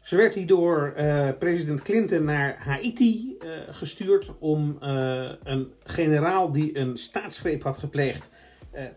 Zo 0.00 0.16
werd 0.16 0.34
hij 0.34 0.44
door 0.44 0.94
uh, 0.96 1.28
president 1.38 1.82
Clinton 1.82 2.24
naar 2.24 2.56
Haiti 2.58 3.36
gestuurd 3.70 4.30
om 4.38 4.76
een 5.42 5.72
generaal 5.84 6.52
die 6.52 6.78
een 6.78 6.96
staatsgreep 6.96 7.62
had 7.62 7.78
gepleegd 7.78 8.30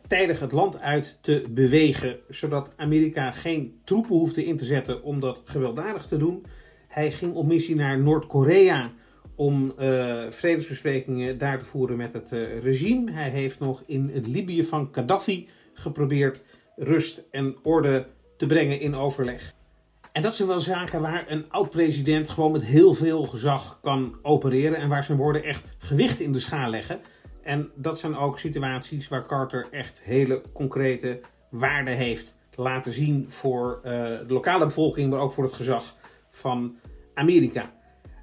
tijdig 0.07 0.39
het 0.39 0.51
land 0.51 0.79
uit 0.79 1.17
te 1.21 1.45
bewegen, 1.49 2.19
zodat 2.29 2.73
Amerika 2.75 3.31
geen 3.31 3.79
troepen 3.83 4.15
hoefde 4.15 4.45
in 4.45 4.57
te 4.57 4.65
zetten 4.65 5.03
om 5.03 5.19
dat 5.19 5.41
gewelddadig 5.43 6.05
te 6.05 6.17
doen. 6.17 6.45
Hij 6.91 7.11
ging 7.11 7.33
op 7.33 7.45
missie 7.45 7.75
naar 7.75 7.99
Noord-Korea 7.99 8.91
om 9.35 9.73
uh, 9.79 10.23
vredesbesprekingen 10.29 11.37
daar 11.37 11.59
te 11.59 11.65
voeren 11.65 11.97
met 11.97 12.13
het 12.13 12.31
uh, 12.31 12.59
regime. 12.59 13.11
Hij 13.11 13.29
heeft 13.29 13.59
nog 13.59 13.83
in 13.85 14.09
het 14.13 14.27
Libië 14.27 14.65
van 14.65 14.89
Gaddafi 14.91 15.47
geprobeerd 15.73 16.41
rust 16.75 17.23
en 17.31 17.55
orde 17.63 18.07
te 18.37 18.45
brengen 18.45 18.79
in 18.79 18.95
overleg. 18.95 19.53
En 20.11 20.21
dat 20.21 20.35
zijn 20.35 20.47
wel 20.47 20.59
zaken 20.59 21.01
waar 21.01 21.25
een 21.27 21.45
oud-president 21.49 22.29
gewoon 22.29 22.51
met 22.51 22.65
heel 22.65 22.93
veel 22.93 23.23
gezag 23.23 23.79
kan 23.81 24.15
opereren 24.21 24.77
en 24.77 24.89
waar 24.89 25.03
zijn 25.03 25.17
woorden 25.17 25.43
echt 25.43 25.63
gewicht 25.77 26.19
in 26.19 26.31
de 26.31 26.39
schaal 26.39 26.69
leggen. 26.69 26.99
En 27.43 27.69
dat 27.75 27.99
zijn 27.99 28.17
ook 28.17 28.39
situaties 28.39 29.07
waar 29.07 29.27
Carter 29.27 29.67
echt 29.71 29.99
hele 30.03 30.41
concrete 30.53 31.19
waarde 31.49 31.91
heeft 31.91 32.35
laten 32.55 32.91
zien 32.91 33.25
voor 33.29 33.81
uh, 33.83 33.91
de 33.91 34.33
lokale 34.33 34.65
bevolking, 34.65 35.09
maar 35.09 35.19
ook 35.19 35.33
voor 35.33 35.43
het 35.43 35.53
gezag 35.53 35.99
van 36.31 36.75
Amerika. 37.13 37.73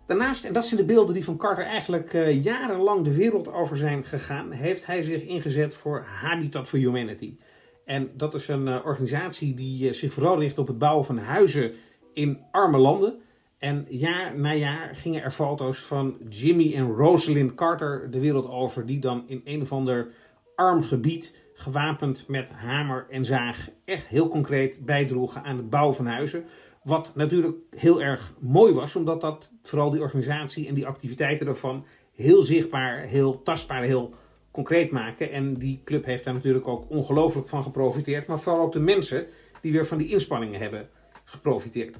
Daarnaast, 0.07 0.45
en 0.45 0.53
dat 0.53 0.65
zijn 0.65 0.81
de 0.81 0.87
beelden 0.87 1.15
die 1.15 1.25
van 1.25 1.37
Carter 1.37 1.65
eigenlijk 1.65 2.13
uh, 2.13 2.45
jarenlang 2.45 3.05
de 3.05 3.15
wereld 3.15 3.53
over 3.53 3.77
zijn 3.77 4.05
gegaan, 4.05 4.51
heeft 4.51 4.87
hij 4.87 5.03
zich 5.03 5.23
ingezet 5.23 5.75
voor 5.75 6.05
Habitat 6.21 6.69
for 6.69 6.79
Humanity. 6.79 7.37
En 7.85 8.11
dat 8.17 8.35
is 8.35 8.49
een 8.49 8.67
uh, 8.67 8.79
organisatie 8.85 9.55
die 9.55 9.87
uh, 9.87 9.93
zich 9.93 10.13
vooral 10.13 10.41
richt 10.41 10.59
op 10.59 10.67
het 10.67 10.79
bouwen 10.79 11.05
van 11.05 11.19
huizen 11.19 11.73
in 12.13 12.41
arme 12.51 12.79
landen. 12.79 13.21
En 13.59 13.87
jaar 13.89 14.39
na 14.39 14.55
jaar 14.55 14.97
gingen 14.97 15.23
er 15.23 15.31
foto's 15.31 15.79
van 15.79 16.17
Jimmy 16.29 16.75
en 16.75 16.93
Rosalind 16.93 17.55
Carter 17.55 18.11
de 18.11 18.21
wereld 18.21 18.49
over, 18.49 18.87
die 18.87 19.01
dan 19.01 19.25
in 19.27 19.41
een 19.45 19.63
of 19.63 19.73
ander 19.73 20.11
arm 20.55 20.83
gebied, 20.83 21.37
gewapend 21.55 22.25
met 22.29 22.51
hamer 22.51 23.07
en 23.11 23.25
zaag, 23.25 23.69
echt 23.85 24.07
heel 24.07 24.29
concreet 24.29 24.85
bijdroegen 24.85 25.43
aan 25.43 25.57
het 25.57 25.71
bouwen 25.71 25.97
van 25.97 26.07
huizen. 26.07 26.45
Wat 26.83 27.13
natuurlijk 27.15 27.57
heel 27.77 28.03
erg 28.03 28.35
mooi 28.39 28.73
was, 28.73 28.97
omdat 28.97 29.21
dat 29.21 29.53
vooral 29.63 29.91
die 29.91 30.01
organisatie 30.01 30.69
en 30.69 30.75
die 30.75 30.87
activiteiten 30.87 31.47
daarvan 31.47 31.85
heel 32.15 32.43
zichtbaar, 32.43 33.01
heel 33.01 33.43
tastbaar, 33.43 33.83
heel 33.83 34.15
concreet 34.51 34.91
maken. 34.91 35.31
En 35.31 35.55
die 35.55 35.81
club 35.85 36.05
heeft 36.05 36.25
daar 36.25 36.35
natuurlijk 36.35 36.69
ook 36.69 36.91
ongelooflijk 36.91 37.49
van 37.49 37.63
geprofiteerd. 37.63 38.27
Maar 38.27 38.41
vooral 38.41 38.63
ook 38.63 38.73
de 38.73 38.81
mensen 38.81 39.27
die 39.61 39.73
weer 39.73 39.87
van 39.87 39.99
die 39.99 40.09
inspanningen 40.09 40.61
hebben 40.61 40.89
geprofiteerd. 41.25 41.97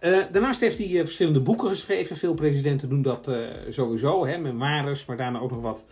Uh, 0.00 0.18
daarnaast 0.32 0.60
heeft 0.60 0.78
hij 0.78 0.88
uh, 0.88 1.00
verschillende 1.00 1.40
boeken 1.40 1.68
geschreven. 1.68 2.16
Veel 2.16 2.34
presidenten 2.34 2.88
doen 2.88 3.02
dat 3.02 3.28
uh, 3.28 3.48
sowieso, 3.68 4.26
hè, 4.26 4.38
memoires, 4.38 5.04
maar 5.06 5.16
daarna 5.16 5.40
ook 5.40 5.50
nog 5.50 5.62
wat 5.62 5.84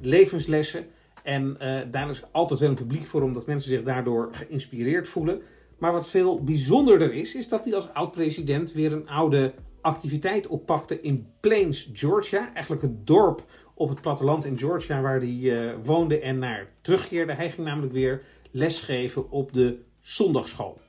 levenslessen. 0.00 0.86
En 1.22 1.56
daar 1.90 2.10
is 2.10 2.22
altijd 2.32 2.60
wel 2.60 2.68
een 2.68 2.74
publiek 2.74 3.06
voor, 3.06 3.22
omdat 3.22 3.46
mensen 3.46 3.70
zich 3.70 3.82
daardoor 3.82 4.28
geïnspireerd 4.32 5.08
voelen. 5.08 5.42
Maar 5.80 5.92
wat 5.92 6.08
veel 6.08 6.44
bijzonderder 6.44 7.12
is, 7.12 7.34
is 7.34 7.48
dat 7.48 7.64
hij 7.64 7.74
als 7.74 7.92
oud-president 7.92 8.72
weer 8.72 8.92
een 8.92 9.08
oude 9.08 9.54
activiteit 9.80 10.46
oppakte 10.46 11.00
in 11.00 11.26
Plains, 11.40 11.90
Georgia. 11.92 12.50
Eigenlijk 12.52 12.82
het 12.82 13.06
dorp 13.06 13.44
op 13.74 13.88
het 13.88 14.00
platteland 14.00 14.44
in 14.44 14.58
Georgia 14.58 15.00
waar 15.00 15.18
hij 15.18 15.28
uh, 15.28 15.72
woonde 15.84 16.20
en 16.20 16.38
naar 16.38 16.68
terugkeerde. 16.80 17.32
Hij 17.32 17.50
ging 17.50 17.66
namelijk 17.66 17.92
weer 17.92 18.22
lesgeven 18.50 19.30
op 19.30 19.52
de 19.52 19.78
zondagschool. 20.00 20.80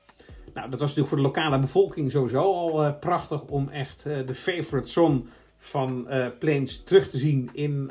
Nou, 0.54 0.70
dat 0.70 0.80
was 0.80 0.96
natuurlijk 0.96 1.08
voor 1.08 1.18
de 1.18 1.24
lokale 1.24 1.60
bevolking 1.60 2.12
sowieso 2.12 2.42
al 2.42 2.86
uh, 2.86 3.00
prachtig 3.00 3.44
om 3.44 3.70
echt 3.70 4.06
uh, 4.08 4.28
de 4.28 4.36
favorite 4.36 4.92
son 4.92 5.28
van 5.58 6.08
Plains 6.40 6.84
terug 6.84 7.10
te 7.10 7.18
zien 7.18 7.50
in 7.54 7.88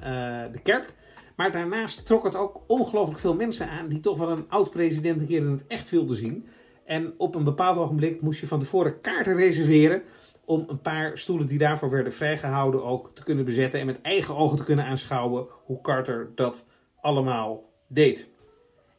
de 0.52 0.60
kerk. 0.62 0.94
Maar 1.36 1.50
daarnaast 1.50 2.06
trok 2.06 2.24
het 2.24 2.34
ook 2.34 2.60
ongelooflijk 2.66 3.18
veel 3.18 3.34
mensen 3.34 3.68
aan 3.68 3.88
die 3.88 4.00
toch 4.00 4.18
wel 4.18 4.30
een 4.30 4.44
oud-president 4.48 5.20
een 5.20 5.26
keer 5.26 5.40
in 5.40 5.50
het 5.50 5.66
echt 5.66 5.90
wilden 5.90 6.16
zien. 6.16 6.46
En 6.90 7.14
op 7.16 7.34
een 7.34 7.44
bepaald 7.44 7.76
ogenblik 7.76 8.20
moest 8.20 8.40
je 8.40 8.46
van 8.46 8.58
tevoren 8.58 9.00
kaarten 9.00 9.36
reserveren 9.36 10.02
om 10.44 10.64
een 10.68 10.80
paar 10.80 11.18
stoelen 11.18 11.46
die 11.46 11.58
daarvoor 11.58 11.90
werden 11.90 12.12
vrijgehouden 12.12 12.84
ook 12.84 13.10
te 13.14 13.22
kunnen 13.22 13.44
bezetten 13.44 13.80
en 13.80 13.86
met 13.86 14.00
eigen 14.00 14.36
ogen 14.36 14.56
te 14.56 14.64
kunnen 14.64 14.84
aanschouwen 14.84 15.46
hoe 15.64 15.80
Carter 15.80 16.32
dat 16.34 16.66
allemaal 17.00 17.70
deed. 17.88 18.28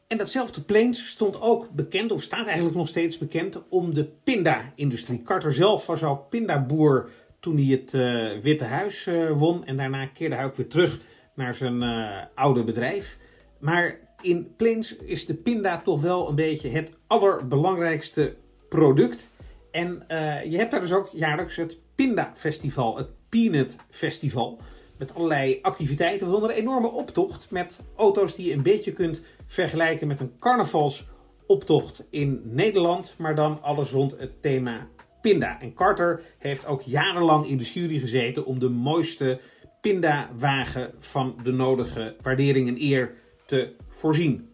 En 0.06 0.18
datzelfde 0.18 0.60
Plains 0.60 1.08
stond 1.08 1.40
ook 1.40 1.70
bekend, 1.70 2.12
of 2.12 2.22
staat 2.22 2.46
eigenlijk 2.46 2.76
nog 2.76 2.88
steeds 2.88 3.18
bekend, 3.18 3.68
om 3.68 3.94
de 3.94 4.04
pinda-industrie. 4.04 5.22
Carter 5.22 5.54
zelf 5.54 5.86
was 5.86 6.04
ook 6.04 6.28
pindaboer 6.28 7.10
toen 7.40 7.56
hij 7.56 7.66
het 7.66 7.92
uh, 7.92 8.42
Witte 8.42 8.64
Huis 8.64 9.06
uh, 9.06 9.30
won. 9.30 9.64
En 9.64 9.76
daarna 9.76 10.06
keerde 10.06 10.34
hij 10.34 10.44
ook 10.44 10.56
weer 10.56 10.68
terug 10.68 11.00
naar 11.34 11.54
zijn 11.54 11.82
uh, 11.82 12.16
oude 12.34 12.64
bedrijf. 12.64 13.18
Maar 13.58 13.98
in 14.22 14.54
Plains 14.56 14.96
is 14.96 15.26
de 15.26 15.34
pinda 15.34 15.80
toch 15.80 16.00
wel 16.00 16.28
een 16.28 16.34
beetje 16.34 16.68
het 16.68 16.96
allerbelangrijkste 17.06 18.36
product. 18.68 19.30
En 19.70 20.04
uh, 20.08 20.44
je 20.44 20.56
hebt 20.56 20.70
daar 20.70 20.80
dus 20.80 20.92
ook 20.92 21.10
jaarlijks 21.12 21.56
het 21.56 21.78
Pinda 21.94 22.32
Festival, 22.34 22.96
het 22.96 23.08
Peanut 23.28 23.76
Festival. 23.90 24.60
Met 24.98 25.14
allerlei 25.14 25.58
activiteiten, 25.62 26.26
waaronder 26.26 26.50
een 26.50 26.62
enorme 26.62 26.90
optocht 26.90 27.50
met 27.50 27.80
auto's 27.96 28.34
die 28.34 28.46
je 28.46 28.52
een 28.52 28.62
beetje 28.62 28.92
kunt 28.92 29.22
vergelijken 29.46 30.06
met 30.06 30.20
een 30.20 30.32
carnavalsoptocht 30.38 32.04
in 32.10 32.40
Nederland. 32.44 33.14
Maar 33.18 33.34
dan 33.34 33.62
alles 33.62 33.90
rond 33.90 34.14
het 34.18 34.42
thema 34.42 34.88
Pinda. 35.20 35.60
En 35.60 35.74
Carter 35.74 36.22
heeft 36.38 36.66
ook 36.66 36.82
jarenlang 36.82 37.46
in 37.46 37.58
de 37.58 37.64
jury 37.64 37.98
gezeten 37.98 38.44
om 38.46 38.58
de 38.58 38.68
mooiste 38.68 39.40
pindawagen 39.80 40.94
van 40.98 41.36
de 41.42 41.52
nodige 41.52 42.16
waardering 42.22 42.68
en 42.68 42.80
eer 42.80 43.14
te 43.46 43.74
voorzien. 43.92 44.52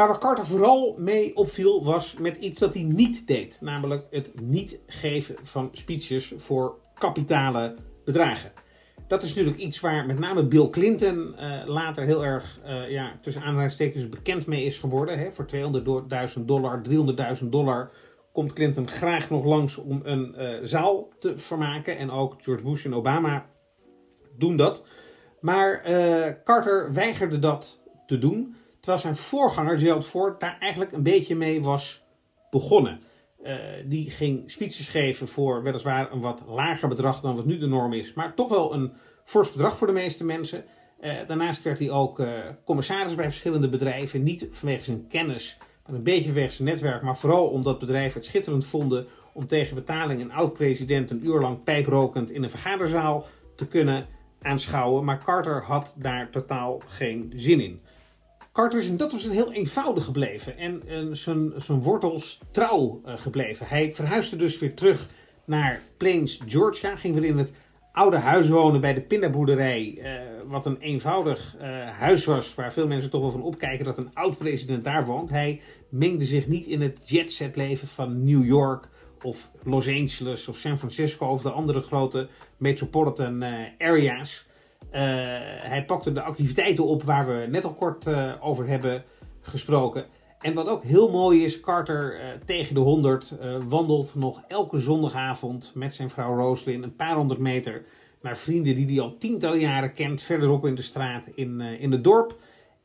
Maar 0.00 0.08
waar 0.08 0.18
Carter 0.18 0.46
vooral 0.46 0.94
mee 0.98 1.36
opviel 1.36 1.84
was 1.84 2.16
met 2.18 2.36
iets 2.36 2.58
dat 2.58 2.74
hij 2.74 2.82
niet 2.82 3.26
deed. 3.26 3.58
Namelijk 3.60 4.06
het 4.10 4.40
niet 4.40 4.78
geven 4.86 5.36
van 5.42 5.68
speeches 5.72 6.32
voor 6.36 6.78
kapitale 6.94 7.74
bedragen. 8.04 8.52
Dat 9.10 9.22
is 9.22 9.28
natuurlijk 9.28 9.62
iets 9.62 9.80
waar 9.80 10.06
met 10.06 10.18
name 10.18 10.46
Bill 10.46 10.70
Clinton 10.70 11.34
uh, 11.38 11.62
later 11.66 12.04
heel 12.04 12.24
erg 12.24 12.60
uh, 12.66 12.90
ja, 12.90 13.18
tussen 13.22 13.42
aanhalingstekens 13.42 14.08
bekend 14.08 14.46
mee 14.46 14.64
is 14.64 14.78
geworden. 14.78 15.18
Hè. 15.18 15.32
Voor 15.32 15.46
200.000 16.36 16.44
dollar, 16.44 16.82
300.000 17.42 17.46
dollar 17.48 17.90
komt 18.32 18.52
Clinton 18.52 18.88
graag 18.88 19.30
nog 19.30 19.44
langs 19.44 19.76
om 19.76 20.00
een 20.04 20.34
uh, 20.38 20.54
zaal 20.62 21.08
te 21.18 21.38
vermaken. 21.38 21.98
En 21.98 22.10
ook 22.10 22.34
George 22.38 22.64
Bush 22.64 22.84
en 22.84 22.94
Obama 22.94 23.46
doen 24.38 24.56
dat. 24.56 24.84
Maar 25.40 25.82
Carter 26.44 26.92
weigerde 26.92 27.38
dat 27.38 27.79
te 28.10 28.18
doen. 28.18 28.54
Terwijl 28.80 29.02
zijn 29.02 29.16
voorganger 29.16 29.78
Gerald 29.78 30.06
Ford 30.06 30.40
daar 30.40 30.56
eigenlijk 30.60 30.92
een 30.92 31.02
beetje 31.02 31.36
mee 31.36 31.62
was 31.62 32.02
begonnen. 32.50 33.00
Uh, 33.42 33.54
die 33.84 34.10
ging 34.10 34.50
speeches 34.50 34.88
geven 34.88 35.28
voor 35.28 35.62
weliswaar 35.62 36.12
een 36.12 36.20
wat 36.20 36.42
lager 36.46 36.88
bedrag 36.88 37.20
dan 37.20 37.36
wat 37.36 37.44
nu 37.44 37.58
de 37.58 37.66
norm 37.66 37.92
is, 37.92 38.12
maar 38.12 38.34
toch 38.34 38.48
wel 38.48 38.74
een 38.74 38.92
fors 39.24 39.52
bedrag 39.52 39.76
voor 39.76 39.86
de 39.86 39.92
meeste 39.92 40.24
mensen. 40.24 40.64
Uh, 41.00 41.12
daarnaast 41.26 41.62
werd 41.62 41.78
hij 41.78 41.90
ook 41.90 42.18
uh, 42.18 42.28
commissaris 42.64 43.14
bij 43.14 43.24
verschillende 43.24 43.68
bedrijven, 43.68 44.22
niet 44.22 44.48
vanwege 44.50 44.84
zijn 44.84 45.06
kennis, 45.08 45.58
een 45.86 46.02
beetje 46.02 46.28
vanwege 46.28 46.54
zijn 46.54 46.68
netwerk, 46.68 47.02
maar 47.02 47.16
vooral 47.16 47.46
omdat 47.48 47.78
bedrijven 47.78 48.14
het 48.14 48.28
schitterend 48.28 48.64
vonden 48.64 49.06
om 49.32 49.46
tegen 49.46 49.74
betaling 49.74 50.20
een 50.20 50.32
oud-president 50.32 51.10
een 51.10 51.26
uur 51.26 51.40
lang 51.40 51.62
pijprokend 51.62 52.30
in 52.30 52.42
een 52.42 52.50
vergaderzaal 52.50 53.26
te 53.56 53.66
kunnen 53.66 54.06
aanschouwen. 54.42 55.04
Maar 55.04 55.24
Carter 55.24 55.62
had 55.62 55.94
daar 55.96 56.30
totaal 56.30 56.82
geen 56.86 57.32
zin 57.36 57.60
in. 57.60 57.80
Carter 58.52 58.78
is 58.78 58.88
in 58.88 58.96
dat 58.96 59.12
opzicht 59.12 59.34
heel 59.34 59.52
eenvoudig 59.52 60.04
gebleven 60.04 60.56
en, 60.58 61.16
zijn, 61.16 61.52
zijn 61.56 61.82
wortels 61.82 62.40
trouw 62.50 63.00
uh, 63.06 63.16
gebleven. 63.16 63.66
Hij 63.66 63.92
verhuisde 63.92 64.36
dus 64.36 64.58
weer 64.58 64.74
terug 64.74 65.06
naar 65.44 65.80
Plains, 65.96 66.40
Georgia. 66.46 66.96
Ging 66.96 67.14
weer 67.14 67.24
in 67.24 67.38
het 67.38 67.52
oude 67.92 68.16
huis 68.16 68.48
wonen 68.48 68.80
bij 68.80 68.94
de 68.94 69.00
pindaboerderij. 69.00 69.98
Uh, 69.98 70.10
wat 70.46 70.66
een 70.66 70.78
eenvoudig 70.80 71.56
uh, 71.60 71.88
huis 71.88 72.24
was 72.24 72.54
waar 72.54 72.72
veel 72.72 72.86
mensen 72.86 73.10
toch 73.10 73.20
wel 73.20 73.30
van 73.30 73.42
opkijken 73.42 73.84
dat 73.84 73.98
een 73.98 74.14
oud-president 74.14 74.84
daar 74.84 75.06
woont. 75.06 75.30
Hij 75.30 75.60
mengde 75.88 76.24
zich 76.24 76.46
niet 76.46 76.66
in 76.66 76.80
het 76.80 76.98
jetset 77.04 77.56
leven 77.56 77.88
van 77.88 78.24
New 78.24 78.44
York 78.44 78.88
of 79.22 79.50
Los 79.62 79.88
Angeles 79.88 80.48
of 80.48 80.56
San 80.56 80.78
Francisco 80.78 81.26
of 81.26 81.42
de 81.42 81.50
andere 81.50 81.80
grote 81.80 82.28
metropolitan 82.56 83.44
areas. 83.78 84.48
Uh, 84.86 84.98
hij 85.62 85.84
pakte 85.86 86.12
de 86.12 86.22
activiteiten 86.22 86.86
op 86.86 87.02
waar 87.02 87.26
we 87.26 87.46
net 87.50 87.64
al 87.64 87.74
kort 87.74 88.06
uh, 88.06 88.32
over 88.40 88.66
hebben 88.66 89.04
gesproken. 89.40 90.06
En 90.40 90.54
wat 90.54 90.68
ook 90.68 90.82
heel 90.82 91.10
mooi 91.10 91.44
is, 91.44 91.60
Carter 91.60 92.14
uh, 92.14 92.26
tegen 92.44 92.74
de 92.74 92.80
100 92.80 93.34
wandelt 93.68 94.14
nog 94.14 94.42
elke 94.48 94.78
zondagavond 94.78 95.72
met 95.74 95.94
zijn 95.94 96.10
vrouw 96.10 96.36
Roslyn 96.36 96.82
een 96.82 96.96
paar 96.96 97.14
honderd 97.14 97.40
meter 97.40 97.82
naar 98.22 98.36
vrienden 98.36 98.74
die 98.74 98.86
hij 98.86 99.00
al 99.00 99.16
tientallen 99.18 99.58
jaren 99.58 99.92
kent, 99.92 100.22
verderop 100.22 100.66
in 100.66 100.74
de 100.74 100.82
straat 100.82 101.26
in, 101.34 101.60
in 101.60 101.92
het 101.92 102.04
dorp. 102.04 102.38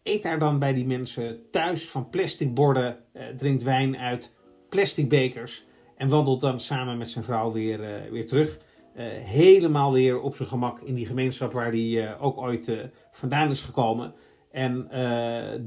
Eet 0.03 0.23
daar 0.23 0.39
dan 0.39 0.59
bij 0.59 0.73
die 0.73 0.85
mensen 0.85 1.39
thuis 1.51 1.89
van 1.89 2.09
plastic 2.09 2.53
borden, 2.53 2.97
drinkt 3.37 3.63
wijn 3.63 3.97
uit 3.97 4.31
plastic 4.69 5.09
bekers 5.09 5.65
en 5.97 6.09
wandelt 6.09 6.41
dan 6.41 6.59
samen 6.59 6.97
met 6.97 7.09
zijn 7.09 7.23
vrouw 7.23 7.51
weer, 7.51 7.79
weer 8.11 8.27
terug. 8.27 8.59
Uh, 8.97 9.03
helemaal 9.07 9.91
weer 9.93 10.21
op 10.21 10.35
zijn 10.35 10.47
gemak 10.47 10.79
in 10.81 10.93
die 10.93 11.05
gemeenschap 11.05 11.51
waar 11.51 11.71
hij 11.71 11.79
uh, 11.79 12.23
ook 12.23 12.37
ooit 12.37 12.67
uh, 12.67 12.79
vandaan 13.11 13.49
is 13.49 13.61
gekomen. 13.61 14.13
En 14.51 14.87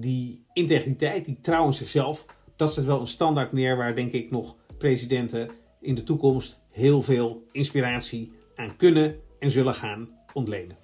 die 0.01 0.45
integriteit, 0.53 1.25
die 1.25 1.39
trouw 1.41 1.67
in 1.67 1.75
zichzelf, 1.75 2.27
dat 2.57 2.75
zet 2.75 2.85
wel 2.85 3.01
een 3.01 3.07
standaard 3.07 3.53
neer 3.53 3.77
waar 3.77 3.95
denk 3.95 4.13
ik 4.13 4.31
nog 4.31 4.57
presidenten 4.79 5.51
in 5.81 5.95
de 5.95 6.03
toekomst 6.03 6.59
heel 6.71 7.03
veel 7.03 7.47
inspiratie 7.53 8.33
aan 8.57 8.77
kunnen 8.77 9.17
en 9.39 9.51
zullen 9.51 9.75
gaan 9.75 10.09
ontlenen. 10.33 10.77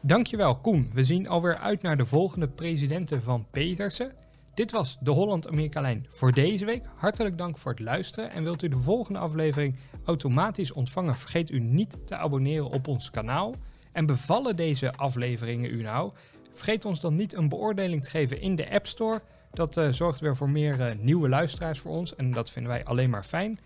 Dankjewel 0.00 0.56
Koen. 0.56 0.90
We 0.94 1.04
zien 1.04 1.28
alweer 1.28 1.56
uit 1.56 1.82
naar 1.82 1.96
de 1.96 2.06
volgende 2.06 2.48
presidenten 2.48 3.22
van 3.22 3.46
Petersen. 3.50 4.12
Dit 4.54 4.70
was 4.70 4.98
de 5.00 5.10
Holland-Amerika-lijn 5.10 6.06
voor 6.08 6.32
deze 6.32 6.64
week. 6.64 6.84
Hartelijk 6.94 7.38
dank 7.38 7.58
voor 7.58 7.70
het 7.70 7.80
luisteren. 7.80 8.30
En 8.30 8.42
wilt 8.42 8.62
u 8.62 8.68
de 8.68 8.76
volgende 8.76 9.18
aflevering 9.18 9.76
automatisch 10.04 10.72
ontvangen, 10.72 11.16
vergeet 11.16 11.50
u 11.50 11.58
niet 11.58 11.96
te 12.04 12.16
abonneren 12.16 12.70
op 12.70 12.88
ons 12.88 13.10
kanaal. 13.10 13.54
En 13.92 14.06
bevallen 14.06 14.56
deze 14.56 14.92
afleveringen 14.92 15.70
u 15.70 15.82
nou? 15.82 16.12
Vergeet 16.52 16.84
ons 16.84 17.00
dan 17.00 17.14
niet 17.14 17.34
een 17.34 17.48
beoordeling 17.48 18.02
te 18.02 18.10
geven 18.10 18.40
in 18.40 18.56
de 18.56 18.70
App 18.70 18.86
Store. 18.86 19.22
Dat 19.52 19.76
uh, 19.76 19.88
zorgt 19.92 20.20
weer 20.20 20.36
voor 20.36 20.50
meer 20.50 20.78
uh, 20.78 20.86
nieuwe 20.98 21.28
luisteraars 21.28 21.78
voor 21.78 21.92
ons 21.92 22.14
en 22.16 22.32
dat 22.32 22.50
vinden 22.50 22.72
wij 22.72 22.84
alleen 22.84 23.10
maar 23.10 23.24
fijn. 23.24 23.58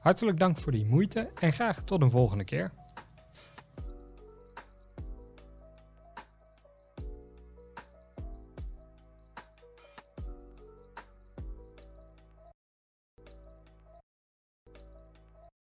Hartelijk 0.00 0.38
dank 0.38 0.58
voor 0.58 0.72
die 0.72 0.86
moeite 0.86 1.30
en 1.40 1.52
graag 1.52 1.82
tot 1.82 2.02
een 2.02 2.10
volgende 2.10 2.44
keer. 2.44 2.72